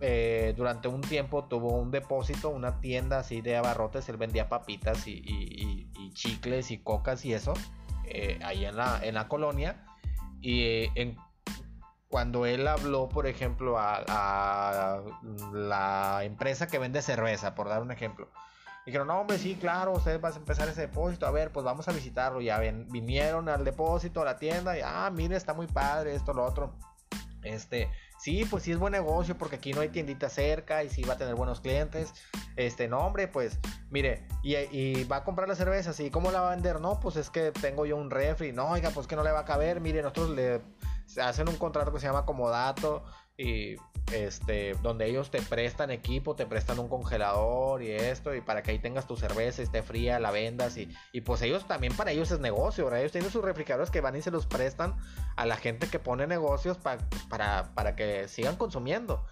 eh, 0.00 0.54
durante 0.56 0.86
un 0.88 1.00
tiempo 1.00 1.44
tuvo 1.44 1.76
un 1.78 1.90
depósito, 1.90 2.48
una 2.50 2.80
tienda 2.80 3.18
así 3.18 3.40
de 3.40 3.56
abarrotes, 3.56 4.08
él 4.08 4.16
vendía 4.16 4.48
papitas 4.48 5.06
y, 5.06 5.90
chicles 6.12 6.70
y 6.70 6.78
cocas 6.78 7.24
y 7.24 7.34
eso, 7.34 7.54
eh, 8.04 8.38
ahí 8.44 8.64
en 8.64 8.76
la, 8.76 9.00
en 9.02 9.14
la 9.14 9.28
colonia. 9.28 9.84
Y 10.40 10.62
eh, 10.62 11.16
cuando 12.08 12.46
él 12.46 12.66
habló, 12.68 13.08
por 13.08 13.26
ejemplo, 13.26 13.76
a, 13.78 15.02
la 15.52 16.20
empresa 16.22 16.68
que 16.68 16.78
vende 16.78 17.02
cerveza, 17.02 17.54
por 17.54 17.68
dar 17.68 17.82
un 17.82 17.90
ejemplo, 17.90 18.28
dijeron, 18.86 19.08
no, 19.08 19.20
hombre, 19.20 19.38
sí, 19.38 19.56
claro, 19.60 19.92
ustedes 19.92 20.20
van 20.20 20.32
a 20.32 20.36
empezar 20.36 20.68
ese 20.68 20.82
depósito, 20.82 21.26
a 21.26 21.30
ver, 21.32 21.52
pues 21.52 21.64
vamos 21.64 21.88
a 21.88 21.92
visitarlo. 21.92 22.40
Ya 22.40 22.58
vinieron 22.58 23.48
al 23.48 23.64
depósito, 23.64 24.22
a 24.22 24.24
la 24.24 24.38
tienda, 24.38 24.78
y, 24.78 24.82
ah, 24.84 25.10
mire, 25.12 25.36
está 25.36 25.52
muy 25.52 25.66
padre, 25.66 26.14
esto, 26.14 26.32
lo 26.32 26.44
otro. 26.44 26.74
Este, 27.42 27.90
sí, 28.18 28.44
pues 28.44 28.64
sí 28.64 28.72
es 28.72 28.78
buen 28.78 28.92
negocio 28.92 29.38
porque 29.38 29.56
aquí 29.56 29.72
no 29.72 29.80
hay 29.80 29.88
tiendita 29.88 30.28
cerca 30.28 30.82
y 30.84 30.90
sí 30.90 31.02
va 31.02 31.14
a 31.14 31.16
tener 31.16 31.34
buenos 31.34 31.60
clientes. 31.60 32.12
Este, 32.56 32.88
no, 32.88 32.98
hombre, 32.98 33.28
pues, 33.28 33.58
mire, 33.90 34.26
y, 34.42 35.04
va 35.04 35.16
a 35.16 35.24
comprar 35.24 35.48
la 35.48 35.54
cerveza, 35.54 35.92
¿sí? 35.92 36.10
¿Cómo 36.10 36.30
la 36.30 36.40
va 36.40 36.52
a 36.52 36.54
vender? 36.54 36.80
No, 36.80 37.00
pues 37.00 37.16
es 37.16 37.30
que 37.30 37.52
tengo 37.52 37.86
yo 37.86 37.96
un 37.96 38.10
refri. 38.10 38.52
No, 38.52 38.70
oiga, 38.70 38.90
pues 38.90 39.06
que 39.06 39.16
no 39.16 39.22
le 39.22 39.30
va 39.30 39.40
a 39.40 39.44
caber. 39.44 39.80
Mire, 39.80 40.02
nosotros 40.02 40.30
le 40.30 40.60
hacen 41.22 41.48
un 41.48 41.56
contrato 41.56 41.92
que 41.92 42.00
se 42.00 42.06
llama 42.06 42.26
comodato 42.26 43.04
y 43.38 43.76
este, 44.12 44.74
donde 44.82 45.06
ellos 45.06 45.30
te 45.30 45.40
prestan 45.40 45.90
equipo, 45.90 46.34
te 46.34 46.44
prestan 46.44 46.78
un 46.80 46.88
congelador 46.88 47.82
y 47.82 47.92
esto, 47.92 48.34
y 48.34 48.40
para 48.40 48.62
que 48.62 48.72
ahí 48.72 48.78
tengas 48.80 49.06
tu 49.06 49.16
cerveza, 49.16 49.62
esté 49.62 49.82
fría, 49.82 50.18
la 50.18 50.30
vendas, 50.30 50.76
y, 50.76 50.90
y 51.12 51.20
pues 51.20 51.40
ellos 51.42 51.66
también 51.68 51.94
para 51.94 52.10
ellos 52.10 52.30
es 52.32 52.40
negocio, 52.40 52.84
¿verdad? 52.84 53.00
Ellos 53.00 53.12
tienen 53.12 53.30
sus 53.30 53.44
refrigeradores 53.44 53.90
que 53.90 54.00
van 54.00 54.16
y 54.16 54.22
se 54.22 54.32
los 54.32 54.46
prestan 54.46 54.96
a 55.36 55.46
la 55.46 55.56
gente 55.56 55.88
que 55.88 56.00
pone 56.00 56.26
negocios 56.26 56.78
para, 56.78 57.74
para 57.74 57.94
que 57.94 58.26
sigan 58.26 58.56
consumiendo. 58.56 59.24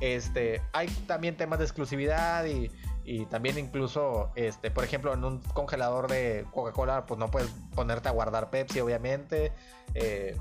Este, 0.00 0.60
hay 0.72 0.88
también 1.06 1.36
temas 1.36 1.60
de 1.60 1.64
exclusividad 1.64 2.44
y, 2.46 2.72
y 3.04 3.26
también 3.26 3.56
incluso, 3.56 4.32
este, 4.34 4.72
por 4.72 4.82
ejemplo, 4.82 5.14
en 5.14 5.22
un 5.22 5.38
congelador 5.40 6.08
de 6.10 6.44
Coca-Cola, 6.50 7.06
pues 7.06 7.20
no 7.20 7.30
puedes 7.30 7.50
ponerte 7.76 8.08
a 8.08 8.12
guardar 8.12 8.50
Pepsi, 8.50 8.80
obviamente. 8.80 9.52
Eh, 9.94 10.36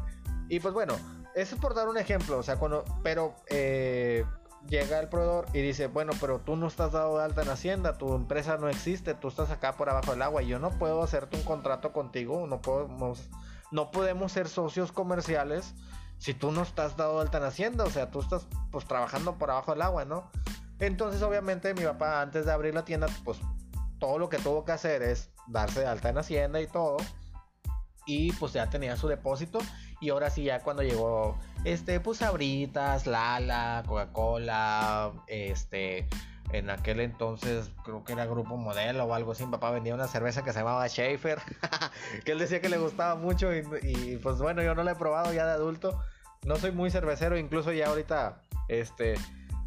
y 0.50 0.60
pues 0.60 0.74
bueno, 0.74 0.96
eso 1.36 1.56
es 1.56 1.62
por 1.62 1.74
dar 1.74 1.88
un 1.88 1.98
ejemplo, 1.98 2.38
o 2.38 2.44
sea, 2.44 2.58
cuando, 2.58 2.84
pero 3.04 3.36
eh, 3.48 4.26
llega 4.68 5.00
el 5.00 5.10
proveedor 5.10 5.46
y 5.54 5.62
dice, 5.62 5.88
bueno, 5.88 6.14
pero 6.20 6.40
tú 6.40 6.56
no 6.56 6.68
estás 6.68 6.92
dado 6.92 7.18
de 7.18 7.24
alta 7.24 7.42
en 7.42 7.50
Hacienda, 7.50 7.98
tu 7.98 8.14
empresa 8.14 8.58
no 8.58 8.70
existe, 8.70 9.14
tú 9.14 9.28
estás 9.28 9.50
acá 9.50 9.78
por 9.78 9.90
abajo 9.90 10.12
del 10.12 10.22
agua 10.22 10.44
y 10.44 10.48
yo 10.48 10.60
no 10.60 10.72
puedo 10.72 11.02
hacerte 11.02 11.38
un 11.38 11.44
contrato 11.44 11.94
contigo, 11.94 12.46
no 12.48 12.62
podemos, 12.62 13.30
no 13.72 13.92
podemos 13.92 14.32
ser 14.32 14.48
socios 14.48 14.92
comerciales 14.92 15.74
si 16.18 16.34
tú 16.34 16.52
no 16.52 16.62
estás 16.62 16.98
dado 16.98 17.16
de 17.16 17.22
alta 17.22 17.40
en 17.40 17.46
Hacienda, 17.46 17.84
o 17.84 17.90
sea, 17.90 18.12
tú 18.12 18.20
estás 18.20 18.48
pues 18.72 18.86
trabajando 18.86 19.38
por 19.38 19.50
abajo 19.50 19.72
del 19.72 19.82
agua, 19.82 20.06
¿no? 20.06 20.30
Entonces, 20.80 21.22
obviamente, 21.24 21.74
mi 21.74 21.84
papá 21.84 22.22
antes 22.22 22.46
de 22.46 22.52
abrir 22.52 22.74
la 22.74 22.86
tienda, 22.86 23.08
pues 23.24 23.40
todo 24.00 24.20
lo 24.20 24.30
que 24.30 24.38
tuvo 24.38 24.66
que 24.66 24.72
hacer 24.72 25.02
es 25.02 25.32
darse 25.48 25.80
de 25.80 25.88
alta 25.88 26.10
en 26.10 26.18
Hacienda 26.18 26.62
y 26.62 26.68
todo. 26.68 26.98
Y 28.06 28.32
pues 28.34 28.54
ya 28.54 28.70
tenía 28.70 28.98
su 28.98 29.08
depósito 29.08 29.60
y 30.02 30.10
ahora 30.10 30.32
sí, 30.32 30.44
ya 30.44 30.62
cuando 30.62 30.82
llegó, 30.82 31.38
este, 31.64 32.00
pues 32.00 32.18
Sabritas, 32.18 33.06
Lala, 33.06 33.84
Coca-Cola, 33.86 35.12
este, 35.28 36.08
en 36.52 36.72
aquel 36.72 37.00
entonces 37.00 37.70
creo 37.84 38.04
que 38.04 38.14
era 38.14 38.26
Grupo 38.26 38.58
Modelo 38.58 39.06
o 39.06 39.14
algo 39.14 39.34
así. 39.34 39.46
Papá 39.46 39.70
vendía 39.70 39.94
una 39.94 40.08
cerveza 40.08 40.44
que 40.44 40.54
se 40.54 40.60
llamaba 40.60 40.88
Schaefer, 40.88 41.40
que 42.26 42.32
él 42.32 42.40
decía 42.40 42.62
que 42.62 42.70
le 42.70 42.80
gustaba 42.80 43.16
mucho 43.16 43.50
y, 43.56 44.18
pues 44.18 44.40
bueno, 44.40 44.64
yo 44.64 44.74
no 44.74 44.84
la 44.84 44.94
he 44.94 44.96
probado 44.96 45.32
ya 45.34 45.46
de 45.46 45.52
adulto. 45.52 46.02
No 46.46 46.56
soy 46.56 46.72
muy 46.72 46.90
cervecero, 46.90 47.38
incluso 47.38 47.72
ya 47.72 47.88
ahorita, 47.90 48.42
este, 48.70 49.14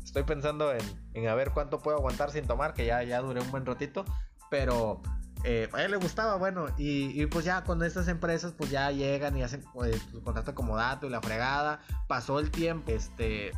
estoy 0.03 0.25
pensando 0.25 0.73
en, 0.73 0.83
en 1.15 1.29
a 1.29 1.35
ver 1.37 1.53
cuánto 1.53 1.79
puedo 1.79 1.97
aguantar 1.97 2.33
sin 2.33 2.49
tomar, 2.49 2.75
que 2.75 2.85
ya, 2.85 3.05
ya 3.05 3.21
duré 3.21 3.41
un 3.41 3.51
buen 3.53 3.65
ratito. 3.65 4.05
Pero 4.51 5.01
eh, 5.47 5.69
a 5.75 5.83
él 5.83 5.91
le 5.91 5.99
gustaba, 5.99 6.37
bueno, 6.37 6.69
y, 6.79 7.27
pues 7.27 7.45
ya 7.45 7.65
con 7.65 7.83
estas 7.83 8.09
empresas 8.09 8.55
pues 8.57 8.71
ya 8.71 8.91
llegan 8.91 9.37
y 9.37 9.43
hacen 9.43 9.63
pues, 9.75 10.01
su 10.11 10.23
contrato 10.23 10.55
como 10.55 10.77
dato 10.77 11.07
y 11.07 11.11
la 11.11 11.21
fregada. 11.21 11.81
Pasó 12.09 12.41
el 12.41 12.51
tiempo, 12.51 12.91
este, 12.91 13.53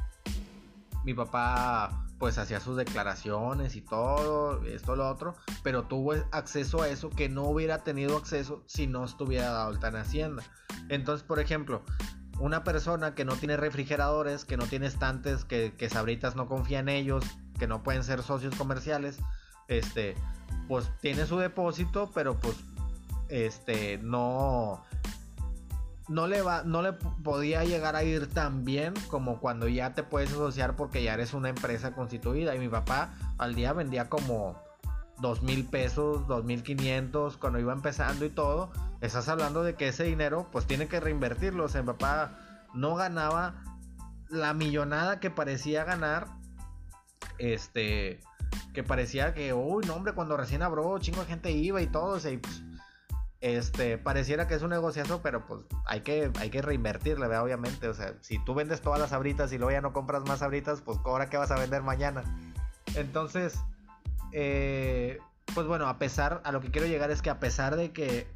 mi 1.05 1.15
papá 1.15 2.05
pues 2.19 2.39
hacía 2.39 2.59
sus 2.59 2.77
declaraciones 2.77 3.77
y 3.77 3.83
todo, 3.83 4.65
esto, 4.65 4.97
lo 4.97 5.09
otro, 5.09 5.37
pero 5.63 5.85
tuvo 5.85 6.15
acceso 6.33 6.83
a 6.83 6.89
eso 6.89 7.11
que 7.11 7.29
no 7.29 7.45
hubiera 7.45 7.85
tenido 7.85 8.17
acceso 8.17 8.65
si 8.67 8.87
no 8.87 9.05
estuviera 9.05 9.51
dado 9.51 9.69
alta 9.69 9.89
en 9.89 9.97
Hacienda. 9.97 10.43
Entonces, 10.89 11.25
por 11.25 11.39
ejemplo, 11.39 11.85
una 12.41 12.65
persona 12.65 13.15
que 13.15 13.25
no 13.25 13.37
tiene 13.37 13.57
refrigeradores, 13.57 14.45
que 14.45 14.57
no 14.57 14.67
tiene 14.67 14.87
estantes, 14.87 15.45
que, 15.45 15.75
que 15.77 15.89
Sabritas 15.89 16.35
no 16.35 16.49
confía 16.49 16.81
en 16.81 16.89
ellos, 16.89 17.25
que 17.59 17.67
no 17.69 17.83
pueden 17.83 18.03
ser 18.03 18.23
socios 18.23 18.57
comerciales, 18.57 19.19
este, 19.69 20.17
pues 20.69 20.91
tiene 21.01 21.27
su 21.27 21.39
depósito, 21.39 22.11
pero 22.15 22.39
pues 22.39 22.57
este 23.29 23.99
no 23.99 24.83
no 26.09 26.29
le 26.29 26.41
va 26.43 26.63
no 26.63 26.83
le 26.83 26.93
podía 26.93 27.65
llegar 27.65 27.97
a 27.97 28.05
ir 28.05 28.29
tan 28.29 28.65
bien 28.65 28.95
como 29.09 29.41
cuando 29.41 29.67
ya 29.67 29.95
te 29.95 30.05
puedes 30.05 30.31
asociar 30.31 30.77
porque 30.77 31.03
ya 31.03 31.15
eres 31.15 31.35
una 31.35 31.49
empresa 31.49 31.93
constituida 31.93 32.55
y 32.55 32.61
mi 32.61 32.69
papá 32.69 33.15
al 33.39 33.57
día 33.57 33.73
vendía 33.73 34.09
como 34.09 34.57
dos 35.19 35.43
mil 35.43 35.65
pesos, 35.65 36.27
dos 36.27 36.45
mil 36.45 36.63
quinientos 36.63 37.37
cuando 37.37 37.59
iba 37.59 37.73
empezando 37.73 38.25
y 38.25 38.31
todo. 38.31 38.71
Estás 39.01 39.29
hablando 39.29 39.63
de 39.63 39.75
que 39.75 39.89
ese 39.89 40.05
dinero 40.05 40.49
pues 40.53 40.67
tiene 40.67 40.89
que 40.89 41.01
reinvertirlo. 41.01 41.65
O 41.65 41.69
sea, 41.69 41.83
mi 41.83 41.89
papá 41.89 42.39
no 42.75 42.95
ganaba 42.95 43.63
la 44.29 44.55
millonada 44.55 45.21
que 45.21 45.31
parecía 45.31 45.85
ganar. 45.85 46.29
Este 47.39 48.21
que 48.73 48.83
parecía 48.83 49.35
que, 49.35 49.53
uy, 49.53 49.85
no, 49.87 49.95
hombre, 49.95 50.13
cuando 50.13 50.37
recién 50.37 50.63
abrió, 50.63 50.99
chingo 50.99 51.21
de 51.21 51.27
gente 51.27 51.51
iba 51.51 51.81
y 51.81 51.87
todo, 51.87 52.17
y 52.29 52.37
pues, 52.39 52.63
este, 53.41 53.99
pareciera 53.99 54.47
que 54.49 54.55
es 54.55 54.63
un 54.63 54.71
negociazo, 54.71 55.21
pero 55.23 55.47
pues 55.47 55.61
hay 55.87 56.01
que, 56.01 56.33
hay 56.39 56.51
que 56.51 56.63
reinvertirle, 56.63 57.27
¿verdad? 57.27 57.45
obviamente, 57.45 57.89
o 57.89 57.95
sea, 57.95 58.15
si 58.21 58.43
tú 58.45 58.55
vendes 58.55 58.81
todas 58.81 58.99
las 58.99 59.13
abritas 59.13 59.53
y 59.53 59.59
luego 59.59 59.73
ya 59.73 59.81
no 59.81 59.93
compras 59.93 60.25
más 60.27 60.43
abritas, 60.43 60.81
pues 60.81 60.99
ahora 61.05 61.29
qué 61.29 61.37
vas 61.37 61.51
a 61.51 61.59
vender 61.59 61.83
mañana. 61.83 62.23
Entonces, 62.95 63.59
eh, 64.33 65.19
pues 65.55 65.67
bueno, 65.67 65.87
a 65.89 65.99
pesar, 65.99 66.41
a 66.45 66.53
lo 66.53 66.61
que 66.61 66.71
quiero 66.71 66.87
llegar 66.87 67.11
es 67.11 67.23
que 67.23 67.31
a 67.31 67.39
pesar 67.39 67.77
de 67.77 67.93
que 67.93 68.27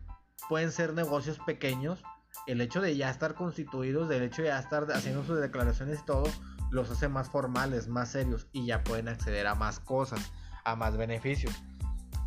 pueden 0.48 0.70
ser 0.70 0.94
negocios 0.94 1.38
pequeños, 1.44 2.02
el 2.46 2.60
hecho 2.60 2.80
de 2.80 2.96
ya 2.96 3.10
estar 3.10 3.34
constituidos, 3.34 4.08
del 4.08 4.22
hecho 4.22 4.42
de 4.42 4.48
ya 4.48 4.58
estar 4.58 4.90
haciendo 4.92 5.24
sus 5.24 5.40
declaraciones 5.40 6.00
y 6.00 6.04
todo, 6.04 6.24
los 6.70 6.90
hace 6.90 7.08
más 7.08 7.28
formales, 7.28 7.88
más 7.88 8.10
serios 8.10 8.48
y 8.52 8.66
ya 8.66 8.82
pueden 8.84 9.08
acceder 9.08 9.46
a 9.46 9.54
más 9.54 9.80
cosas, 9.80 10.32
a 10.64 10.76
más 10.76 10.96
beneficios. 10.96 11.54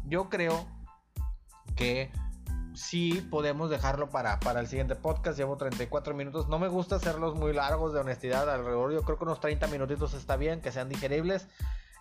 Yo 0.06 0.30
creo 0.30 0.68
que 1.76 2.12
sí 2.74 3.26
podemos 3.30 3.70
dejarlo 3.70 4.10
para, 4.10 4.40
para 4.40 4.60
el 4.60 4.68
siguiente 4.68 4.96
podcast. 4.96 5.38
Llevo 5.38 5.58
34 5.58 6.14
minutos. 6.14 6.48
No 6.48 6.60
me 6.60 6.68
gusta 6.68 6.96
hacerlos 6.96 7.36
muy 7.36 7.54
largos 7.54 7.94
de 7.94 8.00
honestidad 8.00 8.50
alrededor. 8.50 8.92
Yo 8.94 9.04
creo 9.04 9.18
que 9.18 9.24
unos 9.24 9.40
30 9.40 9.68
minutitos 9.68 10.14
está 10.14 10.36
bien, 10.36 10.62
que 10.62 10.72
sean 10.72 10.90
digeribles. 10.90 11.48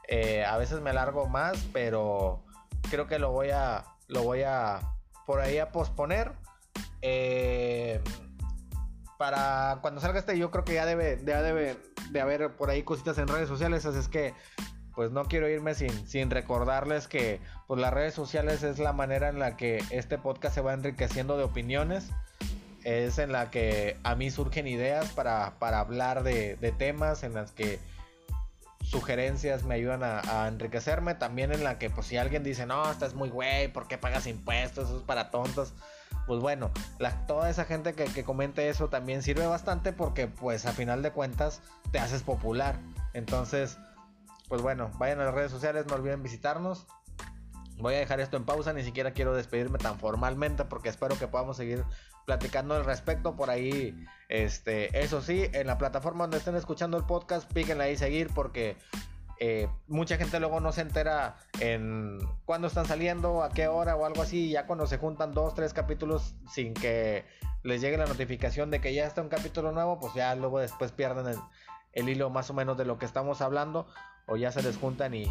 Eh, 0.09 0.45
a 0.45 0.57
veces 0.57 0.81
me 0.81 0.93
largo 0.93 1.27
más, 1.29 1.57
pero 1.73 2.43
creo 2.91 3.07
que 3.07 3.19
lo 3.19 3.31
voy 3.31 3.51
a, 3.51 3.85
lo 4.09 4.23
voy 4.23 4.43
a, 4.43 4.81
por 5.27 5.41
ahí 5.41 5.59
a 5.59 5.71
posponer. 5.71 6.33
Eh, 7.01 8.01
para 9.19 9.79
cuando 9.83 10.01
salga 10.01 10.19
este, 10.19 10.39
yo 10.39 10.51
creo 10.51 10.65
que 10.65 10.75
ya 10.75 10.87
debe, 10.87 11.21
ya 11.25 11.43
debe 11.43 11.77
de 12.11 12.21
haber 12.21 12.57
por 12.57 12.71
ahí 12.71 12.83
cositas 12.83 13.19
en 13.19 13.29
redes 13.29 13.49
sociales, 13.49 13.87
así 13.87 13.99
es 13.99 14.09
que 14.09 14.35
pues 14.95 15.11
no 15.11 15.25
quiero 15.25 15.49
irme 15.49 15.75
sin, 15.75 16.31
recordarles 16.31 17.09
que 17.09 17.41
pues 17.67 17.81
las 17.81 17.93
redes 17.93 18.15
sociales 18.15 18.63
es 18.63 18.79
la 18.79 18.93
manera 18.93 19.29
en 19.29 19.39
la 19.39 19.57
que 19.57 19.83
este 19.91 20.19
podcast 20.19 20.55
se 20.55 20.61
va 20.61 20.75
enriqueciendo 20.75 21.37
de 21.37 21.45
opiniones. 21.45 22.11
Es 22.85 23.19
en 23.19 23.33
la 23.33 23.51
que 23.51 23.97
a 24.03 24.17
mí 24.17 24.31
surgen 24.31 24.67
ideas 24.67 25.11
para, 25.11 25.55
hablar 25.61 26.25
de, 26.25 26.75
temas, 26.79 27.23
en 27.23 27.35
las 27.35 27.53
que 27.53 27.79
sugerencias 28.83 29.63
me 29.63 29.77
ayudan 29.77 30.03
a, 30.03 30.49
enriquecerme. 30.49 31.15
También 31.15 31.53
en 31.53 31.65
la 31.65 31.79
que 31.79 31.89
pues 31.91 32.09
si 32.09 32.17
alguien 32.17 32.43
dice, 32.43 32.67
no, 32.67 32.91
estás 32.91 33.15
muy 33.15 33.31
güey, 33.31 33.69
¿por 33.73 33.87
qué 33.87 33.99
pagas 33.99 34.27
impuestos? 34.27 34.89
Eso 34.89 34.99
es 34.99 35.05
para 35.05 35.31
tontos. 35.31 35.73
Pues 36.27 36.41
bueno, 36.41 36.71
toda 37.27 37.51
esa 37.51 37.65
gente 37.65 37.95
que, 37.95 38.25
comente 38.25 38.69
eso 38.69 38.89
también 38.89 39.23
sirve 39.23 39.47
bastante 39.47 39.93
porque 39.93 40.29
pues 40.29 40.67
a 40.67 40.73
final 40.73 41.03
de 41.03 41.11
cuentas 41.13 41.61
te 41.91 41.99
haces 41.99 42.23
popular. 42.23 42.79
Entonces 43.13 43.79
pues 44.53 44.61
bueno, 44.61 44.91
vayan 44.99 45.19
a 45.21 45.25
las 45.25 45.35
redes 45.35 45.51
sociales, 45.51 45.87
no 45.87 45.95
olviden 45.95 46.23
visitarnos. 46.23 46.87
Voy 47.79 47.95
a 47.95 47.99
dejar 47.99 48.21
esto 48.21 48.37
en 48.37 48.45
pausa, 48.45 48.75
ni 48.75 48.85
siquiera 48.85 49.13
quiero 49.13 49.35
despedirme 49.35 49.79
tan 49.79 49.99
formalmente 49.99 50.67
porque 50.67 50.91
espero 50.91 51.19
que 51.19 51.27
podamos 51.27 51.57
seguir 51.57 51.85
platicando 52.27 52.75
al 52.75 52.85
respecto 52.85 53.35
por 53.35 53.49
ahí. 53.49 53.97
Este, 54.29 55.03
eso 55.03 55.23
sí, 55.23 55.47
en 55.55 55.67
la 55.67 55.79
plataforma 55.79 56.25
donde 56.25 56.37
estén 56.37 56.55
escuchando 56.55 56.99
el 56.99 57.05
podcast, 57.05 57.51
píquenle 57.51 57.85
ahí 57.85 57.97
seguir 57.97 58.31
porque 58.35 58.77
eh, 59.45 59.69
mucha 59.89 60.17
gente 60.19 60.39
luego 60.39 60.61
no 60.61 60.71
se 60.71 60.83
entera 60.83 61.35
en 61.59 62.21
cuándo 62.45 62.69
están 62.69 62.87
saliendo, 62.87 63.43
a 63.43 63.51
qué 63.51 63.67
hora 63.67 63.97
o 63.97 64.05
algo 64.05 64.23
así. 64.23 64.51
Ya 64.51 64.69
cuando 64.69 64.87
se 64.87 64.99
juntan 64.99 65.33
dos, 65.33 65.57
tres 65.57 65.75
capítulos 65.75 66.37
sin 66.49 66.75
que 66.75 67.25
les 67.65 67.81
llegue 67.81 67.97
la 67.97 68.07
notificación 68.07 68.71
de 68.71 68.81
que 68.81 68.95
ya 68.95 69.05
está 69.05 69.21
un 69.21 69.29
capítulo 69.29 69.73
nuevo, 69.73 69.99
pues 69.99 70.15
ya 70.15 70.33
luego 70.37 70.61
después 70.61 70.93
pierden 70.93 71.37
el, 71.93 72.09
hilo 72.09 72.31
más 72.31 72.51
o 72.51 72.55
menos 72.55 72.79
de 72.79 72.85
lo 72.85 73.01
que 73.01 73.05
estamos 73.05 73.41
hablando 73.41 73.89
o 74.29 74.37
ya 74.37 74.53
se 74.53 74.63
les 74.63 74.77
juntan 74.77 75.13
y, 75.13 75.25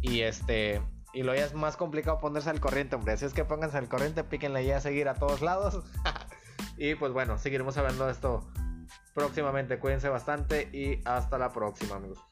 y 0.00 0.22
este 0.22 0.80
y 1.12 1.22
lo 1.22 1.34
ya 1.34 1.44
es 1.44 1.52
más 1.52 1.76
complicado 1.76 2.18
ponerse 2.18 2.48
al 2.48 2.60
corriente, 2.60 2.96
hombre. 2.96 3.12
Así 3.12 3.26
es 3.26 3.34
que 3.34 3.44
pónganse 3.44 3.76
al 3.76 3.90
corriente, 3.90 4.24
píquenle 4.24 4.64
ya 4.64 4.78
a 4.78 4.80
seguir 4.80 5.06
a 5.06 5.16
todos 5.16 5.42
lados. 5.42 5.84
y 6.78 6.94
pues 6.94 7.12
bueno, 7.12 7.36
seguiremos 7.36 7.76
hablando 7.76 8.06
de 8.06 8.12
esto 8.12 8.50
próximamente. 9.12 9.78
Cuídense 9.78 10.08
bastante 10.08 10.70
y 10.72 11.02
hasta 11.04 11.36
la 11.36 11.52
próxima, 11.52 11.96
amigos. 11.96 12.29